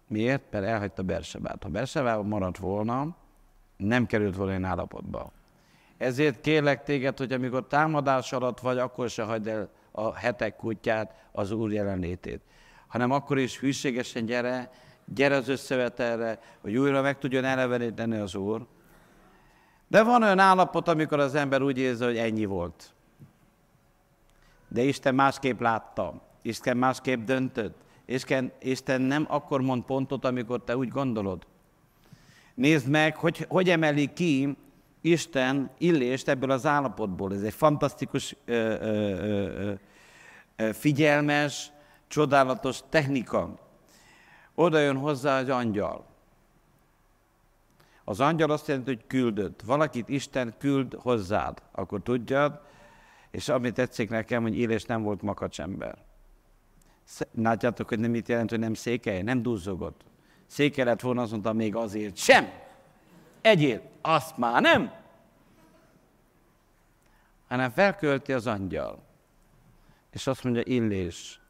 Miért? 0.06 0.42
Mert 0.50 0.64
elhagyta 0.64 1.02
Bersebát. 1.02 1.62
Ha 1.62 1.68
Bersebában 1.68 2.26
maradt 2.26 2.58
volna, 2.58 3.16
nem 3.76 4.06
került 4.06 4.36
volna 4.36 4.52
én 4.52 4.64
állapotba. 4.64 5.32
Ezért 5.96 6.40
kérlek 6.40 6.82
téged, 6.82 7.18
hogy 7.18 7.32
amikor 7.32 7.66
támadás 7.66 8.32
alatt 8.32 8.60
vagy, 8.60 8.78
akkor 8.78 9.10
se 9.10 9.22
hagyd 9.22 9.46
el 9.46 9.70
a 9.96 10.14
hetek 10.14 10.56
kutyát, 10.56 11.14
az 11.32 11.50
Úr 11.50 11.72
jelenlétét. 11.72 12.40
Hanem 12.86 13.10
akkor 13.10 13.38
is 13.38 13.58
hűségesen 13.58 14.24
gyere, 14.24 14.70
gyere 15.04 15.36
az 15.36 15.48
összevetelre, 15.48 16.38
hogy 16.60 16.76
újra 16.76 17.02
meg 17.02 17.18
tudjon 17.18 17.44
eleveníteni 17.44 18.16
az 18.16 18.34
Úr. 18.34 18.66
De 19.88 20.02
van 20.02 20.22
olyan 20.22 20.38
állapot, 20.38 20.88
amikor 20.88 21.20
az 21.20 21.34
ember 21.34 21.62
úgy 21.62 21.78
érzi, 21.78 22.04
hogy 22.04 22.16
ennyi 22.16 22.44
volt. 22.44 22.94
De 24.68 24.82
Isten 24.82 25.14
másképp 25.14 25.60
látta, 25.60 26.22
Isten 26.42 26.76
másképp 26.76 27.24
döntött. 27.24 27.76
Isten, 28.04 28.52
Isten 28.60 29.00
nem 29.00 29.26
akkor 29.28 29.60
mond 29.60 29.82
pontot, 29.82 30.24
amikor 30.24 30.64
te 30.64 30.76
úgy 30.76 30.88
gondolod. 30.88 31.46
Nézd 32.54 32.88
meg, 32.88 33.16
hogy, 33.16 33.46
hogy 33.48 33.70
emeli 33.70 34.12
ki 34.12 34.56
Isten 35.06 35.70
illést 35.78 36.28
ebből 36.28 36.50
az 36.50 36.66
állapotból. 36.66 37.34
Ez 37.34 37.42
egy 37.42 37.54
fantasztikus, 37.54 38.36
ö, 38.44 38.52
ö, 38.80 39.72
ö, 40.56 40.72
figyelmes, 40.72 41.70
csodálatos 42.06 42.80
technika. 42.88 43.58
Oda 44.54 44.78
jön 44.78 44.96
hozzá 44.96 45.38
az 45.40 45.48
angyal. 45.48 46.06
Az 48.04 48.20
angyal 48.20 48.50
azt 48.50 48.68
jelenti, 48.68 48.94
hogy 48.94 49.06
küldött. 49.06 49.62
Valakit 49.62 50.08
Isten 50.08 50.54
küld 50.58 50.94
hozzád, 50.94 51.62
akkor 51.72 52.02
tudjad, 52.02 52.60
és 53.30 53.48
amit 53.48 53.74
tetszik 53.74 54.10
nekem, 54.10 54.42
hogy 54.42 54.58
Illés 54.58 54.84
nem 54.84 55.02
volt 55.02 55.22
makacsember. 55.22 55.98
Látjátok, 57.34 57.88
hogy 57.88 57.98
nem 57.98 58.10
mit 58.10 58.28
jelent, 58.28 58.50
hogy 58.50 58.58
nem 58.58 58.74
székely, 58.74 59.22
nem 59.22 59.42
duzzogott. 59.42 60.00
Székely 60.46 60.84
lett 60.84 61.00
volna, 61.00 61.22
azt 61.22 61.30
mondta, 61.30 61.52
még 61.52 61.76
azért 61.76 62.16
sem. 62.16 62.62
Egyél, 63.44 63.80
azt 64.00 64.36
már 64.36 64.62
nem. 64.62 64.92
Hanem 67.48 67.70
felkölti 67.70 68.32
az 68.32 68.46
angyal. 68.46 69.02
És 70.10 70.26
azt 70.26 70.44
mondja, 70.44 70.62
Illés, 70.64 71.40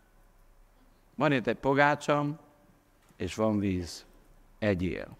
van 1.14 1.32
itt 1.32 1.46
egy 1.46 1.56
pogácsam, 1.56 2.38
és 3.16 3.34
van 3.34 3.58
víz. 3.58 4.04
Egyél. 4.58 5.16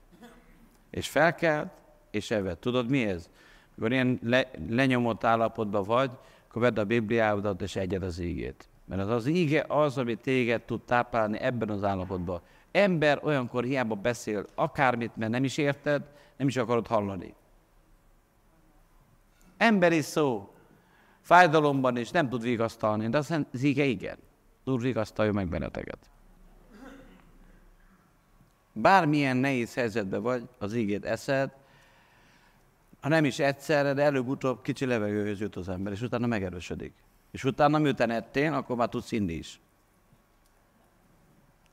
És 0.91 1.09
felkelt, 1.09 1.73
és 2.11 2.31
evett. 2.31 2.61
Tudod 2.61 2.89
mi 2.89 3.05
ez? 3.05 3.31
Amikor 3.69 3.93
ilyen 3.93 4.19
le, 4.23 4.51
lenyomott 4.69 5.25
állapotban 5.25 5.85
vagy, 5.85 6.11
akkor 6.49 6.63
vedd 6.63 6.79
a 6.79 6.85
Bibliádat, 6.85 7.63
és 7.63 7.77
egyed 7.77 8.03
az 8.03 8.19
ígét. 8.19 8.69
Mert 8.85 9.03
az 9.03 9.09
az 9.09 9.27
íge 9.27 9.65
az, 9.69 9.99
ami 9.99 10.15
téged 10.15 10.63
tud 10.63 10.81
táplálni 10.81 11.39
ebben 11.39 11.71
az 11.71 11.85
állapotban. 11.85 12.41
Ember 12.73 13.21
olyankor 13.23 13.65
hiába 13.65 13.95
beszél 13.95 14.47
akármit, 14.55 15.17
mert 15.17 15.31
nem 15.31 15.45
is 15.45 15.57
érted, 15.57 16.03
nem 16.37 16.49
is 16.49 16.57
akarod 16.57 16.87
hallani. 16.87 17.35
Emberi 19.57 20.01
szó, 20.01 20.55
fájdalomban 21.21 21.97
is 21.97 22.11
nem 22.11 22.29
tud 22.29 22.43
vigasztalni, 22.43 23.09
de 23.09 23.19
az 23.19 23.63
íge 23.63 23.85
igen. 23.85 24.19
Tud 24.65 24.81
vigasztalja 24.81 25.33
meg 25.33 25.49
benneteket. 25.49 26.11
Bármilyen 28.73 29.37
nehéz 29.37 29.75
helyzetben 29.75 30.23
vagy, 30.23 30.49
az 30.59 30.75
ígét 30.75 31.05
eszed, 31.05 31.53
ha 33.01 33.09
nem 33.09 33.25
is 33.25 33.39
egyszerre, 33.39 33.93
de 33.93 34.03
előbb-utóbb 34.03 34.63
kicsi 34.63 34.85
levegőhöz 34.85 35.41
jut 35.41 35.57
az 35.57 35.69
ember, 35.69 35.93
és 35.93 36.01
utána 36.01 36.27
megerősödik. 36.27 36.93
És 37.31 37.45
utána, 37.45 37.79
miután 37.79 38.11
ettél, 38.11 38.53
akkor 38.53 38.77
már 38.77 38.89
tudsz 38.89 39.13
inni 39.13 39.33
is. 39.33 39.61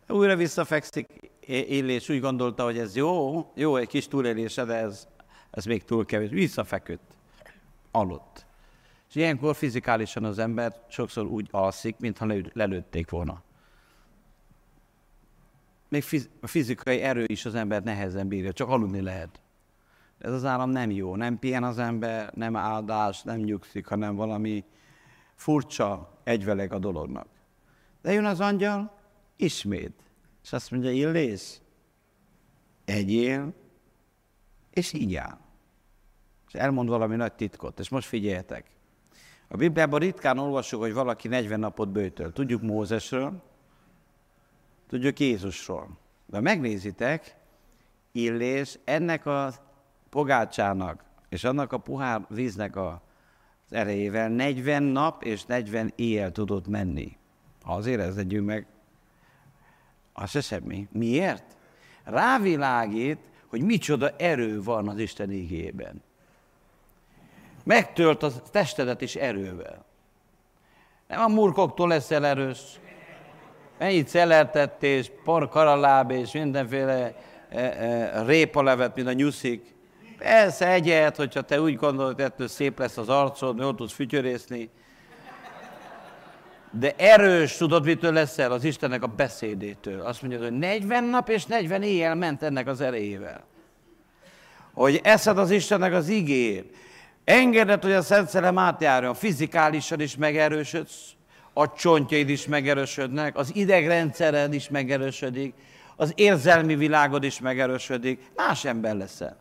Újra 0.07 0.35
visszafekszik 0.35 1.20
és 1.51 2.09
úgy 2.09 2.19
gondolta, 2.19 2.63
hogy 2.63 2.77
ez 2.77 2.95
jó, 2.95 3.45
jó, 3.55 3.75
egy 3.75 3.87
kis 3.87 4.07
túlélése, 4.07 4.65
de 4.65 4.73
ez, 4.73 5.07
ez 5.51 5.65
még 5.65 5.83
túl 5.83 6.05
kevés. 6.05 6.29
Visszafeküdt, 6.29 7.17
aludt. 7.91 8.45
És 9.09 9.15
ilyenkor 9.15 9.55
fizikálisan 9.55 10.23
az 10.23 10.39
ember 10.39 10.75
sokszor 10.89 11.25
úgy 11.25 11.47
alszik, 11.51 11.95
mintha 11.99 12.33
lelőtték 12.53 13.09
volna. 13.09 13.41
Még 15.89 16.03
a 16.41 16.47
fizikai 16.47 17.01
erő 17.01 17.23
is 17.27 17.45
az 17.45 17.55
ember 17.55 17.83
nehezen 17.83 18.27
bírja, 18.27 18.53
csak 18.53 18.69
aludni 18.69 19.01
lehet. 19.01 19.41
Ez 20.19 20.31
az 20.31 20.45
állam 20.45 20.69
nem 20.69 20.91
jó, 20.91 21.15
nem 21.15 21.39
pihen 21.39 21.63
az 21.63 21.79
ember, 21.79 22.31
nem 22.33 22.55
áldás, 22.55 23.21
nem 23.21 23.39
nyugszik, 23.39 23.85
hanem 23.85 24.15
valami 24.15 24.63
furcsa 25.35 26.19
egyveleg 26.23 26.73
a 26.73 26.79
dolognak. 26.79 27.27
De 28.01 28.11
jön 28.11 28.25
az 28.25 28.39
angyal, 28.39 28.99
ismét, 29.35 30.10
és 30.43 30.53
azt 30.53 30.71
mondja, 30.71 30.91
Illés, 30.91 31.59
egyél, 32.85 33.53
és 34.69 34.93
így 34.93 35.15
áll. 35.15 35.37
És 36.47 36.53
elmond 36.53 36.89
valami 36.89 37.15
nagy 37.15 37.33
titkot, 37.33 37.79
és 37.79 37.89
most 37.89 38.07
figyeljetek. 38.07 38.69
A 39.47 39.57
Bibliában 39.57 39.99
ritkán 39.99 40.37
olvasjuk, 40.37 40.81
hogy 40.81 40.93
valaki 40.93 41.27
40 41.27 41.59
napot 41.59 41.89
bőtöl. 41.89 42.31
Tudjuk 42.31 42.61
Mózesről, 42.61 43.43
tudjuk 44.87 45.19
Jézusról. 45.19 45.97
De 46.25 46.35
ha 46.35 46.41
megnézitek, 46.41 47.35
Illés 48.11 48.79
ennek 48.83 49.25
a 49.25 49.53
pogácsának 50.09 51.03
és 51.29 51.43
annak 51.43 51.71
a 51.71 51.77
puhár 51.77 52.25
víznek 52.29 52.75
a, 52.75 53.01
erejével 53.69 54.29
40 54.29 54.83
nap 54.83 55.23
és 55.23 55.45
40 55.45 55.93
éjjel 55.95 56.31
tudott 56.31 56.67
menni. 56.67 57.17
Azért 57.65 57.99
érezzedjünk 57.99 58.45
meg, 58.45 58.67
az 60.13 60.29
se 60.29 60.41
semmi. 60.41 60.87
Miért? 60.91 61.43
Rávilágít, 62.03 63.19
hogy 63.47 63.61
micsoda 63.61 64.09
erő 64.17 64.63
van 64.63 64.87
az 64.87 64.99
Isten 64.99 65.31
igében. 65.31 66.03
Megtölt 67.63 68.23
a 68.23 68.31
testedet 68.51 69.01
is 69.01 69.15
erővel. 69.15 69.85
Nem 71.07 71.19
a 71.19 71.27
murkoktól 71.27 71.87
leszel 71.87 72.25
erős. 72.25 72.59
Mennyit 73.77 74.07
szelertettés, 74.07 75.11
karaláb 75.25 76.11
és 76.11 76.31
mindenféle 76.31 77.15
e, 77.49 77.59
e, 77.59 78.23
répalevet, 78.23 78.95
mint 78.95 79.07
a 79.07 79.13
nyuszik. 79.13 79.75
Persze 80.17 80.67
egyet, 80.67 81.15
hogyha 81.15 81.41
te 81.41 81.61
úgy 81.61 81.75
gondolod, 81.75 82.15
hogy 82.15 82.23
ettől 82.23 82.47
szép 82.47 82.79
lesz 82.79 82.97
az 82.97 83.09
arcod, 83.09 83.59
jól 83.59 83.75
tudsz 83.75 83.93
fütyörészni. 83.93 84.69
De 86.71 86.93
erős, 86.97 87.57
tudod, 87.57 87.85
mitől 87.85 88.13
leszel? 88.13 88.51
Az 88.51 88.63
Istennek 88.63 89.03
a 89.03 89.07
beszédétől. 89.07 90.01
Azt 90.01 90.21
mondja, 90.21 90.39
hogy 90.39 90.57
40 90.57 91.03
nap 91.03 91.29
és 91.29 91.45
40 91.45 91.83
éjjel 91.83 92.15
ment 92.15 92.43
ennek 92.43 92.67
az 92.67 92.81
erejével. 92.81 93.43
Hogy 94.73 94.99
eszed 95.03 95.37
az 95.37 95.51
Istennek 95.51 95.93
az 95.93 96.07
igér. 96.07 96.65
Engeded, 97.23 97.81
hogy 97.83 97.91
a 97.91 98.01
Szent 98.01 98.29
Szellem 98.29 98.57
átjárjon, 98.57 99.13
fizikálisan 99.13 99.99
is 99.99 100.15
megerősödsz, 100.15 101.09
a 101.53 101.73
csontjaid 101.73 102.29
is 102.29 102.47
megerősödnek, 102.47 103.37
az 103.37 103.55
idegrendszered 103.55 104.53
is 104.53 104.69
megerősödik, 104.69 105.53
az 105.95 106.13
érzelmi 106.15 106.75
világod 106.75 107.23
is 107.23 107.39
megerősödik, 107.39 108.31
más 108.35 108.65
ember 108.65 108.95
leszel. 108.95 109.37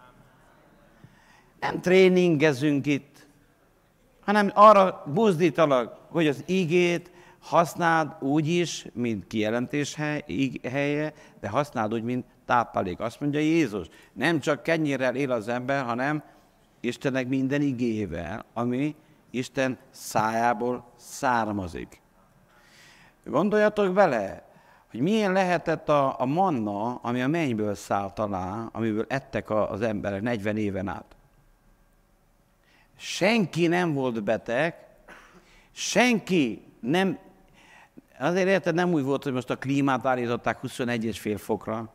Nem 1.60 1.80
tréningezünk 1.80 2.86
itt, 2.86 3.26
hanem 4.24 4.50
arra 4.54 5.02
buzdítalak, 5.06 5.96
hogy 6.08 6.26
az 6.26 6.42
igét 6.46 7.10
használd 7.40 8.12
úgy 8.20 8.48
is, 8.48 8.86
mint 8.92 9.26
kijelentés 9.26 9.94
helye, 10.62 11.12
de 11.40 11.48
használd 11.48 11.94
úgy, 11.94 12.02
mint 12.02 12.24
táplálék. 12.46 13.00
Azt 13.00 13.20
mondja 13.20 13.40
Jézus, 13.40 13.86
nem 14.12 14.40
csak 14.40 14.62
kenyérrel 14.62 15.16
él 15.16 15.30
az 15.30 15.48
ember, 15.48 15.84
hanem 15.84 16.22
Istennek 16.80 17.28
minden 17.28 17.62
igével, 17.62 18.44
ami 18.52 18.94
Isten 19.30 19.78
szájából 19.90 20.84
származik. 20.96 22.00
Gondoljatok 23.24 23.92
bele, 23.92 24.48
hogy 24.90 25.00
milyen 25.00 25.32
lehetett 25.32 25.88
a, 25.88 26.20
a 26.20 26.24
manna, 26.24 26.94
ami 26.94 27.22
a 27.22 27.28
mennyből 27.28 27.74
szállt 27.74 28.18
alá, 28.18 28.68
amiből 28.72 29.04
ettek 29.08 29.50
az 29.50 29.80
emberek 29.80 30.22
40 30.22 30.56
éven 30.56 30.88
át. 30.88 31.16
Senki 32.96 33.66
nem 33.66 33.92
volt 33.94 34.22
beteg, 34.22 34.74
senki 35.72 36.62
nem, 36.80 37.18
azért 38.20 38.48
érted, 38.48 38.74
nem 38.74 38.92
úgy 38.92 39.02
volt, 39.02 39.22
hogy 39.22 39.32
most 39.32 39.50
a 39.50 39.56
klímát 39.56 40.06
állították 40.06 40.58
21,5 40.62 41.36
fokra. 41.38 41.94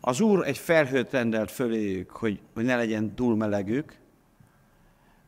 Az 0.00 0.20
Úr 0.20 0.46
egy 0.46 0.58
felhőt 0.58 1.10
rendelt 1.10 1.50
föléjük, 1.50 2.10
hogy, 2.10 2.40
hogy 2.54 2.64
ne 2.64 2.76
legyen 2.76 3.14
túl 3.14 3.36
melegük. 3.36 3.96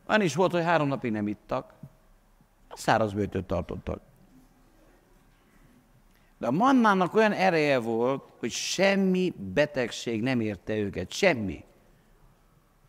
Olyan 0.07 0.21
is 0.21 0.35
volt, 0.35 0.51
hogy 0.51 0.63
három 0.63 0.87
napig 0.87 1.11
nem 1.11 1.27
ittak, 1.27 1.73
száraz 2.73 3.13
bőtöt 3.13 3.45
tartottak. 3.45 4.01
De 6.37 6.47
a 6.47 6.51
mannának 6.51 7.13
olyan 7.13 7.31
ereje 7.31 7.79
volt, 7.79 8.23
hogy 8.39 8.51
semmi 8.51 9.33
betegség 9.53 10.21
nem 10.21 10.39
érte 10.39 10.77
őket, 10.77 11.11
semmi. 11.11 11.63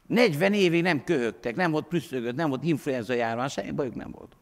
40 0.07 0.53
évig 0.53 0.82
nem 0.82 1.05
köhögtek, 1.05 1.57
nem 1.57 1.70
volt 1.70 1.86
prüsszögött, 1.86 2.34
nem 2.34 2.49
volt 2.49 2.64
influenza 2.64 3.12
járvány, 3.14 3.49
semmi 3.49 3.70
bajuk 3.70 3.94
nem 3.94 4.11
volt. 4.11 4.36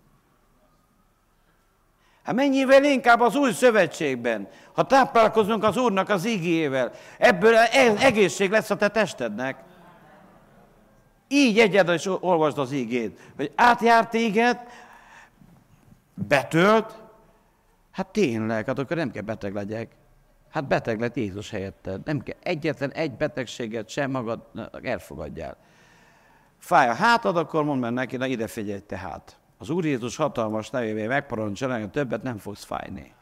Hát 2.24 2.34
mennyivel 2.34 2.84
inkább 2.84 3.20
az 3.20 3.36
új 3.36 3.52
szövetségben, 3.52 4.48
ha 4.74 4.82
táplálkozunk 4.82 5.64
az 5.64 5.76
Úrnak 5.76 6.08
az 6.08 6.24
igével, 6.24 6.92
ebből 7.18 7.54
e- 7.54 7.94
egészség 7.98 8.50
lesz 8.50 8.70
a 8.70 8.76
te 8.76 8.88
testednek. 8.88 9.62
Így 11.28 11.58
egyedül 11.58 11.94
is 11.94 12.06
olvasd 12.06 12.58
az 12.58 12.72
igét, 12.72 13.20
hogy 13.36 13.52
átjárt 13.54 14.10
téged, 14.10 14.58
betölt, 16.14 17.02
hát 17.90 18.06
tényleg, 18.06 18.66
hát 18.66 18.78
akkor 18.78 18.96
nem 18.96 19.10
kell 19.10 19.22
beteg 19.22 19.54
legyek. 19.54 19.92
Hát 20.50 20.66
beteg 20.66 21.00
lett 21.00 21.16
Jézus 21.16 21.50
helyetted. 21.50 22.04
Nem 22.04 22.20
kell 22.20 22.36
egyetlen 22.42 22.92
egy 22.92 23.12
betegséget 23.12 23.88
sem 23.88 24.10
magad 24.10 24.40
elfogadjál. 24.82 25.56
Fáj 26.58 26.88
a 26.88 26.94
hátad, 26.94 27.36
akkor 27.36 27.64
mondd 27.64 27.80
meg 27.80 27.92
neki, 27.92 28.16
na 28.16 28.26
ide 28.26 28.46
figyelj 28.46 28.80
tehát. 28.80 29.38
Az 29.64 29.70
Úr 29.70 29.84
Jézus 29.84 30.16
hatalmas 30.16 30.70
nevével 30.70 31.08
megparancsolja, 31.08 31.78
hogy 31.78 31.90
többet 31.90 32.22
nem 32.22 32.38
fogsz 32.38 32.64
fájni. 32.64 33.12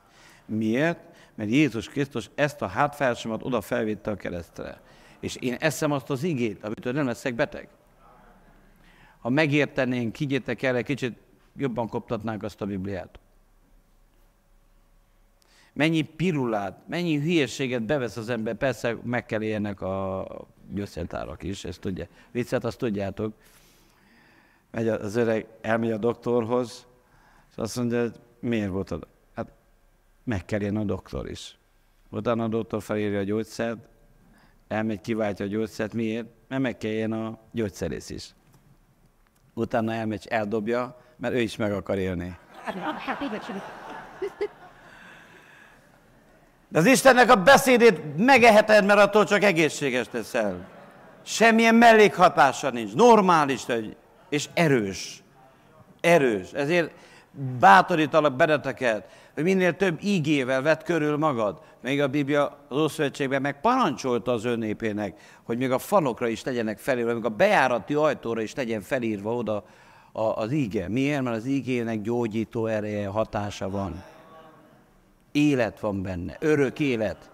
Miért? 0.46 0.98
Mert 1.34 1.50
Jézus 1.50 1.88
Krisztus 1.88 2.30
ezt 2.34 2.62
a 2.62 2.66
hátfájásomat 2.66 3.42
oda 3.42 3.60
felvitte 3.60 4.10
a 4.10 4.16
keresztre. 4.16 4.80
És 5.20 5.36
én 5.36 5.54
eszem 5.54 5.92
azt 5.92 6.10
az 6.10 6.22
igét, 6.22 6.64
amitől 6.64 6.92
nem 6.92 7.06
leszek 7.06 7.34
beteg. 7.34 7.68
Ha 9.20 9.28
megértenénk, 9.28 10.16
higgyétek 10.16 10.62
el, 10.62 10.76
egy 10.76 10.84
kicsit 10.84 11.18
jobban 11.56 11.88
koptatnánk 11.88 12.42
azt 12.42 12.60
a 12.60 12.66
Bibliát. 12.66 13.18
Mennyi 15.72 16.02
pirulát, 16.02 16.88
mennyi 16.88 17.18
hülyeséget 17.18 17.82
bevesz 17.82 18.16
az 18.16 18.28
ember, 18.28 18.54
persze 18.54 18.96
meg 19.02 19.26
kell 19.26 19.42
élnek 19.42 19.80
a 19.80 20.26
gyógyszertárak 20.72 21.42
is, 21.42 21.64
ezt 21.64 21.80
tudja. 21.80 22.06
Viccet, 22.30 22.64
azt 22.64 22.78
tudjátok. 22.78 23.34
Megy 24.72 24.88
az 24.88 25.16
öreg, 25.16 25.46
elmegy 25.60 25.90
a 25.90 25.96
doktorhoz, 25.96 26.86
és 27.50 27.56
azt 27.56 27.76
mondja, 27.76 28.00
hogy 28.00 28.12
miért 28.40 28.70
volt 28.70 28.90
a... 28.90 28.98
Hát 29.34 29.52
meg 30.24 30.44
kell 30.44 30.76
a 30.76 30.84
doktor 30.84 31.30
is. 31.30 31.58
Utána 32.10 32.44
a 32.44 32.48
doktor 32.48 32.82
felírja 32.82 33.18
a 33.18 33.22
gyógyszert, 33.22 33.78
elmegy, 34.68 35.00
kiváltja 35.00 35.44
a 35.44 35.48
gyógyszert. 35.48 35.92
Miért? 35.92 36.26
Mert 36.48 36.62
meg 36.62 36.78
kell 36.78 37.12
a 37.12 37.38
gyógyszerész 37.50 38.10
is. 38.10 38.34
Utána 39.54 39.92
elmegy, 39.92 40.26
eldobja, 40.30 40.96
mert 41.16 41.34
ő 41.34 41.40
is 41.40 41.56
meg 41.56 41.72
akar 41.72 41.98
élni. 41.98 42.36
De 46.68 46.78
az 46.78 46.86
Istennek 46.86 47.30
a 47.30 47.42
beszédét 47.42 48.16
megeheted, 48.16 48.84
mert 48.84 49.00
attól 49.00 49.24
csak 49.24 49.42
egészséges 49.42 50.08
teszel. 50.08 50.68
Semmilyen 51.22 51.74
mellékhatása 51.74 52.70
nincs. 52.70 52.94
Normális 52.94 53.66
vagy, 53.66 53.96
és 54.32 54.48
erős. 54.54 55.22
Erős. 56.00 56.52
Ezért 56.52 56.90
bátorítalak 57.58 58.36
benneteket, 58.36 59.08
hogy 59.34 59.42
minél 59.42 59.76
több 59.76 59.98
ígével 60.02 60.62
vett 60.62 60.82
körül 60.82 61.16
magad. 61.16 61.60
Még 61.82 62.00
a 62.00 62.08
Biblia 62.08 62.58
az 62.68 62.76
Ószövetségben 62.76 63.40
meg 63.40 63.60
parancsolta 63.60 64.32
az 64.32 64.42
népének, 64.42 65.20
hogy 65.42 65.58
még 65.58 65.70
a 65.70 65.78
falokra 65.78 66.28
is 66.28 66.44
legyenek 66.44 66.78
felírva, 66.78 67.14
még 67.14 67.24
a 67.24 67.28
bejárati 67.28 67.94
ajtóra 67.94 68.40
is 68.40 68.54
legyen 68.54 68.80
felírva 68.80 69.34
oda 69.34 69.64
az 70.12 70.52
íge. 70.52 70.88
Miért? 70.88 71.22
Mert 71.22 71.36
az 71.36 71.46
ígének 71.46 72.00
gyógyító 72.00 72.66
ereje, 72.66 73.06
hatása 73.06 73.70
van. 73.70 74.02
Élet 75.32 75.80
van 75.80 76.02
benne, 76.02 76.36
örök 76.40 76.80
élet. 76.80 77.30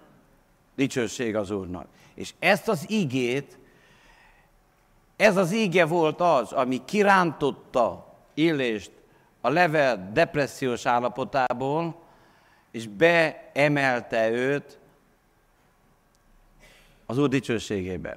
Dicsőség 0.77 1.37
az 1.37 1.51
Úrnak. 1.51 1.87
És 2.15 2.35
ezt 2.39 2.69
az 2.69 2.85
ígét, 2.89 3.58
ez 5.19 5.37
az 5.37 5.53
íge 5.53 5.85
volt 5.85 6.21
az, 6.21 6.53
ami 6.53 6.85
kirántotta 6.85 8.07
Illést 8.35 8.91
a 9.41 9.49
level 9.49 10.11
depressziós 10.13 10.87
állapotából, 10.87 12.03
és 12.71 12.87
beemelte 12.87 14.31
őt 14.31 14.79
az 17.07 17.19
Úr 17.19 17.29
dicsőségébe. 17.29 18.17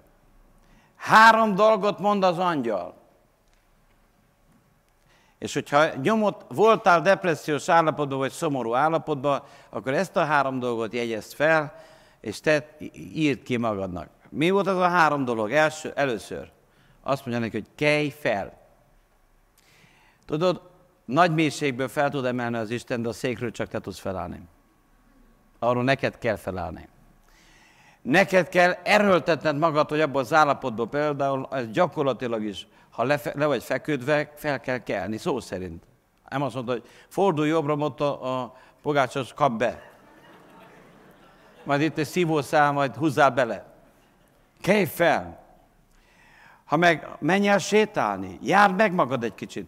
Három 0.96 1.56
dolgot 1.56 2.00
mond 2.00 2.24
az 2.24 2.38
angyal. 2.38 2.94
És 5.38 5.54
hogyha 5.54 5.96
nyomott, 5.96 6.42
voltál 6.48 7.02
depressziós 7.02 7.70
állapotban, 7.70 8.18
vagy 8.18 8.32
szomorú 8.32 8.74
állapotban, 8.74 9.44
akkor 9.70 9.94
ezt 9.94 10.16
a 10.16 10.26
három 10.26 10.60
dolgot 10.60 10.94
jegyezd 10.94 11.34
fel, 11.34 11.76
és 12.20 12.40
te 12.40 12.78
írd 12.94 13.44
ki 13.44 13.58
magadnak. 13.58 14.10
Mi 14.30 14.50
volt 14.50 14.68
az 14.68 14.78
a 14.78 14.88
három 14.88 15.26
dolog? 15.26 15.52
Első, 15.52 15.92
először 15.96 16.52
azt 17.02 17.26
mondja 17.26 17.44
neki, 17.44 17.58
hogy 17.58 17.68
kelj 17.76 18.10
fel. 18.10 18.60
Tudod, 20.26 20.62
nagy 21.06 21.34
mélységből 21.34 21.88
fel 21.88 22.10
tud 22.10 22.26
emelni 22.26 22.58
az 22.58 22.70
Isten, 22.70 23.02
de 23.02 23.10
a 23.10 23.14
székről 23.14 23.52
csak 23.52 23.68
te 23.68 23.80
tudsz 23.80 24.00
felállni. 24.00 24.42
Arról 25.60 25.84
neked 25.84 26.18
kell 26.18 26.36
felállni. 26.36 26.88
Neked 28.02 28.50
kell 28.50 28.72
erőltetned 28.84 29.58
magad, 29.58 29.90
hogy 29.90 30.02
abban 30.02 30.22
az 30.22 30.34
állapotban 30.34 30.90
például, 30.90 31.48
ez 31.52 31.68
gyakorlatilag 31.68 32.44
is 32.44 32.68
ha 32.92 33.04
le, 33.04 33.20
le 33.34 33.46
vagy 33.46 33.64
feküdve, 33.64 34.32
fel 34.36 34.60
kell 34.60 34.78
kelni, 34.78 35.18
szó 35.18 35.40
szerint. 35.40 35.84
Nem 36.30 36.42
azt 36.42 36.54
mondta, 36.54 36.72
hogy 36.72 36.84
fordulj 37.08 37.50
jobbra, 37.50 37.76
mondta 37.76 38.22
a 38.22 38.56
pogácsos, 38.82 39.34
kap 39.34 39.52
be. 39.52 39.82
Majd 41.64 41.82
itt 41.82 41.98
egy 41.98 42.08
szívószál, 42.08 42.72
majd 42.72 42.96
húzzál 42.96 43.32
bele. 43.32 43.74
Kelj 44.62 44.86
fel! 44.86 45.41
Ha 46.72 46.78
meg 46.78 47.08
menj 47.20 47.48
el 47.48 47.58
sétálni, 47.58 48.40
járd 48.42 48.76
meg 48.76 48.94
magad 48.94 49.24
egy 49.24 49.36
kicsit. 49.36 49.68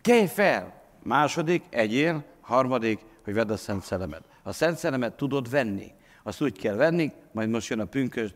Kelj 0.00 0.26
fel! 0.26 0.72
Második, 1.02 1.62
egyél. 1.70 2.24
Harmadik, 2.40 3.00
hogy 3.24 3.34
vedd 3.34 3.50
a 3.50 3.56
Szent 3.56 3.82
Szellemet. 3.82 4.22
A 4.42 4.52
Szent 4.52 4.76
Szellemet 4.76 5.12
tudod 5.12 5.50
venni. 5.50 5.92
Azt 6.22 6.42
úgy 6.42 6.58
kell 6.58 6.74
venni, 6.74 7.12
majd 7.32 7.48
most 7.48 7.68
jön 7.68 7.80
a 7.80 7.84
pünkös, 7.84 8.34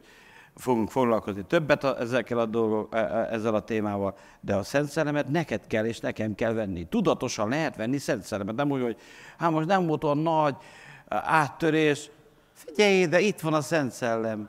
fogunk 0.57 0.91
foglalkozni 0.91 1.45
többet 1.45 1.85
ezekkel 1.85 2.39
a 2.39 2.47
dolgok, 2.47 2.95
e, 2.95 2.99
e, 2.99 3.29
ezzel 3.31 3.55
a 3.55 3.61
témával, 3.61 4.16
de 4.41 4.55
a 4.55 4.62
Szent 4.62 4.89
Szellemet 4.89 5.29
neked 5.29 5.66
kell 5.66 5.85
és 5.85 5.99
nekem 5.99 6.35
kell 6.35 6.53
venni. 6.53 6.87
Tudatosan 6.89 7.49
lehet 7.49 7.77
venni 7.77 7.99
Szent 7.99 8.23
Szellemet. 8.23 8.55
Nem 8.55 8.71
úgy, 8.71 8.83
hogy 8.83 8.97
hát 9.37 9.51
most 9.51 9.66
nem 9.66 9.87
volt 9.87 10.05
olyan 10.05 10.19
nagy 10.19 10.57
áttörés. 11.09 12.11
Figyelj, 12.53 13.07
de 13.07 13.21
itt 13.21 13.41
van 13.41 13.55
a 13.55 13.61
Szent 13.61 13.93
Szellem. 13.93 14.49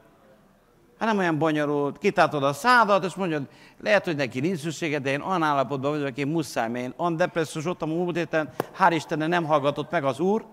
Hát 0.99 1.07
nem 1.07 1.17
olyan 1.17 1.37
bonyolult, 1.37 1.97
kitátod 1.97 2.43
a 2.43 2.53
szádat, 2.53 3.03
és 3.03 3.15
mondod, 3.15 3.47
lehet, 3.81 4.05
hogy 4.05 4.15
neki 4.15 4.39
nincs 4.39 4.59
szüksége, 4.59 4.99
de 4.99 5.09
én 5.09 5.21
olyan 5.21 5.43
állapotban 5.43 5.91
vagyok, 5.91 6.17
én 6.17 6.27
muszáj, 6.27 6.69
mert 6.69 6.83
én 6.83 6.93
olyan 6.97 7.15
depressziós 7.15 7.65
ott 7.65 7.81
a 7.81 7.85
múlt 7.85 8.15
héten, 8.15 8.49
hál' 8.79 8.91
Istennek 8.93 9.27
nem 9.27 9.43
hallgatott 9.43 9.91
meg 9.91 10.03
az 10.03 10.19
Úr. 10.19 10.45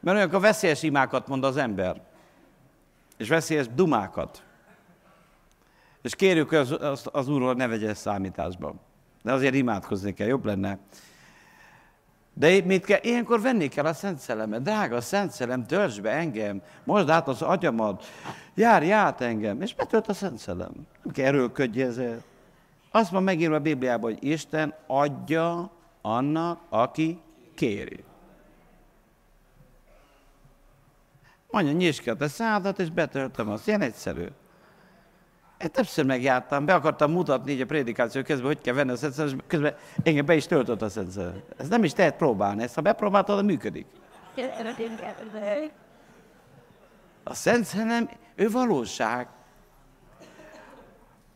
Mert 0.00 0.16
olyanok 0.16 0.34
a 0.34 0.40
veszélyes 0.40 0.82
imákat 0.82 1.28
mond 1.28 1.44
az 1.44 1.56
ember, 1.56 2.00
és 3.16 3.28
veszélyes 3.28 3.66
dumákat. 3.74 4.42
És 6.02 6.14
kérjük, 6.14 6.52
az, 6.52 6.70
az, 6.70 7.06
az 7.12 7.28
Úrról 7.28 7.54
ne 7.54 7.66
vegye 7.66 7.94
számításba. 7.94 8.74
De 9.22 9.32
azért 9.32 9.54
imádkozni 9.54 10.14
kell, 10.14 10.26
jobb 10.26 10.44
lenne. 10.44 10.78
De 12.40 12.60
mit 12.64 12.84
kell? 12.84 12.98
Ilyenkor 13.02 13.40
venni 13.40 13.68
kell 13.68 13.84
a 13.84 13.92
Szent 13.92 14.18
Szellemet. 14.18 14.62
Drága, 14.62 15.00
Szent 15.00 15.30
Szellem, 15.30 15.66
töltsd 15.66 16.02
be 16.02 16.10
engem, 16.10 16.62
most 16.84 17.08
át 17.08 17.28
az 17.28 17.42
agyamat, 17.42 18.04
járj 18.54 18.92
át 18.92 19.20
engem, 19.20 19.62
és 19.62 19.74
betölt 19.74 20.08
a 20.08 20.12
Szent 20.12 20.38
Szellem. 20.38 20.72
Nem 21.02 21.12
kell 21.14 21.26
erőlködj 21.26 21.82
ezzel. 21.82 22.22
Azt 22.90 23.10
van 23.10 23.22
megírva 23.22 23.54
a 23.54 23.60
Bibliában, 23.60 24.12
hogy 24.12 24.24
Isten 24.24 24.74
adja 24.86 25.70
annak, 26.02 26.60
aki 26.68 27.20
kéri. 27.54 28.04
Mondja, 31.50 31.72
nyisd 31.72 32.00
ki 32.00 32.10
a 32.10 32.16
te 32.16 32.28
szádat, 32.28 32.78
és 32.78 32.90
betöltöm 32.90 33.48
azt. 33.48 33.66
Ilyen 33.66 33.80
egyszerű. 33.80 34.26
Én 35.62 35.70
többször 35.70 36.04
megjártam, 36.04 36.64
be 36.64 36.74
akartam 36.74 37.12
mutatni 37.12 37.52
így 37.52 37.60
a 37.60 37.66
prédikáció 37.66 38.22
közben, 38.22 38.46
hogy 38.46 38.60
kell 38.60 38.74
venni 38.74 38.90
a 38.90 38.96
Szent 38.96 39.36
közben 39.46 39.74
engem 40.02 40.26
be 40.26 40.34
is 40.34 40.46
töltött 40.46 40.82
a 40.82 40.88
Szent 40.88 41.18
Ez 41.56 41.68
nem 41.68 41.84
is 41.84 41.94
lehet 41.94 42.16
próbálni, 42.16 42.62
ezt 42.62 42.74
ha 42.74 42.80
bepróbáltad, 42.80 43.44
működik. 43.44 43.86
A 47.24 47.34
Szent 47.34 47.64
Szellem, 47.64 48.08
ő 48.34 48.50
valóság. 48.50 49.28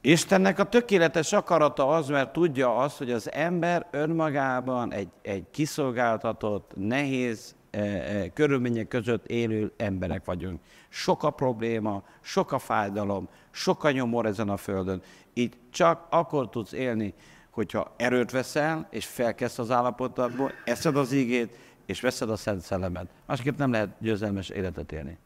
Istennek 0.01 0.59
a 0.59 0.65
tökéletes 0.65 1.33
akarata 1.33 1.89
az, 1.89 2.09
mert 2.09 2.33
tudja 2.33 2.77
azt, 2.77 2.99
hogy 2.99 3.11
az 3.11 3.33
ember 3.33 3.87
önmagában 3.91 4.93
egy, 4.93 5.09
egy 5.23 5.45
kiszolgáltatott, 5.51 6.73
nehéz 6.75 7.55
e, 7.71 7.79
e, 7.81 8.29
körülmények 8.29 8.89
között 8.89 9.27
élő 9.27 9.73
emberek 9.77 10.25
vagyunk. 10.25 10.61
Sok 10.89 11.23
a 11.23 11.31
probléma, 11.31 12.03
sok 12.21 12.53
a 12.53 12.59
fájdalom, 12.59 13.29
sok 13.55 13.85
a 13.85 13.91
nyomor 13.91 14.27
ezen 14.27 14.49
a 14.49 14.57
földön. 14.57 15.03
Így 15.33 15.57
csak 15.71 16.07
akkor 16.11 16.51
tudsz 16.51 16.73
élni, 16.73 17.15
hogyha 17.51 17.95
erőt 17.97 18.31
veszel, 18.31 18.87
és 18.91 19.07
felkezd 19.07 19.59
az 19.59 19.71
állapotodból, 19.71 20.53
eszed 20.65 20.97
az 20.97 21.13
ígét, 21.13 21.57
és 21.87 22.01
veszed 22.01 22.31
a 22.31 22.37
Szent 22.37 22.61
Szellemet. 22.61 23.07
Másképp 23.27 23.59
nem 23.59 23.71
lehet 23.71 23.89
győzelmes 23.99 24.49
életet 24.49 24.93
élni. 24.93 25.19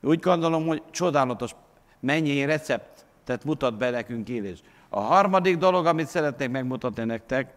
Úgy 0.00 0.20
gondolom, 0.20 0.66
hogy 0.66 0.82
csodálatos 0.90 1.54
mennyi 2.00 2.44
receptet 2.44 3.44
mutat 3.44 3.76
be 3.76 3.90
nekünk 3.90 4.28
élés. 4.28 4.62
A 4.88 5.00
harmadik 5.00 5.56
dolog, 5.56 5.86
amit 5.86 6.06
szeretnék 6.06 6.50
megmutatni 6.50 7.04
nektek, 7.04 7.54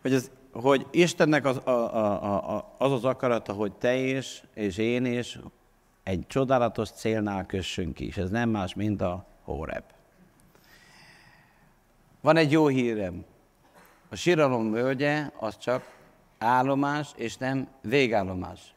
hogy, 0.00 0.14
az, 0.14 0.30
hogy 0.52 0.86
Istennek 0.90 1.44
az, 1.44 1.56
a, 1.56 1.70
a, 1.70 2.56
a, 2.56 2.74
az 2.78 2.92
az 2.92 3.04
akarata, 3.04 3.52
hogy 3.52 3.72
te 3.72 3.96
is, 3.96 4.42
és 4.54 4.76
én 4.76 5.04
is 5.04 5.38
egy 6.04 6.26
csodálatos 6.26 6.90
célnál 6.90 7.46
kössünk 7.46 8.00
is. 8.00 8.16
Ez 8.16 8.30
nem 8.30 8.50
más, 8.50 8.74
mint 8.74 9.00
a 9.00 9.26
Hóreb. 9.42 9.84
Van 12.20 12.36
egy 12.36 12.52
jó 12.52 12.66
hírem. 12.66 13.24
A 14.08 14.16
síralom 14.16 14.70
völgye 14.70 15.30
az 15.38 15.58
csak 15.58 15.92
állomás, 16.38 17.10
és 17.16 17.36
nem 17.36 17.68
végállomás. 17.82 18.74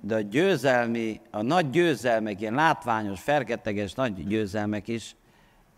De 0.00 0.14
a 0.14 0.20
győzelmi, 0.20 1.20
a 1.30 1.42
nagy 1.42 1.70
győzelmek, 1.70 2.40
ilyen 2.40 2.54
látványos, 2.54 3.20
fergeteges 3.20 3.92
nagy 3.92 4.26
győzelmek 4.26 4.88
is 4.88 5.16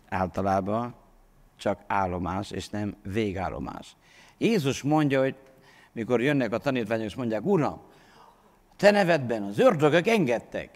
általában 0.09 0.95
csak 1.57 1.79
állomás, 1.87 2.51
és 2.51 2.69
nem 2.69 2.95
végállomás. 3.03 3.95
Jézus 4.37 4.81
mondja, 4.81 5.19
hogy 5.21 5.35
mikor 5.91 6.21
jönnek 6.21 6.53
a 6.53 6.57
tanítványok, 6.57 7.05
és 7.05 7.15
mondják, 7.15 7.45
Uram, 7.45 7.81
te 8.77 8.91
nevedben 8.91 9.43
az 9.43 9.59
ördögök 9.59 10.07
engedtek. 10.07 10.69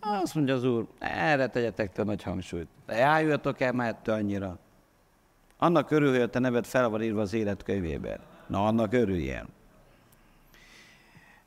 Azt 0.00 0.34
mondja 0.34 0.54
az 0.54 0.64
úr, 0.64 0.86
erre 0.98 1.46
tegyetek 1.46 1.92
te 1.92 2.02
nagy 2.02 2.22
hangsúlyt. 2.22 2.68
De 2.86 2.94
eljutatok 2.94 3.60
el 3.60 3.72
már 3.72 3.96
annyira. 4.06 4.58
Annak 5.58 5.90
örül, 5.90 6.10
hogy 6.10 6.20
a 6.20 6.28
te 6.28 6.38
neved 6.38 6.66
fel 6.66 6.88
van 6.88 7.02
írva 7.02 7.20
az 7.20 7.32
életkönyvében. 7.32 8.18
Na, 8.46 8.66
annak 8.66 8.92
örüljen. 8.92 9.48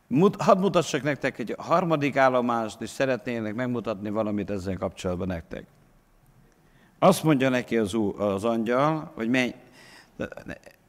Mut, 0.08 0.42
hadd 0.42 0.60
mutassak 0.60 1.04
nektek 1.04 1.40
egy 1.40 1.56
harmadik 1.58 2.18
állomást, 2.18 2.82
és 2.82 2.90
szeretnének 2.90 3.56
megmutatni 3.56 4.10
valamit 4.10 4.50
ezzel 4.50 4.78
kapcsolatban 4.78 5.28
nektek. 5.28 5.66
Azt 7.00 7.24
mondja 7.24 7.50
neki 7.50 7.78
az, 7.78 7.94
úr, 7.94 8.22
az 8.22 8.44
angyal, 8.44 9.12
hogy 9.16 9.30
menj, 9.30 9.54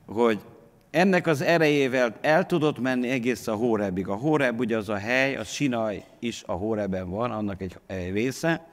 hogy 0.06 0.40
ennek 0.90 1.26
az 1.26 1.40
erejével 1.40 2.14
el 2.20 2.46
tudott 2.46 2.78
menni 2.78 3.08
egész 3.08 3.46
a 3.46 3.54
Hórebig. 3.54 4.08
A 4.08 4.14
Hóreb 4.14 4.60
ugye 4.60 4.76
az 4.76 4.88
a 4.88 4.96
hely, 4.96 5.36
a 5.36 5.44
Sinaj 5.44 6.04
is 6.18 6.42
a 6.46 6.52
Hóreben 6.52 7.10
van, 7.10 7.30
annak 7.30 7.62
egy, 7.62 7.78
része, 8.12 8.66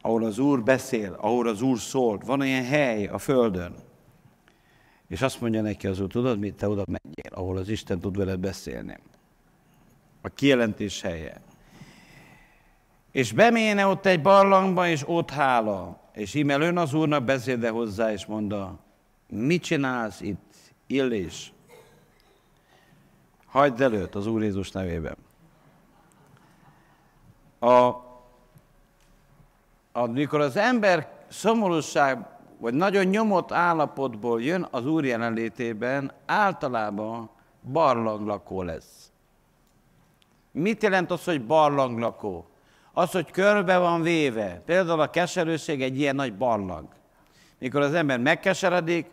ahol 0.00 0.24
az 0.24 0.38
Úr 0.38 0.62
beszél, 0.62 1.16
ahol 1.20 1.48
az 1.48 1.62
Úr 1.62 1.78
szólt. 1.78 2.24
Van 2.24 2.40
olyan 2.40 2.64
hely 2.64 3.06
a 3.06 3.18
Földön. 3.18 3.74
És 5.08 5.22
azt 5.22 5.40
mondja 5.40 5.62
neki 5.62 5.86
az 5.86 6.00
Úr, 6.00 6.08
tudod 6.08 6.38
mit, 6.38 6.54
te 6.54 6.68
oda 6.68 6.84
menjél, 6.86 7.30
ahol 7.30 7.56
az 7.56 7.68
Isten 7.68 8.00
tud 8.00 8.16
veled 8.16 8.38
beszélni. 8.38 8.98
A 10.22 10.28
kijelentés 10.28 11.00
helye. 11.00 11.40
És 13.12 13.32
beméne 13.32 13.86
ott 13.86 14.06
egy 14.06 14.22
barlangba, 14.22 14.88
és 14.88 15.02
ott 15.06 15.30
hála. 15.30 16.00
És 16.14 16.34
íme 16.34 16.80
az 16.80 16.94
Úrnak 16.94 17.24
beszél 17.24 17.72
hozzá, 17.72 18.12
és 18.12 18.26
mondta, 18.26 18.78
mit 19.28 19.62
csinálsz 19.62 20.20
itt? 20.20 20.45
Illés. 20.86 21.52
Hagyd 23.46 23.80
előtt 23.80 24.14
az 24.14 24.26
Úr 24.26 24.42
Jézus 24.42 24.70
nevében. 24.70 25.16
A, 27.58 27.92
amikor 29.92 30.40
az 30.40 30.56
ember 30.56 31.24
szomorúság 31.28 32.26
vagy 32.58 32.74
nagyon 32.74 33.04
nyomott 33.04 33.52
állapotból 33.52 34.42
jön 34.42 34.68
az 34.70 34.86
Úr 34.86 35.04
jelenlétében, 35.04 36.12
általában 36.26 37.30
barlanglakó 37.72 38.62
lesz. 38.62 39.10
Mit 40.50 40.82
jelent 40.82 41.10
az, 41.10 41.24
hogy 41.24 41.46
barlanglakó? 41.46 42.48
Az, 42.92 43.10
hogy 43.10 43.30
körbe 43.30 43.78
van 43.78 44.02
véve. 44.02 44.62
Például 44.64 45.00
a 45.00 45.10
keserőség 45.10 45.82
egy 45.82 45.98
ilyen 45.98 46.14
nagy 46.14 46.36
barlang. 46.36 46.88
Mikor 47.58 47.80
az 47.80 47.94
ember 47.94 48.18
megkeseredik, 48.18 49.06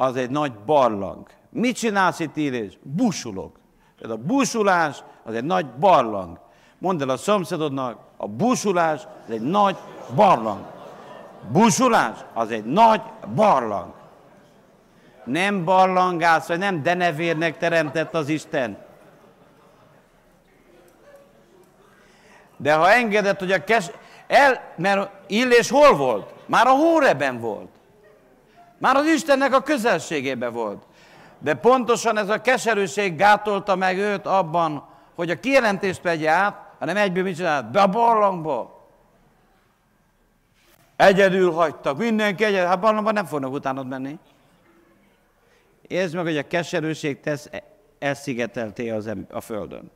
az 0.00 0.16
egy 0.16 0.30
nagy 0.30 0.52
barlang. 0.52 1.26
Mit 1.50 1.76
csinálsz 1.76 2.18
itt 2.18 2.36
írés? 2.36 2.78
Busulok. 2.82 3.58
Tehát 3.98 4.16
a 4.16 4.20
busulás 4.20 5.02
az 5.24 5.34
egy 5.34 5.44
nagy 5.44 5.66
barlang. 5.66 6.38
Mondd 6.78 7.02
el 7.02 7.08
a 7.08 7.16
szomszédodnak, 7.16 7.98
a 8.16 8.28
busulás 8.28 9.02
az 9.26 9.32
egy 9.32 9.40
nagy 9.40 9.76
barlang. 10.14 10.60
Busulás 11.52 12.18
az 12.34 12.50
egy 12.50 12.64
nagy 12.64 13.00
barlang. 13.34 13.92
Nem 15.24 15.64
barlangálsz, 15.64 16.46
vagy 16.46 16.58
nem 16.58 16.82
denevérnek 16.82 17.58
teremtett 17.58 18.14
az 18.14 18.28
Isten. 18.28 18.78
De 22.56 22.74
ha 22.74 22.90
engedett, 22.90 23.38
hogy 23.38 23.52
a 23.52 23.64
kes... 23.64 23.90
El, 24.26 24.72
mert 24.76 25.10
Illés 25.26 25.70
hol 25.70 25.96
volt? 25.96 26.34
Már 26.46 26.66
a 26.66 26.74
Hóreben 26.74 27.40
volt. 27.40 27.79
Már 28.80 28.96
az 28.96 29.06
Istennek 29.06 29.54
a 29.54 29.60
közelségébe 29.60 30.48
volt. 30.48 30.82
De 31.38 31.54
pontosan 31.54 32.16
ez 32.16 32.28
a 32.28 32.40
keserűség 32.40 33.16
gátolta 33.16 33.76
meg 33.76 33.98
őt 33.98 34.26
abban, 34.26 34.88
hogy 35.14 35.30
a 35.30 35.40
kijelentést 35.40 36.02
vegye 36.02 36.30
át, 36.30 36.74
hanem 36.78 36.96
egyből 36.96 37.22
mit 37.22 37.36
csinált? 37.36 37.70
Be 37.70 37.82
a 37.82 37.86
barlangba. 37.86 38.88
Egyedül 40.96 41.52
hagytak, 41.52 41.98
mindenki 41.98 42.44
egyedül. 42.44 42.66
Hát 42.66 42.80
barlangban 42.80 43.12
nem 43.12 43.24
fognak 43.24 43.52
utánod 43.52 43.88
menni. 43.88 44.18
Értsd 45.82 46.14
meg, 46.14 46.24
hogy 46.24 46.38
a 46.38 46.46
keserűség 46.46 47.20
tesz 47.20 47.50
elszigetelté 47.98 48.90
az 48.90 49.10
a 49.30 49.40
földön. 49.40 49.90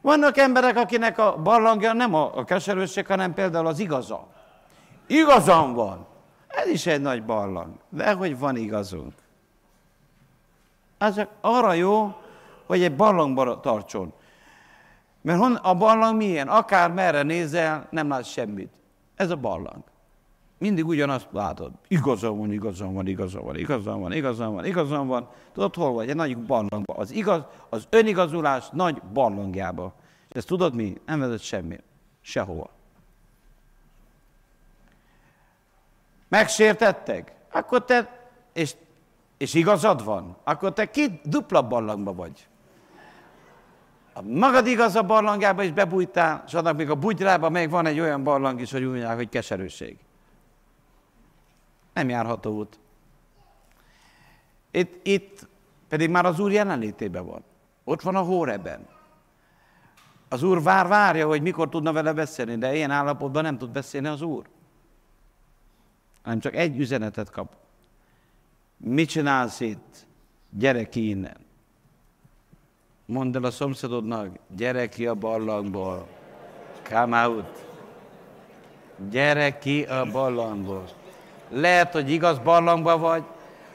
Vannak 0.00 0.36
emberek, 0.36 0.76
akinek 0.76 1.18
a 1.18 1.36
barlangja 1.36 1.92
nem 1.92 2.14
a, 2.14 2.36
a 2.36 2.44
hanem 3.08 3.34
például 3.34 3.66
az 3.66 3.78
igaza. 3.78 4.26
Igazam 5.06 5.74
van. 5.74 6.09
Ez 6.50 6.68
is 6.68 6.86
egy 6.86 7.00
nagy 7.00 7.24
barlang. 7.24 7.74
De 7.88 8.12
hogy 8.12 8.38
van 8.38 8.56
igazunk. 8.56 9.12
Az 10.98 11.14
csak 11.14 11.28
arra 11.40 11.72
jó, 11.72 12.14
hogy 12.66 12.82
egy 12.82 12.96
barlangba 12.96 13.60
tartson. 13.60 14.12
Mert 15.20 15.58
a 15.62 15.74
barlang 15.74 16.16
milyen? 16.16 16.48
Akár 16.48 16.92
merre 16.92 17.22
nézel, 17.22 17.86
nem 17.90 18.08
látsz 18.08 18.28
semmit. 18.28 18.70
Ez 19.14 19.30
a 19.30 19.36
barlang. 19.36 19.82
Mindig 20.58 20.86
ugyanazt 20.86 21.28
látod. 21.32 21.72
Igazam 21.88 22.38
van, 22.38 22.52
igazam 22.52 22.94
van, 22.94 23.06
igazam 23.06 23.44
van, 23.44 23.56
igazam 23.56 24.00
van, 24.00 24.12
igazam 24.12 24.54
van, 24.54 24.64
igazam 24.64 25.06
van. 25.06 25.28
Tudod, 25.52 25.74
hol 25.74 25.92
vagy? 25.92 26.08
Egy 26.08 26.16
nagy 26.16 26.38
barlangba. 26.38 26.94
Az, 26.94 27.10
igaz, 27.10 27.42
az 27.68 27.86
önigazulás 27.90 28.68
nagy 28.72 29.02
barlangjába. 29.02 29.94
És 30.28 30.36
ezt 30.36 30.46
tudod 30.46 30.74
mi? 30.74 30.96
Nem 31.06 31.18
vezet 31.18 31.40
semmi. 31.40 31.76
Sehova. 32.20 32.70
Megsértettek? 36.30 37.32
Akkor 37.52 37.84
te, 37.84 38.28
és, 38.52 38.74
és 39.36 39.54
igazad 39.54 40.04
van, 40.04 40.36
akkor 40.44 40.72
te 40.72 40.90
két 40.90 41.28
dupla 41.28 41.62
barlangba 41.62 42.14
vagy. 42.14 42.48
A 44.12 44.22
magad 44.22 44.66
igaz 44.66 44.96
a 44.96 45.02
barlangjába 45.02 45.62
is 45.62 45.72
bebújtál, 45.72 46.42
és 46.46 46.54
annak 46.54 46.76
még 46.76 46.90
a 46.90 46.94
bugyrába 46.94 47.48
még 47.48 47.70
van 47.70 47.86
egy 47.86 48.00
olyan 48.00 48.22
barlang 48.22 48.60
is, 48.60 48.72
hogy 48.72 48.82
úgy 48.82 48.90
mondják, 48.90 49.16
hogy 49.16 49.28
keserűség. 49.28 49.98
Nem 51.94 52.08
járható 52.08 52.56
út. 52.56 52.78
Itt, 54.70 55.06
itt 55.06 55.48
pedig 55.88 56.10
már 56.10 56.26
az 56.26 56.38
Úr 56.38 56.52
jelenlétében 56.52 57.26
van. 57.26 57.44
Ott 57.84 58.02
van 58.02 58.16
a 58.16 58.22
Hóreben. 58.22 58.86
Az 60.28 60.42
Úr 60.42 60.62
vár, 60.62 60.86
várja, 60.86 61.26
hogy 61.26 61.42
mikor 61.42 61.68
tudna 61.68 61.92
vele 61.92 62.12
beszélni, 62.12 62.56
de 62.56 62.74
ilyen 62.74 62.90
állapotban 62.90 63.42
nem 63.42 63.58
tud 63.58 63.70
beszélni 63.70 64.08
az 64.08 64.22
Úr. 64.22 64.44
Hanem 66.22 66.40
csak 66.40 66.54
egy 66.56 66.78
üzenetet 66.78 67.30
kap. 67.30 67.52
Mit 68.76 69.08
csinálsz 69.08 69.60
itt? 69.60 70.06
Gyere 70.50 70.88
ki 70.88 71.08
innen. 71.08 71.36
Mondd 73.06 73.36
el 73.36 73.44
a 73.44 73.50
szomszédodnak, 73.50 74.28
gyere 74.56 74.88
ki 74.88 75.06
a 75.06 75.14
barlangból. 75.14 76.06
Come 76.88 77.26
out. 77.26 77.64
Gyere 79.10 79.58
ki 79.58 79.82
a 79.82 80.10
barlangból. 80.12 80.84
Lehet, 81.48 81.92
hogy 81.92 82.10
igaz 82.10 82.38
barlangba 82.38 82.98
vagy, 82.98 83.22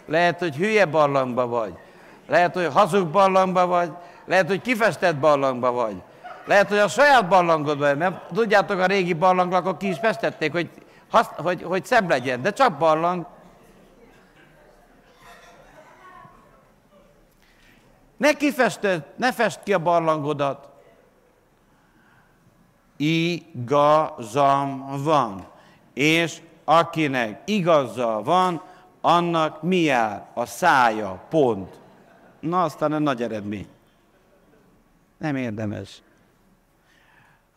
lehet, 0.06 0.40
hogy 0.40 0.56
hülye 0.56 0.86
barlangba 0.86 1.48
vagy, 1.48 1.74
lehet, 2.28 2.54
hogy 2.54 2.66
hazug 2.66 3.08
barlangba 3.08 3.66
vagy, 3.66 3.92
lehet, 4.26 4.48
hogy 4.48 4.62
kifestett 4.62 5.16
barlangba 5.16 5.72
vagy, 5.72 6.02
lehet, 6.46 6.68
hogy 6.68 6.78
a 6.78 6.88
saját 6.88 7.28
barlangodban 7.28 7.98
mert 7.98 8.34
tudjátok, 8.34 8.80
a 8.80 8.86
régi 8.86 9.14
barlanglakok 9.14 9.78
ki 9.78 9.88
is 9.88 9.98
festették, 9.98 10.52
hogy, 10.52 10.70
hogy, 11.24 11.64
hogy 11.64 11.86
szebb 11.86 12.10
legyen, 12.10 12.42
de 12.42 12.52
csak 12.52 12.78
barlang. 12.78 13.26
Ne 18.18 18.34
kifested, 18.34 19.06
ne 19.16 19.34
fest 19.34 19.64
ki 19.64 19.74
a 19.74 19.80
barlangodat. 19.80 20.70
Igazam 22.98 24.24
van. 25.04 25.46
És 25.94 26.42
akinek 26.64 27.42
igaza 27.46 28.22
van, 28.24 28.62
annak 29.02 29.62
mi 29.62 29.78
jár? 29.78 30.26
A 30.34 30.46
szája, 30.46 31.24
pont. 31.30 31.80
Na, 32.40 32.64
aztán 32.64 32.94
egy 32.94 33.00
nagy 33.00 33.22
eredmény. 33.22 33.68
Nem 35.18 35.36
érdemes. 35.36 36.02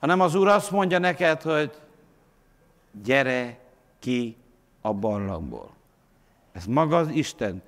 Hanem 0.00 0.20
az 0.20 0.34
Úr 0.34 0.48
azt 0.48 0.70
mondja 0.70 0.98
neked, 0.98 1.42
hogy 1.42 1.72
gyere 3.04 3.58
ki 3.98 4.36
a 4.80 4.92
barlangból. 4.92 5.70
Ez 6.52 6.64
maga 6.64 6.96
az 6.96 7.08
Isten. 7.08 7.62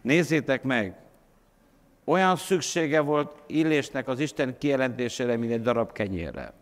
Nézzétek 0.00 0.62
meg, 0.62 0.96
olyan 2.04 2.36
szüksége 2.36 3.00
volt 3.00 3.42
Illésnek 3.46 4.08
az 4.08 4.20
Isten 4.20 4.58
kijelentésére, 4.58 5.36
mint 5.36 5.52
egy 5.52 5.62
darab 5.62 5.92
kenyérre. 5.92 6.52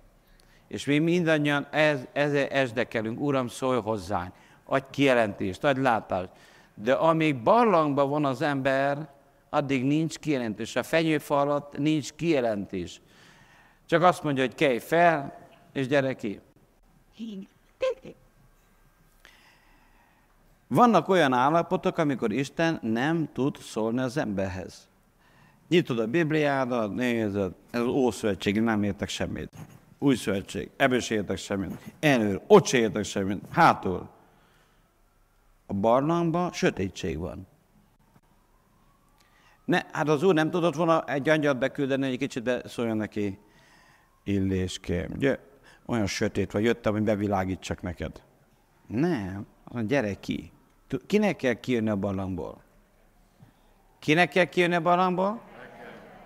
És 0.69 0.85
mi 0.85 0.99
mindannyian 0.99 1.67
ez, 1.71 2.01
ezzel 2.13 2.47
esdekelünk, 2.47 3.21
Uram, 3.21 3.49
szólj 3.49 3.81
hozzánk, 3.81 4.33
adj 4.65 4.85
kijelentést, 4.91 5.65
adj 5.65 5.81
látást. 5.81 6.31
De 6.75 6.93
amíg 6.93 7.43
barlangban 7.43 8.09
van 8.11 8.25
az 8.25 8.43
ember, 8.43 9.09
addig 9.51 9.85
nincs 9.85 10.19
kijelentés. 10.19 10.77
A 10.77 10.83
fenyőfa 10.83 11.41
alatt 11.41 11.79
nincs 11.79 12.13
kijelentés. 12.13 13.01
Csak 13.87 14.03
azt 14.03 14.23
mondja, 14.23 14.43
hogy 14.43 14.55
kelj 14.55 14.79
fel, 14.79 15.39
és 15.73 15.87
gyere 15.87 16.15
ki. 16.15 16.41
Vannak 20.75 21.09
olyan 21.09 21.33
állapotok, 21.33 21.99
amikor 21.99 22.33
Isten 22.33 22.79
nem 22.83 23.29
tud 23.33 23.57
szólni 23.57 24.01
az 24.01 24.17
emberhez. 24.17 24.89
Nyitod 25.69 25.99
a 25.99 26.07
Bibliádat, 26.07 26.95
nézed, 26.95 27.53
ez 27.71 27.81
az 27.81 27.87
Ószövetség, 27.87 28.61
nem 28.61 28.83
értek 28.83 29.09
semmit. 29.09 29.51
Új 29.99 30.15
szövetség, 30.15 30.71
ebből 30.77 31.01
se 31.01 31.15
értek 31.15 31.37
semmit. 31.37 31.79
Elől, 32.01 32.43
ott 32.47 32.67
se 32.67 32.79
értek 32.79 33.05
semmit. 33.05 33.43
Hátul. 33.51 34.09
A 35.67 35.73
barlangban 35.75 36.53
sötétség 36.53 37.19
van. 37.19 37.47
Ne, 39.65 39.83
hát 39.93 40.09
az 40.09 40.23
úr 40.23 40.35
nem 40.35 40.51
tudott 40.51 40.75
volna 40.75 41.05
egy 41.05 41.29
angyalt 41.29 41.59
beküldeni, 41.59 42.07
egy 42.07 42.19
kicsit 42.19 42.43
beszóljon 42.43 42.97
neki 42.97 43.39
illéském. 44.25 45.11
Ugye, 45.15 45.39
olyan 45.87 46.07
sötét 46.07 46.53
vagy, 46.53 46.65
jöttem, 46.65 46.93
hogy 46.93 47.03
bevilágítsak 47.03 47.83
neked. 47.83 48.23
Nem, 48.87 49.47
gyere 49.87 50.15
ki. 50.15 50.53
Kinek 51.07 51.37
kell 51.37 51.55
kijönni 51.55 51.89
a 51.89 51.97
barlangból? 51.97 52.63
Kinek 53.99 54.29
kell 54.29 54.45
kijönni 54.45 54.75
a 54.75 54.81
barlangból? 54.81 55.41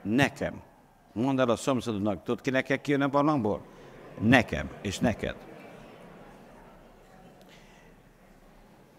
Nekem. 0.02 0.62
Mondd 1.12 1.40
el 1.40 1.48
a 1.48 1.56
szomszédodnak, 1.56 2.22
tudod, 2.22 2.40
kinek 2.40 2.64
kell 2.64 2.76
kijönni 2.76 3.02
a 3.02 3.08
barlangból? 3.08 3.62
Nekem 4.20 4.70
és 4.82 4.98
neked. 4.98 5.36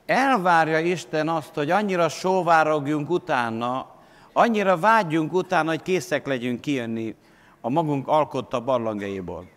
Elvárja 0.05 0.79
Isten 0.79 1.29
azt, 1.29 1.53
hogy 1.53 1.71
annyira 1.71 2.09
sóvárogjunk 2.09 3.09
utána, 3.09 3.95
annyira 4.33 4.77
vágyjunk 4.77 5.33
utána, 5.33 5.69
hogy 5.69 5.81
készek 5.81 6.25
legyünk 6.25 6.61
kijönni 6.61 7.15
a 7.61 7.69
magunk 7.69 8.07
alkotta 8.07 8.61
barlangjaiból. 8.61 9.49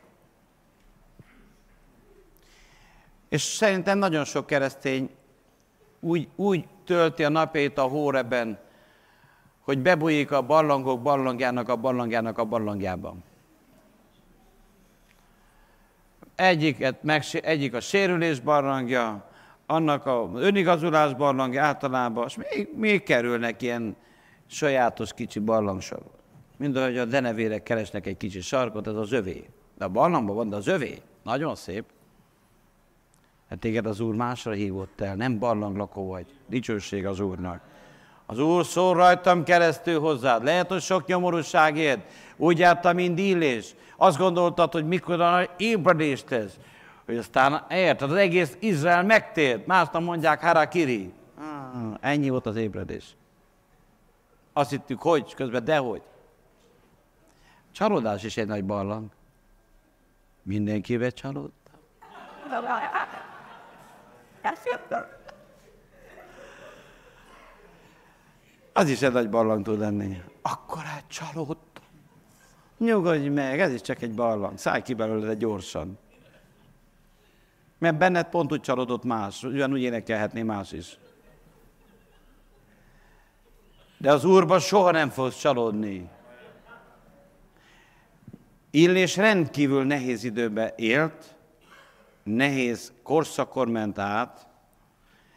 És 3.28 3.42
szerintem 3.42 3.98
nagyon 3.98 4.24
sok 4.24 4.46
keresztény 4.46 5.11
úgy, 6.05 6.28
úgy 6.36 6.64
tölti 6.84 7.24
a 7.24 7.28
napjait 7.28 7.78
a 7.78 7.82
hóreben, 7.82 8.59
hogy 9.61 9.78
bebújik 9.78 10.30
a 10.30 10.42
barlangok 10.42 11.03
barlangjának 11.03 11.68
a 11.68 11.76
barlangjának 11.76 12.38
a 12.38 12.44
barlangjában. 12.44 13.24
Egyiket, 16.34 17.03
meg, 17.03 17.22
egyik 17.32 17.74
a 17.74 17.80
sérülés 17.80 18.40
barlangja, 18.40 19.30
annak 19.66 20.07
a 20.07 20.30
önigazulás 20.34 21.14
barlangja 21.14 21.62
általában, 21.62 22.26
és 22.26 22.36
még, 22.36 22.68
még 22.76 23.03
kerülnek 23.03 23.62
ilyen 23.62 23.96
sajátos 24.46 25.12
kicsi 25.12 25.38
barlangsor. 25.38 26.03
Mind 26.57 26.76
ahogy 26.76 26.98
a 26.98 27.05
denevérek 27.05 27.62
keresnek 27.62 28.07
egy 28.07 28.16
kicsi 28.16 28.40
sarkot, 28.40 28.86
ez 28.86 28.94
az 28.94 29.12
övé. 29.12 29.49
De 29.79 29.84
a 29.84 29.88
barlangban 29.88 30.37
van, 30.37 30.49
de 30.49 30.57
az 30.57 30.66
övé. 30.66 31.03
Nagyon 31.22 31.54
szép. 31.54 31.84
Hát 33.53 33.61
téged 33.61 33.87
az 33.87 34.00
Úr 34.00 34.14
másra 34.14 34.53
hívott 34.53 35.00
el, 35.00 35.14
nem 35.14 35.38
barlanglakó 35.38 36.07
vagy. 36.07 36.26
Dicsőség 36.46 37.07
az 37.07 37.20
Úrnak. 37.20 37.61
Az 38.26 38.38
Úr 38.38 38.64
szól 38.64 38.95
rajtam 38.95 39.45
keresztül 39.45 40.00
hozzád. 40.00 40.45
Lehet, 40.45 40.68
hogy 40.68 40.80
sok 40.80 41.07
nyomorúságért. 41.07 42.12
Úgy 42.37 42.58
jártam, 42.58 42.95
mint 42.95 43.18
illés. 43.18 43.74
Azt 43.96 44.18
gondoltad, 44.18 44.72
hogy 44.72 44.87
mikor 44.87 45.20
a 45.20 45.50
ébredést 45.57 46.30
ez. 46.30 46.53
Hogy 47.07 47.16
aztán 47.16 47.64
érted, 47.70 48.11
az 48.11 48.16
egész 48.16 48.57
Izrael 48.61 49.04
megtért. 49.04 49.66
Másnap 49.66 50.03
mondják 50.03 50.41
Harakiri. 50.41 51.12
Ennyi 52.00 52.29
volt 52.29 52.46
az 52.46 52.57
ébredés. 52.57 53.16
Azt 54.53 54.70
hittük, 54.70 55.03
hogy, 55.03 55.34
közben 55.34 55.64
dehogy. 55.64 56.03
Csalódás 57.72 58.24
is 58.24 58.37
egy 58.37 58.46
nagy 58.46 58.64
barlang. 58.64 59.11
Mindenkivel 60.42 61.11
csalódtam. 61.11 61.80
Az 68.72 68.88
is 68.88 69.02
egy 69.02 69.12
nagy 69.12 69.28
barlang 69.28 69.64
tud 69.64 69.78
lenni. 69.78 70.22
Akkor 70.42 70.82
hát 70.82 71.04
csalódtam. 71.08 71.84
Nyugodj 72.78 73.28
meg, 73.28 73.60
ez 73.60 73.72
is 73.72 73.80
csak 73.80 74.02
egy 74.02 74.14
barlang. 74.14 74.58
Szállj 74.58 74.82
ki 74.82 74.94
belőle 74.94 75.34
gyorsan. 75.34 75.98
Mert 77.78 77.98
benned 77.98 78.28
pont 78.28 78.52
úgy 78.52 78.60
csalódott 78.60 79.04
más, 79.04 79.42
ugyanúgy 79.42 79.80
énekelhetné 79.80 80.42
más 80.42 80.72
is. 80.72 80.98
De 83.98 84.12
az 84.12 84.24
Úrban 84.24 84.58
soha 84.60 84.90
nem 84.90 85.08
fogsz 85.08 85.38
csalódni. 85.38 86.08
Illés 88.70 89.16
rendkívül 89.16 89.84
nehéz 89.84 90.24
időben 90.24 90.72
élt, 90.76 91.32
nehéz 92.22 92.92
korszakor 93.03 93.68
ment 93.68 93.99
át, 93.99 94.46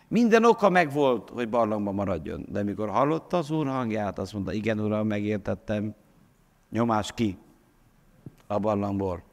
minden 0.08 0.46
oka 0.46 0.70
megvolt, 0.70 1.30
hogy 1.30 1.50
barlangban 1.50 1.94
maradjon. 1.94 2.46
De 2.50 2.64
mikor 2.64 2.90
hallotta 2.90 3.38
az 3.38 3.52
úr 3.52 3.68
hangját, 3.68 4.20
azt 4.20 4.34
mondta, 4.34 4.54
igen, 4.54 4.80
uram, 4.80 5.08
megértettem, 5.08 5.96
nyomás 6.70 7.12
ki 7.12 7.38
a 8.48 8.60
barlangból. 8.60 9.24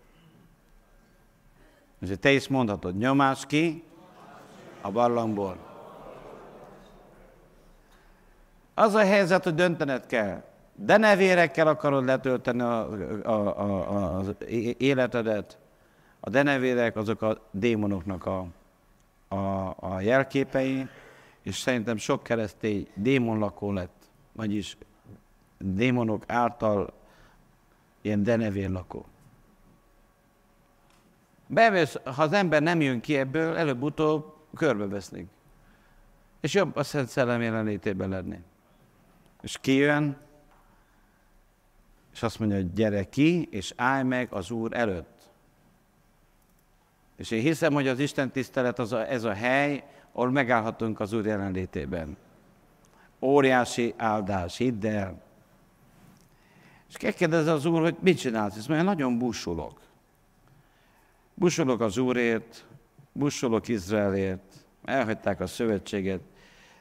És 2.01 2.11
te 2.21 2.31
is 2.31 2.49
mondhatod, 2.49 2.97
nyomás 2.97 3.47
ki 3.47 3.85
a 4.81 4.91
barlangból. 4.91 5.57
Az 8.75 8.95
a 8.95 9.05
helyzet, 9.05 9.45
hogy 9.45 9.55
döntened 9.55 10.07
kell. 10.07 10.43
De 10.75 10.97
nevérekkel 10.97 11.67
akarod 11.67 12.05
letölteni 12.05 12.61
a, 12.61 12.89
a, 13.23 13.61
a, 13.61 14.17
az 14.17 14.35
életedet. 14.79 15.59
A 16.25 16.31
denevérek 16.31 16.97
azok 16.97 17.23
a 17.23 17.49
démonoknak 17.51 18.27
a, 18.27 18.47
a, 19.29 19.75
a 19.79 20.01
jelképei, 20.01 20.89
és 21.43 21.57
szerintem 21.57 21.97
sok 21.97 22.23
keresztény 22.23 22.89
démonlakó 22.95 23.73
lett, 23.73 24.11
vagyis 24.33 24.77
démonok 25.59 26.25
által 26.27 26.93
ilyen 28.01 28.23
denevérlakó. 28.23 29.07
Bevész, 31.47 31.99
ha 32.05 32.23
az 32.23 32.33
ember 32.33 32.63
nem 32.63 32.81
jön 32.81 33.01
ki 33.01 33.17
ebből, 33.17 33.57
előbb-utóbb 33.57 34.35
körbevesznek. 34.55 35.27
És 36.41 36.55
jobb 36.55 36.77
a 36.77 36.83
Szent 36.83 37.09
Szellem 37.09 37.43
jelenlétében 37.43 38.09
lenni. 38.09 38.39
És 39.41 39.59
kijön, 39.61 40.17
és 42.13 42.23
azt 42.23 42.39
mondja, 42.39 42.57
hogy 42.57 42.73
gyere 42.73 43.09
ki, 43.09 43.49
és 43.51 43.73
állj 43.77 44.03
meg 44.03 44.33
az 44.33 44.51
Úr 44.51 44.77
előtt. 44.77 45.12
És 47.23 47.31
én 47.31 47.41
hiszem, 47.41 47.73
hogy 47.73 47.89
az 47.89 47.99
Isten 47.99 48.31
tisztelet 48.31 48.79
az 48.79 48.93
a, 48.93 49.11
ez 49.11 49.25
a 49.25 49.33
hely, 49.33 49.85
ahol 50.13 50.31
megállhatunk 50.31 51.01
az 51.01 51.13
Úr 51.13 51.27
jelenlétében. 51.27 52.17
Óriási 53.21 53.95
áldás, 53.97 54.57
hidd 54.57 54.87
el. 54.87 55.23
És 56.89 57.15
kérdezze 57.15 57.53
az 57.53 57.65
Úr, 57.65 57.81
hogy 57.81 57.97
mit 58.01 58.19
csinálsz? 58.19 58.57
Ezt 58.57 58.69
mondja, 58.69 58.87
nagyon 58.87 59.19
búsulok. 59.19 59.81
Búsulok 61.35 61.81
az 61.81 61.97
Úrért, 61.97 62.67
búsulok 63.13 63.69
Izraelért, 63.69 64.65
elhagyták 64.85 65.41
a 65.41 65.47
szövetséget. 65.47 66.21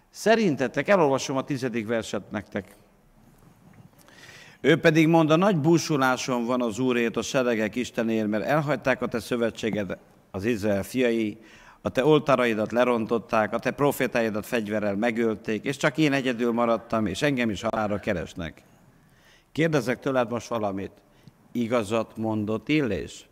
Szerintetek, 0.09 0.87
elolvasom 0.87 1.37
a 1.37 1.43
tizedik 1.43 1.87
verset 1.87 2.31
nektek. 2.31 2.75
Ő 4.61 4.79
pedig 4.79 5.07
mond, 5.07 5.29
a 5.29 5.35
nagy 5.35 5.57
búsuláson 5.57 6.45
van 6.45 6.61
az 6.61 6.79
Úrért, 6.79 7.17
a 7.17 7.21
seregek 7.21 7.75
Istenért, 7.75 8.27
mert 8.27 8.43
elhagyták 8.43 9.01
a 9.01 9.07
te 9.07 9.19
szövetséged, 9.19 9.97
az 10.31 10.45
Izrael 10.45 10.83
fiai, 10.83 11.37
a 11.81 11.89
te 11.89 12.05
oltáraidat 12.05 12.71
lerontották, 12.71 13.53
a 13.53 13.59
te 13.59 13.71
profétáidat 13.71 14.45
fegyverrel 14.45 14.95
megölték, 14.95 15.63
és 15.63 15.77
csak 15.77 15.97
én 15.97 16.13
egyedül 16.13 16.51
maradtam, 16.51 17.05
és 17.05 17.21
engem 17.21 17.49
is 17.49 17.61
halára 17.61 17.99
keresnek. 17.99 18.63
Kérdezek 19.51 19.99
tőled 19.99 20.29
most 20.29 20.47
valamit. 20.47 20.91
Igazat 21.51 22.17
mondott 22.17 22.69
Illés? 22.69 23.25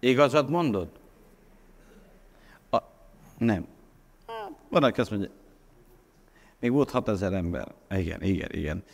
Igazat 0.00 0.48
mondod? 0.48 0.88
A, 2.70 2.78
nem. 3.38 3.66
Van, 4.68 4.82
aki 4.82 5.00
azt 5.00 5.10
mondja, 5.10 5.30
még 6.60 6.72
volt 6.72 6.90
6000 6.90 7.32
ember. 7.32 7.74
Igen, 7.90 8.22
igen, 8.22 8.50
igen. 8.52 8.84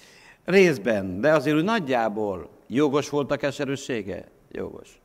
Részben, 0.44 1.20
de 1.20 1.32
azért 1.32 1.56
úgy 1.56 1.64
nagyjából 1.64 2.48
jogos 2.66 3.08
volt 3.08 3.30
a 3.30 3.36
keserűsége? 3.36 4.28
Jogos. 4.52 5.00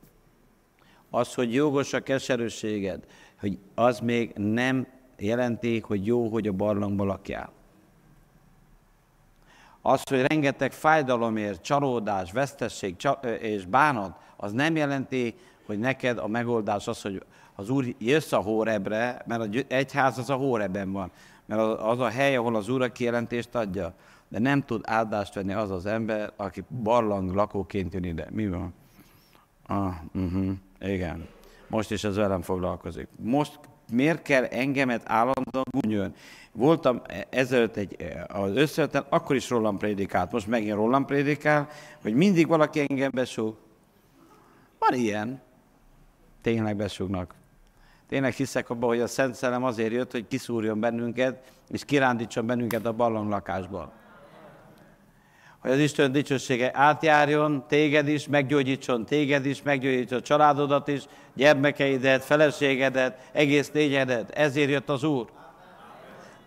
Az, 1.09 1.33
hogy 1.33 1.53
jogos 1.53 1.93
a 1.93 2.01
keserűséged, 2.01 3.03
hogy 3.39 3.57
az 3.75 3.99
még 3.99 4.33
nem 4.35 4.87
jelenti, 5.17 5.79
hogy 5.79 6.05
jó, 6.05 6.27
hogy 6.27 6.47
a 6.47 6.51
barlangban 6.51 7.07
lakjál. 7.07 7.51
Az, 9.81 10.01
hogy 10.03 10.21
rengeteg 10.21 10.71
fájdalomért, 10.71 11.61
csalódás, 11.61 12.31
vesztesség 12.31 12.95
és 13.39 13.65
bánat, 13.65 14.17
az 14.35 14.51
nem 14.51 14.75
jelenti, 14.75 15.35
hogy 15.65 15.79
neked 15.79 16.17
a 16.17 16.27
megoldás 16.27 16.87
az, 16.87 17.01
hogy 17.01 17.23
az 17.55 17.69
Úr 17.69 17.85
jössz 17.97 18.31
a 18.31 18.37
Hórebre, 18.37 19.21
mert 19.25 19.41
egy 19.41 19.65
egyház 19.69 20.17
az 20.17 20.29
a 20.29 20.35
Hóreben 20.35 20.91
van, 20.91 21.11
mert 21.45 21.61
az 21.61 21.99
a 21.99 22.09
hely, 22.09 22.35
ahol 22.35 22.55
az 22.55 22.69
Úr 22.69 22.81
a 22.81 22.91
kijelentést 22.91 23.55
adja, 23.55 23.93
de 24.27 24.39
nem 24.39 24.61
tud 24.61 24.81
áldást 24.83 25.33
venni 25.33 25.53
az 25.53 25.71
az 25.71 25.85
ember, 25.85 26.31
aki 26.35 26.63
barlang 26.83 27.33
lakóként 27.33 27.93
jön 27.93 28.03
ide. 28.03 28.27
Mi 28.31 28.47
van? 28.47 28.73
Ah, 29.65 29.93
uh-huh, 30.13 30.51
igen. 30.79 31.27
Most 31.67 31.91
is 31.91 32.03
ez 32.03 32.15
velem 32.15 32.41
foglalkozik. 32.41 33.07
Most 33.21 33.59
miért 33.91 34.21
kell 34.21 34.43
engemet 34.43 35.01
állandóan 35.05 35.65
gúnyolni? 35.69 36.13
Voltam 36.51 37.01
ezelőtt 37.29 37.75
egy, 37.75 37.97
az 38.27 38.55
összeöten, 38.55 39.05
akkor 39.09 39.35
is 39.35 39.49
rólam 39.49 39.77
prédikált, 39.77 40.31
most 40.31 40.47
megint 40.47 40.73
rólam 40.73 41.05
prédikál, 41.05 41.67
hogy 42.01 42.13
mindig 42.13 42.47
valaki 42.47 42.85
engem 42.89 43.11
besúg. 43.13 43.55
Van 44.79 44.99
ilyen. 44.99 45.41
Tényleg 46.41 46.75
besúgnak. 46.75 47.33
Tényleg 48.07 48.33
hiszek 48.33 48.69
abban, 48.69 48.89
hogy 48.89 48.99
a 48.99 49.07
Szent 49.07 49.35
Szellem 49.35 49.63
azért 49.63 49.91
jött, 49.91 50.11
hogy 50.11 50.27
kiszúrjon 50.27 50.79
bennünket, 50.79 51.53
és 51.69 51.85
kirándítson 51.85 52.45
bennünket 52.45 52.85
a 52.85 52.93
ballon 52.93 53.27
lakásból. 53.27 53.93
Hogy 55.65 55.73
az 55.73 55.79
Isten 55.79 56.11
dicsősége 56.11 56.71
átjárjon 56.73 57.63
téged 57.67 58.07
is, 58.07 58.27
meggyógyítson 58.27 59.05
téged 59.05 59.45
is, 59.45 59.61
meggyógyítson 59.61 60.21
családodat 60.21 60.87
is, 60.87 61.03
gyermekeidet, 61.33 62.23
feleségedet, 62.23 63.29
egész 63.31 63.71
lényedet. 63.71 64.29
Ezért 64.29 64.69
jött 64.69 64.89
az 64.89 65.03
Úr. 65.03 65.29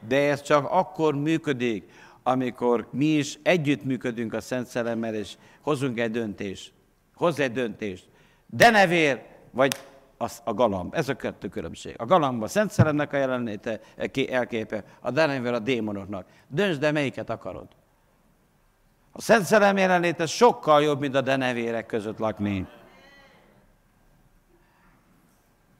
De 0.08 0.30
ez 0.30 0.42
csak 0.42 0.66
akkor 0.70 1.14
működik, 1.14 1.90
amikor 2.22 2.88
mi 2.90 3.04
is 3.04 3.38
együtt 3.42 3.84
működünk 3.84 4.34
a 4.34 4.40
Szent 4.40 4.66
Szellemmel, 4.66 5.14
és 5.14 5.32
hozunk 5.60 6.00
egy 6.00 6.10
döntést. 6.10 6.72
Hozz 7.14 7.40
egy 7.40 7.52
döntést. 7.52 8.08
De 8.46 8.70
nevér, 8.70 9.22
vagy 9.50 9.76
az 10.16 10.40
a 10.44 10.54
galamb. 10.54 10.94
Ez 10.94 11.08
a 11.08 11.16
kettő 11.16 11.48
különbség. 11.48 11.94
A 11.96 12.04
galamb 12.04 12.42
a 12.42 12.48
Szent 12.48 12.70
Szellemnek 12.70 13.12
a 13.12 13.16
jelenléte 13.16 13.80
elképe, 14.30 14.84
a 15.00 15.10
denevér 15.10 15.52
a 15.52 15.58
démonoknak. 15.58 16.26
Döntsd, 16.48 16.80
de 16.80 16.92
melyiket 16.92 17.30
akarod. 17.30 17.66
A 19.18 19.20
Szent 19.20 19.44
Szellem 19.44 19.76
jelenléte 19.76 20.26
sokkal 20.26 20.82
jobb, 20.82 21.00
mint 21.00 21.14
a 21.14 21.20
denevérek 21.20 21.86
között 21.86 22.18
lakni. 22.18 22.66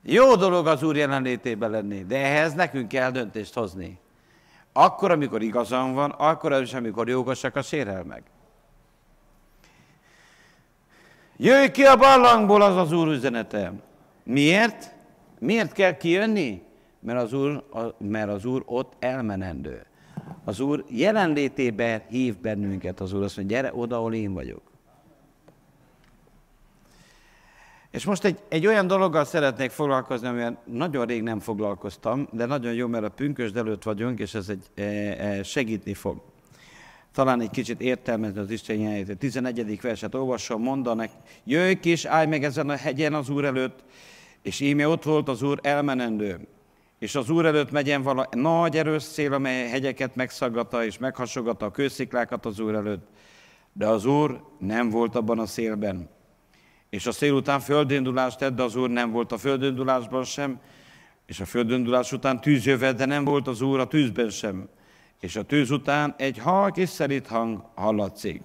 Jó 0.03 0.35
dolog 0.35 0.67
az 0.67 0.83
Úr 0.83 0.97
jelenlétében 0.97 1.71
lenni, 1.71 2.05
de 2.05 2.17
ehhez 2.17 2.55
nekünk 2.55 2.89
kell 2.89 3.11
döntést 3.11 3.55
hozni. 3.55 3.99
Akkor, 4.73 5.11
amikor 5.11 5.43
igazam 5.43 5.95
van, 5.95 6.11
akkor 6.11 6.63
is, 6.63 6.75
amikor 6.75 7.09
jogosak 7.09 7.57
a 7.57 7.63
sérelmek. 7.63 8.23
Jöjj 11.37 11.71
ki 11.71 11.85
a 11.85 11.97
barlangból, 11.97 12.63
az 12.63 12.77
az 12.77 12.93
Úr 12.93 13.09
üzenete. 13.09 13.73
Miért? 14.25 14.95
Miért 15.39 15.73
kell 15.73 15.97
kijönni? 15.97 16.63
Mert 17.01 17.23
az 17.23 17.33
Úr, 17.33 17.65
mert 17.99 18.31
az 18.31 18.45
úr 18.45 18.63
ott 18.67 18.93
elmenendő. 18.99 19.87
Az 20.45 20.61
Úr 20.61 20.85
jelenlétében 20.89 22.03
hív 22.09 22.37
bennünket 22.39 23.01
az 23.01 23.13
Úr, 23.13 23.23
azt 23.23 23.37
mondja, 23.37 23.57
gyere 23.57 23.75
oda, 23.75 23.97
ahol 23.97 24.15
én 24.15 24.33
vagyok. 24.33 24.63
És 27.91 28.05
most 28.05 28.25
egy, 28.25 28.39
egy 28.49 28.67
olyan 28.67 28.87
dologgal 28.87 29.25
szeretnék 29.25 29.71
foglalkozni, 29.71 30.27
amivel 30.27 30.63
nagyon 30.65 31.07
rég 31.07 31.23
nem 31.23 31.41
foglalkoztam, 31.41 32.29
de 32.33 32.47
nagyon 32.47 32.75
jó, 32.75 32.87
mert 32.87 33.05
a 33.05 33.09
pünkösd 33.09 33.57
előtt 33.57 33.83
vagyunk, 33.83 34.19
és 34.19 34.35
ez 34.35 34.49
egy, 34.49 34.65
e, 34.75 34.83
e, 34.83 35.43
segítni 35.43 35.95
fog. 35.95 36.21
Talán 37.13 37.41
egy 37.41 37.51
kicsit 37.51 37.81
értelmezni 37.81 38.39
az 38.39 38.51
Isten 38.51 38.77
jelenlétét. 38.77 39.19
11. 39.19 39.81
verset 39.81 40.15
olvasom, 40.15 40.63
mondanak, 40.63 41.11
jöjj 41.45 41.75
ki 41.75 41.91
és 41.91 42.05
állj 42.05 42.27
meg 42.27 42.45
ezen 42.45 42.69
a 42.69 42.77
hegyen 42.77 43.15
az 43.15 43.29
Úr 43.29 43.45
előtt, 43.45 43.85
és 44.43 44.61
íme 44.61 44.89
ott 44.89 45.03
volt 45.03 45.29
az 45.29 45.43
Úr 45.43 45.59
elmenendő. 45.63 46.49
És 46.99 47.15
az 47.15 47.31
Úr 47.31 47.47
előtt 47.47 47.71
megyen 47.71 48.03
vala 48.03 48.29
nagy 48.31 48.77
erős 48.77 49.03
szél, 49.03 49.33
amely 49.33 49.69
hegyeket 49.69 50.17
megszaggatta 50.17 50.85
és 50.85 50.99
meghasogatta 50.99 51.67
a 51.67 51.71
kősziklákat 51.71 52.47
az 52.47 52.59
Úr 52.59 52.75
előtt. 52.75 53.09
De 53.73 53.87
az 53.87 54.05
Úr 54.05 54.43
nem 54.59 54.91
volt 54.91 55.15
abban 55.15 55.39
a 55.39 55.47
szélben. 55.47 56.09
És 56.91 57.07
a 57.07 57.13
szél 57.13 57.33
után 57.33 57.61
földindulást 57.61 58.39
tett, 58.39 58.55
de 58.55 58.63
az 58.63 58.77
Úr 58.77 58.91
nem 58.91 59.11
volt 59.11 59.33
a 59.33 59.39
földindulásban 59.39 60.25
sem, 60.25 60.61
és 61.27 61.41
a 61.41 61.45
földindulás 61.45 62.13
után 62.13 62.41
tűz 62.41 62.67
jövet, 62.67 62.97
de 62.97 63.05
nem 63.05 63.25
volt 63.25 63.49
az 63.49 63.61
Úr 63.61 63.79
a 63.79 63.87
tűzben 63.87 64.31
sem. 64.31 64.69
És 65.21 65.37
a 65.37 65.43
tűz 65.43 65.71
után 65.71 66.15
egy 66.17 66.39
halk 66.39 66.77
és 66.77 66.89
szerít 66.89 67.27
hang 67.27 67.65
hallatszik. 67.75 68.43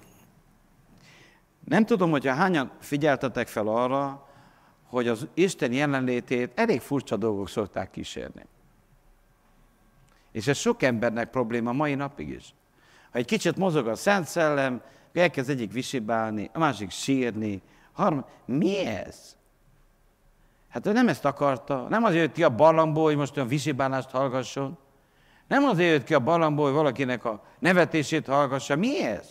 Nem 1.66 1.86
tudom, 1.86 2.12
hogyha 2.12 2.34
hányan 2.34 2.72
figyeltetek 2.80 3.48
fel 3.48 3.68
arra, 3.68 4.28
hogy 4.94 5.08
az 5.08 5.28
Isten 5.34 5.72
jelenlétét 5.72 6.52
elég 6.56 6.82
furcsa 6.82 7.16
dolgok 7.16 7.50
szokták 7.50 7.92
kísérni. 7.92 8.46
És 10.32 10.48
ez 10.48 10.58
sok 10.58 10.84
embernek 10.84 11.30
probléma 11.30 11.72
mai 11.72 11.96
napig 11.96 12.30
is. 12.30 12.54
Ha 13.12 13.18
egy 13.18 13.26
kicsit 13.26 13.58
mozog 13.58 13.88
a 13.88 13.96
Szent 13.96 14.28
Szellem, 14.28 14.82
elkezd 15.14 15.50
egyik 15.50 15.72
visibálni, 15.72 16.50
a 16.54 16.60
másik 16.60 16.90
sírni, 16.90 17.62
harmad, 17.92 18.26
mi 18.46 18.86
ez? 18.86 19.38
Hát 20.70 20.86
ő 20.86 20.92
nem 20.92 21.08
ezt 21.08 21.26
akarta, 21.26 21.88
nem 21.90 22.04
azért 22.04 22.24
jött 22.24 22.34
ki 22.34 22.44
a 22.44 22.56
barlangból, 22.56 23.04
hogy 23.04 23.16
most 23.16 23.36
olyan 23.36 23.48
visibálást 23.48 24.10
hallgasson, 24.10 24.78
nem 25.48 25.64
azért 25.64 25.92
jött 25.92 26.04
ki 26.04 26.14
a 26.14 26.20
barlangból, 26.20 26.66
hogy 26.66 26.74
valakinek 26.74 27.26
a 27.26 27.44
nevetését 27.60 28.28
hallgassa. 28.28 28.76
Mi 28.76 29.04
ez? 29.04 29.30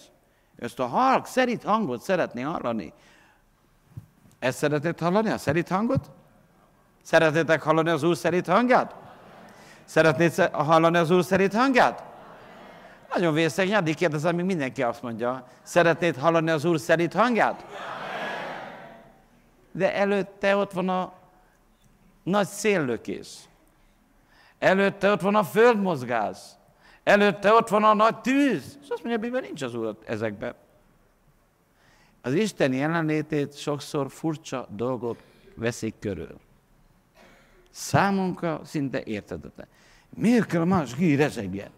Ezt 0.57 0.79
a 0.79 0.87
halk, 0.87 1.27
szerint 1.27 1.63
hangot 1.63 2.03
szeretné 2.03 2.43
hallani. 2.43 2.93
Ezt 4.43 4.59
szeretnéd 4.59 4.99
hallani, 4.99 5.31
a 5.31 5.39
szerint 5.39 5.69
hangot? 5.69 6.11
Szeretnétek 7.03 7.63
hallani 7.63 7.91
az 7.91 8.03
Úr 8.03 8.17
szerint 8.17 8.47
hangját? 8.47 8.95
Szeretnéd 9.85 10.51
hallani 10.53 10.97
az 10.97 11.11
Úr 11.11 11.25
szerint 11.25 11.55
hangját? 11.55 12.03
Nagyon 13.15 13.35
vészeg, 13.35 13.71
addig 13.71 13.95
kérdezem, 13.95 14.33
amíg 14.33 14.45
mindenki 14.45 14.83
azt 14.83 15.03
mondja. 15.03 15.47
Szeretnéd 15.63 16.17
hallani 16.17 16.51
az 16.51 16.65
Úr 16.65 16.81
szerint 16.81 17.13
hangját? 17.13 17.67
De 19.73 19.95
előtte 19.95 20.57
ott 20.57 20.73
van 20.73 20.89
a 20.89 21.13
nagy 22.23 22.47
széllökés. 22.47 23.29
Előtte 24.59 25.11
ott 25.11 25.21
van 25.21 25.35
a 25.35 25.45
földmozgás. 25.45 26.39
Előtte 27.05 27.53
ott 27.53 27.69
van 27.69 27.85
a 27.85 27.95
nagy 27.95 28.21
tűz. 28.21 28.79
És 28.83 28.89
azt 28.89 29.05
mondja, 29.05 29.31
hogy 29.31 29.43
nincs 29.43 29.63
az 29.63 29.75
Úr 29.75 29.97
ezekben. 30.07 30.55
Az 32.23 32.35
Isten 32.35 32.73
jelenlétét 32.73 33.57
sokszor 33.57 34.11
furcsa 34.11 34.67
dolgok 34.71 35.17
veszik 35.55 35.95
körül. 35.99 36.41
Számunkra 37.71 38.61
szinte 38.65 39.03
értetetlen. 39.05 39.67
Miért 40.17 40.47
kell 40.47 40.61
a 40.61 40.65
más 40.65 40.99
rezegjen? 40.99 41.71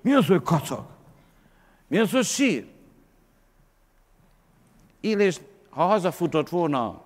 Mi 0.00 0.12
az, 0.12 0.26
hogy 0.26 0.42
kacag? 0.42 0.86
Mi 1.86 1.98
az, 1.98 2.10
hogy 2.10 2.24
sír? 2.24 2.66
Illés, 5.00 5.40
ha 5.70 5.86
hazafutott 5.86 6.48
volna, 6.48 7.02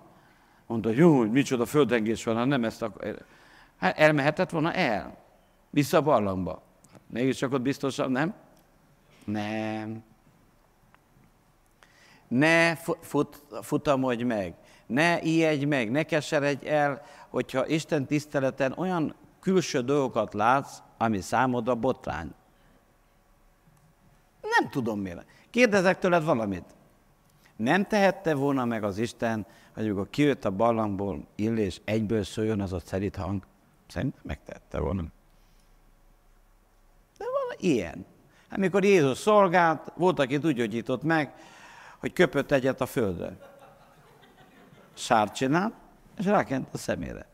mondta, 0.66 0.90
jó, 0.90 1.18
hogy 1.18 1.30
micsoda 1.30 1.66
földengés 1.66 2.24
van, 2.24 2.36
ha 2.36 2.44
nem 2.44 2.64
ezt 2.64 2.82
akar. 2.82 3.24
Hát 3.76 3.98
elmehetett 3.98 4.50
volna 4.50 4.72
el. 4.72 5.16
Vissza 5.70 5.96
a 5.96 6.02
barlangba. 6.02 6.62
Hát 6.92 7.00
mégis 7.06 7.36
csak 7.36 7.52
ott 7.52 7.60
biztosan, 7.60 8.10
nem? 8.10 8.34
Nem. 9.24 10.02
Ne 12.28 12.76
fut, 13.00 13.42
futamodj 13.62 14.22
meg, 14.22 14.54
ne 14.86 15.22
ijedj 15.22 15.64
meg, 15.64 15.90
ne 15.90 16.02
keseredj 16.02 16.68
el, 16.68 17.02
hogyha 17.28 17.66
Isten 17.66 18.06
tiszteleten 18.06 18.72
olyan 18.76 19.14
külső 19.40 19.80
dolgokat 19.80 20.34
látsz, 20.34 20.78
ami 20.98 21.20
számodra 21.20 21.74
botrány. 21.74 22.34
Nem 24.40 24.70
tudom 24.70 25.00
miért. 25.00 25.24
Kérdezek 25.50 25.98
tőled 25.98 26.24
valamit. 26.24 26.64
Nem 27.56 27.84
tehette 27.86 28.34
volna 28.34 28.64
meg 28.64 28.84
az 28.84 28.98
Isten, 28.98 29.46
hogy 29.74 29.84
amikor 29.84 30.10
kijött 30.10 30.44
a 30.44 30.50
barlangból 30.50 31.26
illés, 31.34 31.80
egyből 31.84 32.24
szóljon 32.24 32.60
az 32.60 32.72
a 32.72 32.78
szerint 32.78 33.16
hang? 33.16 33.42
Szerintem 33.86 34.20
megtette 34.22 34.78
volna. 34.80 35.02
De 37.18 37.24
van 37.24 37.56
ilyen. 37.58 38.06
Amikor 38.50 38.84
Jézus 38.84 39.18
szolgált, 39.18 39.92
volt, 39.94 40.18
aki 40.18 40.36
úgy 40.36 40.54
gyógyított 40.54 41.02
meg, 41.02 41.34
hogy 41.98 42.12
köpött 42.12 42.50
egyet 42.50 42.80
a 42.80 42.86
földre. 42.86 43.36
Sárt 44.94 45.34
csinált, 45.34 45.74
és 46.18 46.24
rákent 46.24 46.68
a 46.72 46.78
szemére. 46.78 47.26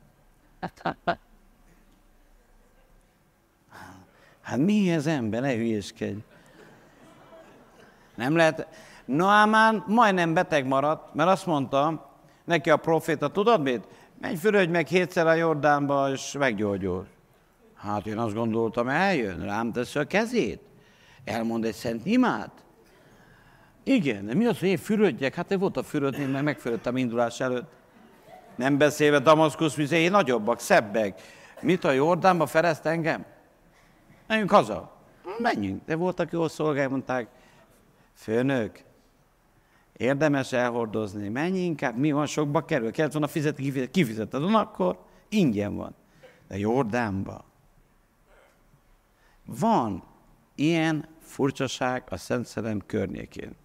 Hát 4.41 4.59
mi 4.59 4.91
ez 4.91 5.07
ember, 5.07 5.41
ne 5.41 5.55
hülyéskedj. 5.55 6.19
Nem 8.15 8.37
lehet. 8.37 8.67
Noámán 9.05 9.85
majdnem 9.87 10.35
beteg 10.35 10.67
maradt, 10.67 11.15
mert 11.15 11.29
azt 11.29 11.47
mondta 11.47 12.11
neki 12.45 12.71
a 12.71 12.77
proféta, 12.77 13.29
tudod 13.29 13.63
mit? 13.63 13.87
Menj 14.21 14.37
fürödj 14.37 14.71
meg 14.71 14.87
hétszer 14.87 15.27
a 15.27 15.35
Jordánba, 15.35 16.11
és 16.11 16.33
meggyógyul. 16.33 17.07
Hát 17.75 18.07
én 18.07 18.19
azt 18.19 18.35
gondoltam, 18.35 18.89
eljön, 18.89 19.45
rám 19.45 19.73
teszi 19.73 19.99
a 19.99 20.05
kezét. 20.05 20.61
Elmond 21.25 21.65
egy 21.65 21.75
szent 21.75 22.07
imát. 22.07 22.62
Igen, 23.83 24.27
de 24.27 24.35
mi 24.35 24.47
az, 24.47 24.59
hogy 24.59 24.69
én 24.69 24.77
fürödjek? 24.77 25.35
Hát 25.35 25.51
én 25.51 25.59
voltam 25.59 25.83
fürödni, 25.83 26.25
mert 26.25 26.45
megfürödtem 26.45 26.97
indulás 26.97 27.41
előtt. 27.41 27.71
Nem 28.57 28.79
beszélve 28.79 29.19
Damaszkusz 29.19 29.75
vizéi 29.75 30.09
nagyobbak, 30.09 30.61
szebbek. 30.61 31.21
Mit 31.61 31.85
a 31.85 31.91
Jordánba 31.91 32.47
fereszt 32.47 32.87
engem? 32.87 33.25
Menjünk 34.27 34.51
haza. 34.51 34.97
Menjünk. 35.39 35.85
De 35.85 35.97
voltak 35.97 36.33
jó 36.33 36.49
szolgálják, 36.49 36.91
mondták, 36.91 37.29
főnök, 38.15 38.83
érdemes 39.97 40.53
elhordozni, 40.53 41.29
menj 41.29 41.59
inkább, 41.59 41.97
mi 41.97 42.13
van, 42.13 42.27
sokba 42.27 42.65
kerül, 42.65 42.91
kellett 42.91 43.13
volna 43.13 43.27
fizetni, 43.27 43.91
kifizeted, 43.91 44.55
akkor 44.55 44.99
ingyen 45.29 45.77
van. 45.77 45.95
De 46.49 46.59
Jordánba. 46.59 47.45
Van 49.45 50.03
ilyen 50.55 51.09
furcsaság 51.21 52.03
a 52.09 52.17
Szent 52.17 52.47
Szellem 52.47 52.83
környékén. 52.87 53.57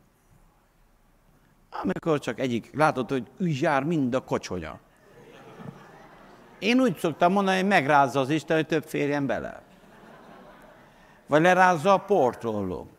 Amikor 1.70 2.20
csak 2.20 2.40
egyik, 2.40 2.76
látod, 2.76 3.10
hogy 3.10 3.28
úgy 3.40 3.62
jár 3.62 3.84
mind 3.84 4.14
a 4.14 4.24
kocsonya. 4.24 4.80
Én 6.60 6.80
úgy 6.80 6.98
szoktam 6.98 7.32
mondani, 7.32 7.58
hogy 7.60 7.68
megrázza 7.68 8.20
az 8.20 8.30
Isten, 8.30 8.56
hogy 8.56 8.68
több 8.68 8.84
férjen 8.84 9.26
bele. 9.26 9.62
Vagy 11.28 11.42
lerázza 11.42 11.94
a 11.94 11.98
portrollónk. 11.98 12.90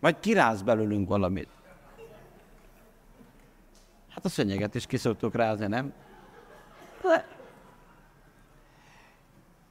Vagy 0.00 0.20
kiráz 0.20 0.62
belőlünk 0.62 1.08
valamit. 1.08 1.48
Hát 4.08 4.24
a 4.24 4.28
szönyeget 4.28 4.74
is 4.74 4.86
kiszoktuk 4.86 5.34
rázni, 5.34 5.66
nem? 5.66 5.92
De 7.02 7.26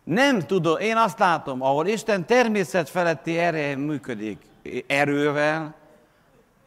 nem 0.04 0.40
tudom, 0.40 0.80
én 0.80 0.98
azt 0.98 1.20
látom, 1.20 1.62
ahol 1.62 1.88
Isten 1.88 2.26
természet 2.26 2.90
feletti 2.90 3.38
ereje 3.38 3.76
működik 3.76 4.42
erővel, 4.88 5.76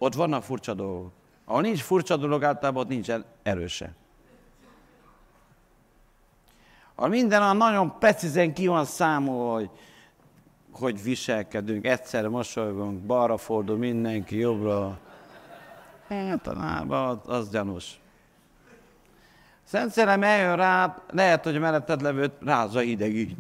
ott 0.05 0.15
vannak 0.15 0.43
furcsa 0.43 0.75
dolgok. 0.75 1.13
Ahol 1.45 1.61
nincs 1.61 1.81
furcsa 1.81 2.17
dolog, 2.17 2.45
általában 2.45 2.83
ott 2.83 2.89
nincsen 2.89 3.25
erőse. 3.43 3.93
A 6.95 7.07
minden 7.07 7.43
a 7.43 7.53
nagyon 7.53 7.99
precízen 7.99 8.55
ki 8.55 8.67
van 8.67 8.85
számolva, 8.85 9.53
hogy, 9.53 9.71
hogy 10.73 11.03
viselkedünk, 11.03 11.87
egyszer 11.87 12.29
mosolygunk, 12.29 13.01
balra 13.01 13.37
fordul 13.37 13.77
mindenki, 13.77 14.37
jobbra. 14.37 14.99
Általában 16.09 17.09
az, 17.09 17.37
az 17.37 17.51
gyanús. 17.51 18.01
Szent 19.65 19.91
Szellem 19.91 20.23
eljön 20.23 20.57
rá, 20.57 21.03
lehet, 21.11 21.45
hogy 21.45 21.59
melletted 21.59 22.03
levőt 22.03 22.33
rázza 22.41 22.79
hideg 22.79 23.15
így. 23.15 23.37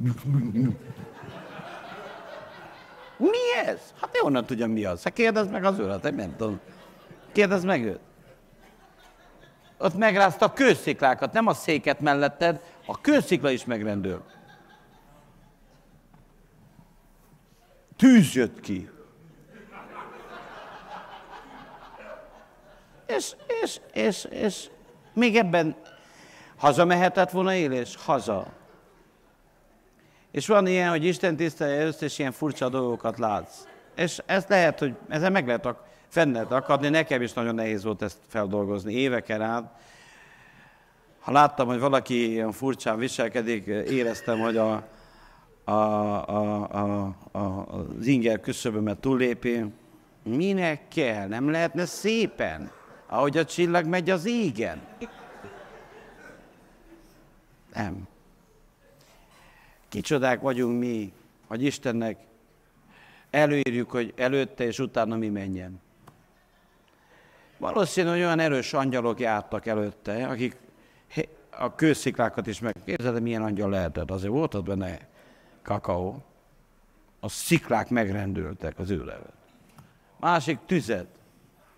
Mi 3.30 3.66
ez? 3.66 3.80
Hát 4.00 4.14
én 4.14 4.20
onnan 4.24 4.44
tudjam, 4.44 4.70
mi 4.70 4.84
az. 4.84 5.02
Hát 5.02 5.12
kérdezd 5.12 5.50
meg 5.50 5.64
az 5.64 5.78
urat, 5.78 6.02
nem 6.02 6.36
tudom. 6.36 6.60
Kérdezd 7.32 7.66
meg 7.66 7.84
őt. 7.84 8.00
Ott 9.78 9.94
megrázta 9.94 10.44
a 10.46 10.52
kősziklákat, 10.52 11.32
nem 11.32 11.46
a 11.46 11.54
széket 11.54 12.00
melletted, 12.00 12.60
a 12.86 13.00
kőszikla 13.00 13.50
is 13.50 13.64
megrendül. 13.64 14.22
Tűz 17.96 18.34
jött 18.34 18.60
ki. 18.60 18.90
És, 23.06 23.32
és, 23.62 23.80
és, 23.92 24.24
és 24.24 24.70
még 25.12 25.36
ebben 25.36 25.76
hazamehetett 26.56 27.30
volna 27.30 27.54
élés? 27.54 27.96
Haza. 28.04 28.46
És 30.34 30.46
van 30.46 30.66
ilyen, 30.66 30.90
hogy 30.90 31.04
Isten 31.04 31.36
tisztelje 31.36 31.84
össze, 31.84 32.04
és 32.04 32.18
ilyen 32.18 32.32
furcsa 32.32 32.68
dolgokat 32.68 33.18
látsz. 33.18 33.64
És 33.96 34.22
ez 34.26 34.44
lehet, 34.48 34.78
hogy 34.78 34.94
ezzel 35.08 35.30
meg 35.30 35.46
lehet, 35.46 35.68
fenn 36.08 36.32
lehet 36.32 36.52
akadni. 36.52 36.88
Nekem 36.88 37.22
is 37.22 37.32
nagyon 37.32 37.54
nehéz 37.54 37.84
volt 37.84 38.02
ezt 38.02 38.18
feldolgozni 38.28 38.92
éveken 38.92 39.42
át. 39.42 39.80
Ha 41.20 41.32
láttam, 41.32 41.66
hogy 41.66 41.78
valaki 41.78 42.30
ilyen 42.30 42.52
furcsán 42.52 42.98
viselkedik, 42.98 43.66
éreztem, 43.66 44.38
hogy 44.38 44.56
a, 44.56 44.86
a, 45.64 45.72
a, 45.72 46.68
a, 46.70 47.14
a, 47.32 47.38
az 47.38 48.06
inger 48.06 48.40
küszöbömet 48.40 48.98
túllépi. 48.98 49.64
Minek 50.22 50.88
kell? 50.88 51.26
Nem 51.26 51.50
lehetne 51.50 51.86
szépen, 51.86 52.70
ahogy 53.06 53.36
a 53.36 53.44
csillag 53.44 53.86
megy 53.86 54.10
az 54.10 54.26
égen? 54.26 54.80
Nem. 57.74 58.12
Kicsodák 59.94 60.40
vagyunk 60.40 60.78
mi, 60.78 61.12
hogy 61.46 61.62
Istennek 61.62 62.18
előírjuk, 63.30 63.90
hogy 63.90 64.12
előtte 64.16 64.64
és 64.64 64.78
utána 64.78 65.16
mi 65.16 65.28
menjen. 65.28 65.80
Valószínű, 67.58 68.08
hogy 68.08 68.18
olyan 68.18 68.38
erős 68.38 68.72
angyalok 68.72 69.20
jártak 69.20 69.66
előtte, 69.66 70.26
akik 70.26 70.56
a 71.50 71.74
kősziklákat 71.74 72.46
is 72.46 72.60
megkérdezed, 72.60 73.22
milyen 73.22 73.42
angyal 73.42 73.70
lehetett. 73.70 74.10
Azért 74.10 74.32
volt 74.32 74.54
ott 74.54 74.64
benne 74.64 74.98
kakaó. 75.62 76.22
A 77.20 77.28
sziklák 77.28 77.90
megrendültek 77.90 78.78
az 78.78 78.90
ő 78.90 79.04
levet. 79.04 79.34
Másik 80.20 80.58
tüzet. 80.66 81.06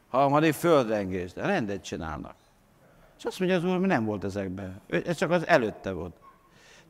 Harmadik 0.09 0.52
földrengés. 0.52 1.32
De 1.32 1.47
rendet 1.47 1.84
csinálnak. 1.84 2.34
És 3.18 3.24
azt 3.24 3.38
mondja 3.38 3.56
az 3.56 3.64
úr, 3.64 3.78
hogy 3.78 3.86
nem 3.86 4.05
volt 4.05 4.24
ezekben. 4.24 4.80
Ez 4.88 5.16
csak 5.16 5.30
az 5.30 5.47
előtte 5.47 5.90
volt. 5.90 6.24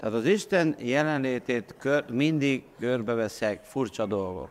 Tehát 0.00 0.14
az 0.14 0.24
Isten 0.24 0.76
jelenlétét 0.78 1.74
kör, 1.78 2.04
mindig 2.10 2.64
körbeveszek 2.78 3.64
furcsa 3.64 4.06
dolgok. 4.06 4.48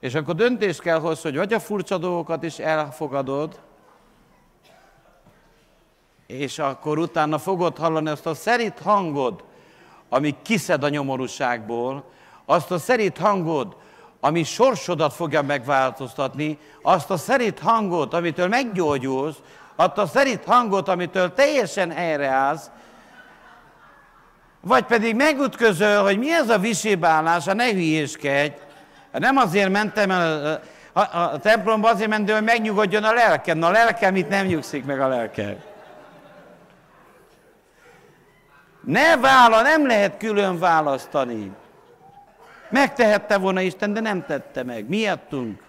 És 0.00 0.14
akkor 0.14 0.34
döntést 0.34 0.80
kell 0.80 0.98
hozni, 0.98 1.28
hogy 1.28 1.38
vagy 1.38 1.52
a 1.52 1.60
furcsa 1.60 1.98
dolgokat 1.98 2.42
is 2.42 2.58
elfogadod, 2.58 3.60
és 6.26 6.58
akkor 6.58 6.98
utána 6.98 7.38
fogod 7.38 7.76
hallani 7.76 8.08
azt 8.08 8.26
a 8.26 8.34
szerint 8.34 8.78
hangod, 8.78 9.44
ami 10.08 10.34
kiszed 10.42 10.82
a 10.84 10.88
nyomorúságból, 10.88 12.04
azt 12.44 12.70
a 12.70 12.78
szerint 12.78 13.18
hangod, 13.18 13.76
ami 14.20 14.42
sorsodat 14.42 15.12
fogja 15.12 15.42
megváltoztatni, 15.42 16.58
azt 16.82 17.10
a 17.10 17.16
szerint 17.16 17.58
hangot, 17.58 18.14
amitől 18.14 18.48
meggyógyulsz, 18.48 19.36
azt 19.76 19.98
a 19.98 20.06
szerint 20.06 20.44
hangot, 20.44 20.88
amitől 20.88 21.32
teljesen 21.32 21.90
helyreállsz, 21.90 22.70
vagy 24.66 24.84
pedig 24.84 25.14
megütközöl, 25.14 26.02
hogy 26.02 26.18
mi 26.18 26.32
ez 26.32 26.48
a 26.48 26.58
visibálás, 26.58 27.44
ne 27.44 27.70
hülyéskedj. 27.70 28.54
Nem 29.12 29.36
azért 29.36 29.70
mentem 29.70 30.10
el 30.10 30.60
a, 30.92 31.00
a, 31.00 31.32
a 31.32 31.38
templomba, 31.38 31.88
azért 31.88 32.08
mentem, 32.08 32.34
hogy 32.34 32.44
megnyugodjon 32.44 33.04
a 33.04 33.12
lelkem. 33.12 33.58
Na 33.58 33.66
a 33.66 33.70
lelkem 33.70 34.16
itt 34.16 34.28
nem 34.28 34.46
nyugszik 34.46 34.84
meg 34.84 35.00
a 35.00 35.08
lelkem. 35.08 35.56
Ne 38.80 39.16
vála, 39.16 39.62
nem 39.62 39.86
lehet 39.86 40.16
külön 40.16 40.58
választani. 40.58 41.52
Megtehette 42.68 43.38
volna 43.38 43.60
Isten, 43.60 43.92
de 43.92 44.00
nem 44.00 44.24
tette 44.26 44.62
meg. 44.62 44.88
Miattunk. 44.88 45.62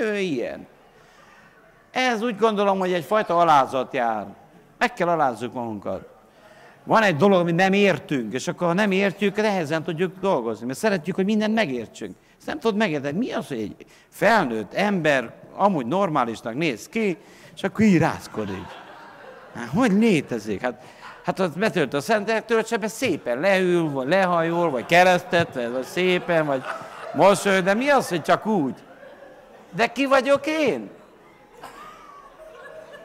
Ő 0.00 0.16
ilyen. 0.16 0.66
Ez 1.90 2.22
úgy 2.22 2.38
gondolom, 2.38 2.78
hogy 2.78 2.92
egyfajta 2.92 3.38
alázat 3.38 3.92
jár. 3.92 4.26
Meg 4.78 4.92
kell 4.92 5.08
alázzuk 5.08 5.52
magunkat. 5.52 6.13
Van 6.84 7.02
egy 7.02 7.16
dolog, 7.16 7.40
amit 7.40 7.54
nem 7.54 7.72
értünk, 7.72 8.32
és 8.32 8.48
akkor 8.48 8.66
ha 8.66 8.72
nem 8.72 8.90
értjük, 8.90 9.36
nehezen 9.36 9.82
tudjuk 9.82 10.12
dolgozni, 10.20 10.66
mert 10.66 10.78
szeretjük, 10.78 11.14
hogy 11.14 11.24
mindent 11.24 11.54
megértsünk. 11.54 12.14
Ezt 12.38 12.46
nem 12.46 12.58
tudod 12.58 12.76
megérteni. 12.76 13.18
Mi 13.18 13.32
az, 13.32 13.48
hogy 13.48 13.58
egy 13.58 13.86
felnőtt 14.10 14.74
ember 14.74 15.34
amúgy 15.56 15.86
normálisnak 15.86 16.54
néz 16.54 16.88
ki, 16.88 17.16
és 17.56 17.62
akkor 17.62 17.84
így 17.84 17.98
rázkodik. 17.98 18.66
Hát, 19.54 19.68
hogy 19.68 19.92
létezik? 19.92 20.60
Hát, 20.60 20.82
hát 21.24 21.38
az 21.38 21.50
betölt 21.54 21.94
a 21.94 22.00
szentek 22.00 22.44
töltsebe 22.44 22.88
szépen 22.88 23.40
leül, 23.40 23.90
vagy 23.90 24.08
lehajol, 24.08 24.70
vagy 24.70 24.86
keresztet, 24.86 25.54
vagy 25.54 25.84
szépen, 25.84 26.46
vagy 26.46 26.62
mosoly, 27.14 27.60
de 27.60 27.74
mi 27.74 27.88
az, 27.88 28.08
hogy 28.08 28.22
csak 28.22 28.46
úgy? 28.46 28.74
De 29.76 29.86
ki 29.86 30.06
vagyok 30.06 30.46
én? 30.46 30.90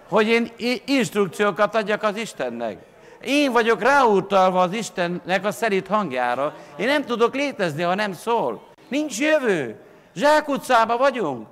Hogy 0.10 0.27
én 0.27 0.51
instrukciókat 0.85 1.76
adjak 1.76 2.03
az 2.03 2.18
Istennek. 2.18 2.89
Én 3.21 3.51
vagyok 3.51 3.81
ráutalva 3.81 4.61
az 4.61 4.73
Istennek 4.73 5.45
a 5.45 5.51
szerint 5.51 5.87
hangjára. 5.87 6.55
Én 6.77 6.87
nem 6.87 7.05
tudok 7.05 7.35
létezni, 7.35 7.83
ha 7.83 7.95
nem 7.95 8.13
szól. 8.13 8.67
Nincs 8.87 9.19
jövő. 9.19 9.75
Zsákutcába 10.15 10.97
vagyunk. 10.97 11.47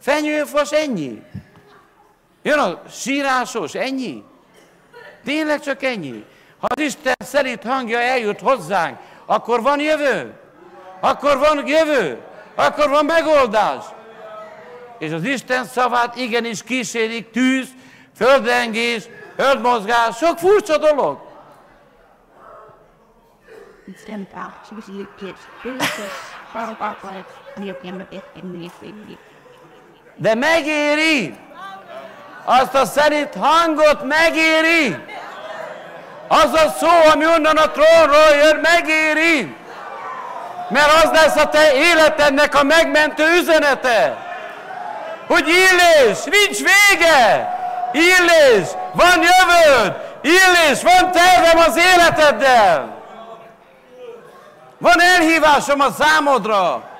Fenyőfos, 0.00 0.72
ennyi. 0.72 1.22
Jön 2.42 2.58
a 2.58 2.82
sírásos, 2.90 3.74
ennyi. 3.74 4.24
Tényleg 5.24 5.60
csak 5.60 5.82
ennyi. 5.82 6.24
Ha 6.58 6.66
az 6.74 6.82
Isten 6.82 7.14
szerint 7.18 7.62
hangja 7.62 7.98
eljut 7.98 8.40
hozzánk, 8.40 8.98
akkor 9.26 9.62
van 9.62 9.80
jövő. 9.80 10.34
Akkor 11.00 11.38
van 11.38 11.66
jövő. 11.66 12.20
Akkor 12.54 12.88
van 12.88 13.04
megoldás. 13.04 13.84
És 14.98 15.12
az 15.12 15.24
Isten 15.24 15.64
szavát 15.64 16.16
igenis 16.16 16.62
kísérik 16.62 17.30
tűz, 17.30 17.68
földrengés, 18.16 19.08
földmozgás, 19.36 20.16
sok 20.16 20.38
furcsa 20.38 20.78
dolog. 20.78 21.18
De 30.16 30.34
megéri! 30.34 31.38
Azt 32.44 32.74
a 32.74 32.84
szerint 32.84 33.34
hangot 33.34 34.04
megéri! 34.04 34.96
Az 36.28 36.52
a 36.52 36.74
szó, 36.78 37.10
ami 37.12 37.26
onnan 37.26 37.56
a 37.56 37.70
trónról 37.70 38.34
jön, 38.42 38.56
megéri! 38.56 39.56
Mert 40.68 41.04
az 41.04 41.10
lesz 41.10 41.36
a 41.36 41.48
te 41.48 41.74
életednek 41.74 42.54
a 42.54 42.62
megmentő 42.62 43.24
üzenete! 43.40 44.16
Hogy 45.26 45.48
illés, 45.48 46.18
nincs 46.24 46.58
vége! 46.58 47.50
Illés, 47.92 48.68
van 48.94 49.22
jövőd! 49.22 49.96
Illés, 50.22 50.82
van 50.82 51.10
tervem 51.12 51.58
az 51.58 51.76
életeddel! 51.76 53.02
Van 54.78 55.00
elhívásom 55.00 55.80
a 55.80 55.90
számodra! 55.90 56.90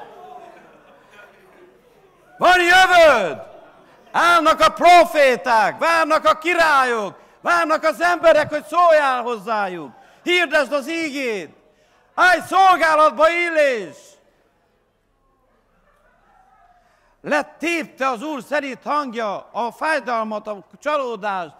Van 2.38 2.60
jövőd! 2.60 3.42
Állnak 4.12 4.60
a 4.60 4.68
proféták, 4.68 5.78
várnak 5.78 6.24
a 6.24 6.38
királyok, 6.38 7.18
várnak 7.40 7.84
az 7.84 8.00
emberek, 8.02 8.48
hogy 8.48 8.64
szóljál 8.64 9.22
hozzájuk. 9.22 9.90
Hirdesd 10.22 10.72
az 10.72 10.88
ígét! 10.88 11.50
Állj 12.14 12.40
szolgálatba, 12.48 13.30
Illés! 13.30 13.96
Letépte 17.22 18.08
az 18.08 18.22
Úr 18.22 18.42
szerint 18.42 18.82
hangja 18.84 19.48
a 19.52 19.72
fájdalmat, 19.72 20.46
a 20.46 20.64
csalódást, 20.80 21.54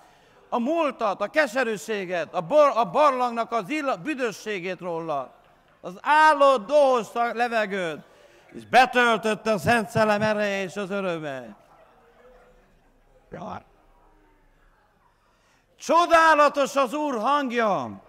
a 0.53 0.59
múltat, 0.59 1.21
a 1.21 1.29
keserűséget, 1.29 2.35
a, 2.35 2.41
bor, 2.41 2.73
a 2.75 2.85
barlangnak 2.85 3.53
az 3.53 3.69
illa, 3.69 3.97
büdösségét 3.97 4.81
róla, 4.81 5.35
az 5.81 5.99
álló 6.01 6.57
dohos 6.57 7.07
levegőt, 7.13 8.01
és 8.53 8.67
betöltötte 8.67 9.53
a 9.53 9.59
Szent 9.59 9.89
Szellem 9.89 10.23
ereje 10.23 10.63
és 10.63 10.77
az 10.77 10.91
öröme. 10.91 11.57
Csodálatos 15.79 16.77
az 16.77 16.95
Úr 16.95 17.19
hangja, 17.19 18.03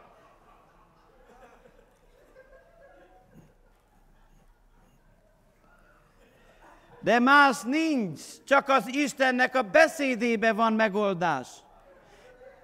De 7.00 7.20
más 7.20 7.62
nincs, 7.62 8.22
csak 8.46 8.70
az 8.70 8.88
Istennek 8.88 9.56
a 9.56 9.62
beszédébe 9.62 10.54
van 10.54 10.74
megoldás. 10.74 11.48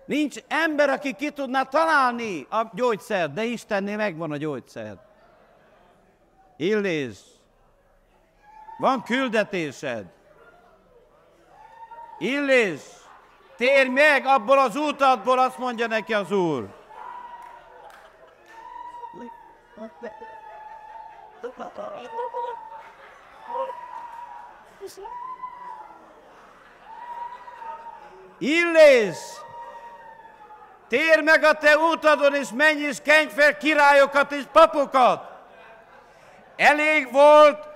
Nincs 0.09 0.35
ember, 0.47 0.89
aki 0.89 1.13
ki 1.13 1.31
tudná 1.31 1.63
találni 1.63 2.47
a 2.49 2.69
gyógyszert, 2.73 3.33
de 3.33 3.43
Istennél 3.43 3.97
megvan 3.97 4.31
a 4.31 4.37
gyógyszer. 4.37 4.97
Illés, 6.57 7.17
van 8.77 9.03
küldetésed. 9.03 10.05
Illés, 12.17 12.81
térj 13.57 13.89
meg 13.89 14.25
abból 14.25 14.59
az 14.59 14.75
útadból, 14.75 15.39
azt 15.39 15.57
mondja 15.57 15.87
neki 15.87 16.13
az 16.13 16.31
Úr. 16.31 16.69
Illés! 28.37 29.17
Tér 30.89 31.21
meg 31.23 31.43
a 31.43 31.53
te 31.53 31.77
útadon, 31.77 32.35
és 32.35 32.47
menj 32.55 32.81
és 32.81 32.97
kenj 33.03 33.27
fel 33.27 33.57
királyokat 33.57 34.31
és 34.31 34.43
papokat! 34.51 35.29
Elég 36.55 37.11
volt, 37.11 37.67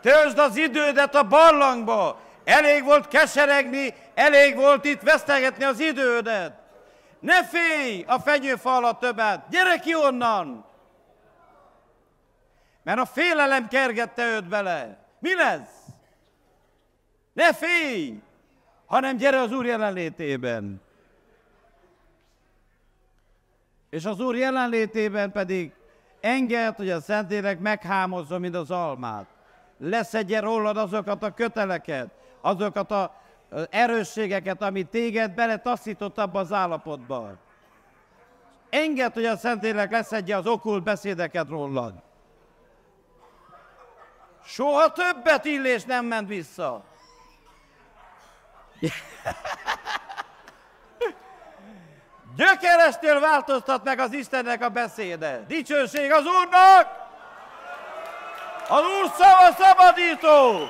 töltsd 0.00 0.38
az 0.38 0.56
idődet 0.56 1.14
a 1.14 1.22
barlangba! 1.22 2.20
Elég 2.44 2.84
volt 2.84 3.08
keseregni, 3.08 3.94
elég 4.14 4.56
volt 4.56 4.84
itt 4.84 5.00
vesztegetni 5.00 5.64
az 5.64 5.80
idődet! 5.80 6.52
Ne 7.20 7.44
félj 7.44 8.04
a 8.06 8.18
fenyőfa 8.18 8.74
alatt 8.74 9.00
többet! 9.00 9.48
Gyere 9.50 9.78
ki 9.78 9.94
onnan! 9.94 10.66
Mert 12.82 12.98
a 12.98 13.06
félelem 13.06 13.68
kergette 13.68 14.24
őt 14.24 14.48
bele. 14.48 14.98
Mi 15.18 15.34
lesz? 15.34 15.84
Ne 17.32 17.54
félj, 17.54 18.18
hanem 18.86 19.16
gyere 19.16 19.40
az 19.40 19.52
Úr 19.52 19.64
jelenlétében. 19.64 20.85
És 23.90 24.04
az 24.04 24.20
Úr 24.20 24.36
jelenlétében 24.36 25.32
pedig 25.32 25.72
enged, 26.20 26.76
hogy 26.76 26.90
a 26.90 27.00
Szentlélek 27.00 27.58
meghámozza, 27.58 28.38
mint 28.38 28.54
az 28.54 28.70
almát. 28.70 29.26
Leszedje 29.78 30.40
rólad 30.40 30.76
azokat 30.76 31.22
a 31.22 31.34
köteleket, 31.34 32.10
azokat 32.40 32.90
a 32.90 33.14
erősségeket, 33.70 34.62
amit 34.62 34.88
téged 34.88 35.34
beletaszított 35.34 36.18
abba 36.18 36.40
az 36.40 36.52
állapotba. 36.52 37.34
Enged, 38.70 39.12
hogy 39.12 39.24
a 39.24 39.36
Szentlélek 39.36 39.90
leszedje 39.90 40.36
az 40.36 40.46
okult 40.46 40.82
beszédeket 40.82 41.48
rólad. 41.48 41.94
Soha 44.44 44.92
többet 44.92 45.44
illés 45.44 45.84
nem 45.84 46.06
ment 46.06 46.28
vissza. 46.28 46.84
Gyökerestől 52.36 53.20
változtat 53.20 53.84
meg 53.84 53.98
az 53.98 54.12
Istennek 54.12 54.62
a 54.62 54.68
beszéde. 54.68 55.44
Dicsőség 55.48 56.12
az 56.12 56.24
Úrnak! 56.24 57.04
Az 58.68 58.82
Úr 58.82 59.10
szava 59.16 59.52
szabadító! 59.58 60.68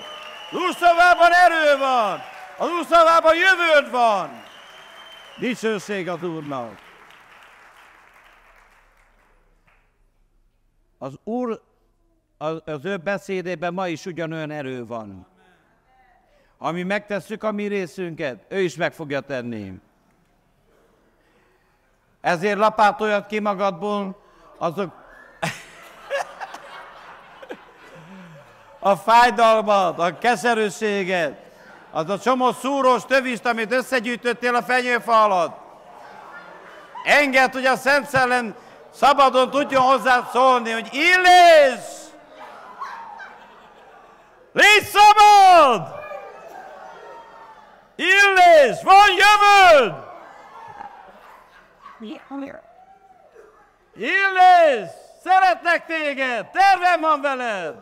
Az 0.50 0.58
Úr 0.58 0.74
szavában 0.74 1.32
erő 1.32 1.78
van! 1.78 2.20
Az 2.58 2.68
Úr 2.68 2.86
szavában 2.88 3.34
jövőd 3.34 3.90
van! 3.90 4.42
Dicsőség 5.38 6.08
az 6.08 6.22
Úrnak! 6.22 6.78
Az 10.98 11.18
Úr 11.24 11.62
az 12.64 12.84
ő 12.84 12.96
beszédében 12.96 13.74
ma 13.74 13.88
is 13.88 14.06
ugyanolyan 14.06 14.50
erő 14.50 14.86
van. 14.86 15.26
Ami 16.58 16.82
megtesszük 16.82 17.42
a 17.42 17.52
mi 17.52 17.66
részünket, 17.66 18.44
ő 18.48 18.60
is 18.60 18.76
meg 18.76 18.92
fogja 18.92 19.20
tenni. 19.20 19.80
Ezért 22.26 22.58
lapátoljad 22.58 23.26
ki 23.26 23.38
magadból 23.38 24.16
azok 24.58 24.90
a 28.78 28.96
fájdalmat, 28.96 29.98
a 29.98 30.18
keserűséget, 30.18 31.38
az 31.90 32.08
a 32.08 32.18
csomó 32.18 32.52
szúrós 32.52 33.04
töviszt, 33.04 33.46
amit 33.46 33.72
összegyűjtöttél 33.72 34.54
a 34.54 34.62
fenyőfa 34.62 35.24
alatt. 35.24 35.56
Enged, 37.04 37.52
hogy 37.52 37.66
a 37.66 37.76
Szent 37.76 38.08
Szellem 38.08 38.54
szabadon 38.94 39.50
tudjon 39.50 39.82
hozzá 39.82 40.28
szólni, 40.32 40.70
hogy 40.70 40.88
Illés! 40.92 41.84
Légy 44.52 44.84
szabad! 44.84 45.88
Illés, 47.96 48.82
van 48.82 49.08
jövőd! 49.16 50.05
Illés, 53.94 54.88
szeretnek 55.22 55.86
téged, 55.86 56.50
tervem 56.50 57.00
van 57.00 57.20
veled! 57.20 57.74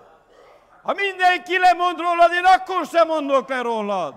Ha 0.83 0.93
mindenki 0.93 1.59
lemond 1.59 2.01
rólad, 2.01 2.33
én 2.33 2.45
akkor 2.45 2.87
sem 2.87 3.07
mondok 3.07 3.49
le 3.49 3.61
rólad. 3.61 4.15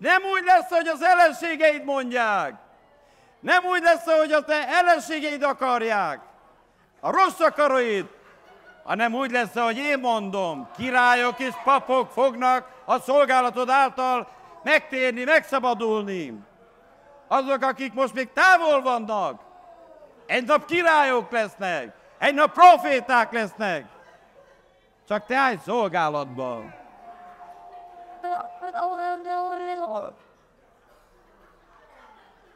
Nem 0.00 0.22
úgy 0.22 0.44
lesz, 0.44 0.68
hogy 0.68 0.88
az 0.88 1.02
ellenségeid 1.02 1.84
mondják. 1.84 2.54
Nem 3.40 3.64
úgy 3.64 3.82
lesz, 3.82 4.04
hogy 4.04 4.32
a 4.32 4.44
te 4.44 4.68
ellenségeid 4.68 5.42
akarják. 5.42 6.20
A 7.00 7.10
rossz 7.10 7.40
akaróid. 7.40 8.06
Hanem 8.84 9.14
úgy 9.14 9.30
lesz, 9.30 9.54
hogy 9.54 9.76
én 9.76 9.98
mondom, 9.98 10.68
királyok 10.76 11.38
és 11.38 11.54
papok 11.64 12.10
fognak 12.10 12.68
a 12.84 12.98
szolgálatod 12.98 13.68
által 13.68 14.28
megtérni, 14.62 15.24
megszabadulni. 15.24 16.48
Azok, 17.32 17.62
akik 17.62 17.92
most 17.92 18.14
még 18.14 18.32
távol 18.32 18.82
vannak, 18.82 19.40
egy 20.26 20.44
nap 20.44 20.64
királyok 20.64 21.30
lesznek, 21.30 21.94
egy 22.18 22.34
nap 22.34 22.52
proféták 22.52 23.32
lesznek. 23.32 23.84
Csak 25.08 25.26
te 25.26 25.36
állj 25.36 25.58
szolgálatban. 25.64 26.74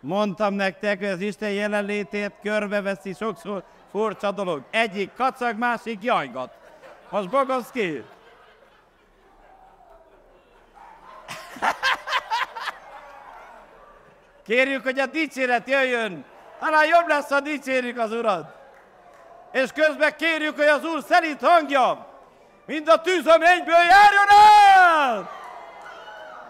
Mondtam 0.00 0.54
nektek, 0.54 0.98
hogy 0.98 1.08
az 1.08 1.20
Isten 1.20 1.50
jelenlétét 1.50 2.32
körbeveszi 2.42 3.12
sokszor 3.12 3.62
furcsa 3.90 4.30
dolog. 4.30 4.62
Egyik 4.70 5.12
kacag, 5.16 5.58
másik 5.58 6.02
jajgat. 6.02 6.52
Most 7.10 7.30
bogosz 7.30 7.70
ki. 7.70 8.04
Kérjük, 14.44 14.82
hogy 14.82 14.98
a 14.98 15.06
dicséret 15.06 15.68
jöjjön. 15.68 16.24
Talán 16.60 16.86
jobb 16.86 17.08
lesz, 17.08 17.28
ha 17.28 17.40
dicsérjük 17.40 17.98
az 17.98 18.12
Urat. 18.12 18.54
És 19.52 19.70
közben 19.72 20.16
kérjük, 20.16 20.56
hogy 20.56 20.66
az 20.66 20.84
Úr 20.84 21.04
szerint 21.08 21.40
hangja, 21.40 22.06
mint 22.66 22.88
a 22.88 23.00
tűz 23.00 23.26
a 23.26 23.38
mennyből 23.38 23.74
járjon 23.74 24.28
át! 24.28 25.30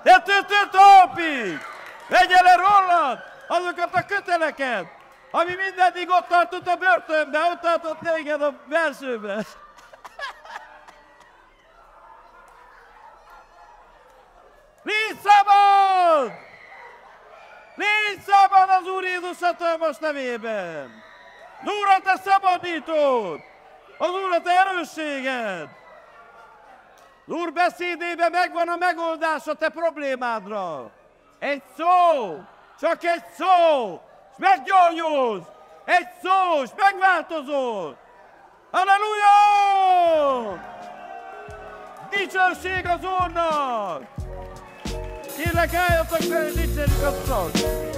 Tetőtől 0.02 0.68
talpig! 0.70 1.58
Vegye 2.08 2.42
le 2.42 2.54
rólad 2.54 3.18
azokat 3.48 3.94
a 3.94 4.04
köteleket, 4.04 4.84
ami 5.30 5.54
mindeddig 5.54 6.10
ott 6.10 6.28
tartott 6.28 6.66
a 6.66 6.76
börtönbe, 6.76 7.38
ott 7.40 7.60
tartott 7.60 7.98
téged 8.14 8.42
a 8.42 8.54
belsőbe. 8.68 9.34
Légy 14.82 15.18
szabad! 15.22 16.53
Légy 17.74 18.20
szabad 18.20 18.68
az 18.80 18.88
Úr 18.88 19.04
Jézus 19.04 19.38
hatalmas 19.40 19.96
nevében! 19.98 21.02
Az 21.62 21.72
Úr 21.72 21.88
a 21.88 22.00
te 22.02 22.16
szabadítód! 22.24 23.40
Az 23.98 24.08
Úr 24.08 24.32
a 24.32 24.40
te 24.40 24.50
erősséged! 24.50 25.68
Az 27.26 27.32
Úr 27.34 27.52
beszédében 27.52 28.30
megvan 28.30 28.68
a 28.68 28.76
megoldás 28.76 29.46
a 29.46 29.54
te 29.54 29.68
problémádra. 29.68 30.90
Egy 31.38 31.62
szó, 31.76 32.38
csak 32.80 33.04
egy 33.04 33.24
szó, 33.36 34.00
és 34.30 34.36
meggyógyulsz. 34.36 35.46
Egy 35.84 36.08
szó, 36.22 36.62
és 36.62 36.70
megváltozol. 36.76 37.96
Halleluja! 38.70 39.32
Dicsőség 42.10 42.86
az 42.86 43.00
Úrnak! 43.04 44.13
Kérlek, 45.36 45.74
álljatok 45.74 46.18
fel, 46.18 46.46
és 46.46 46.54
dicsérjük 46.54 47.02
az 47.02 47.14
Urat! 47.24 47.93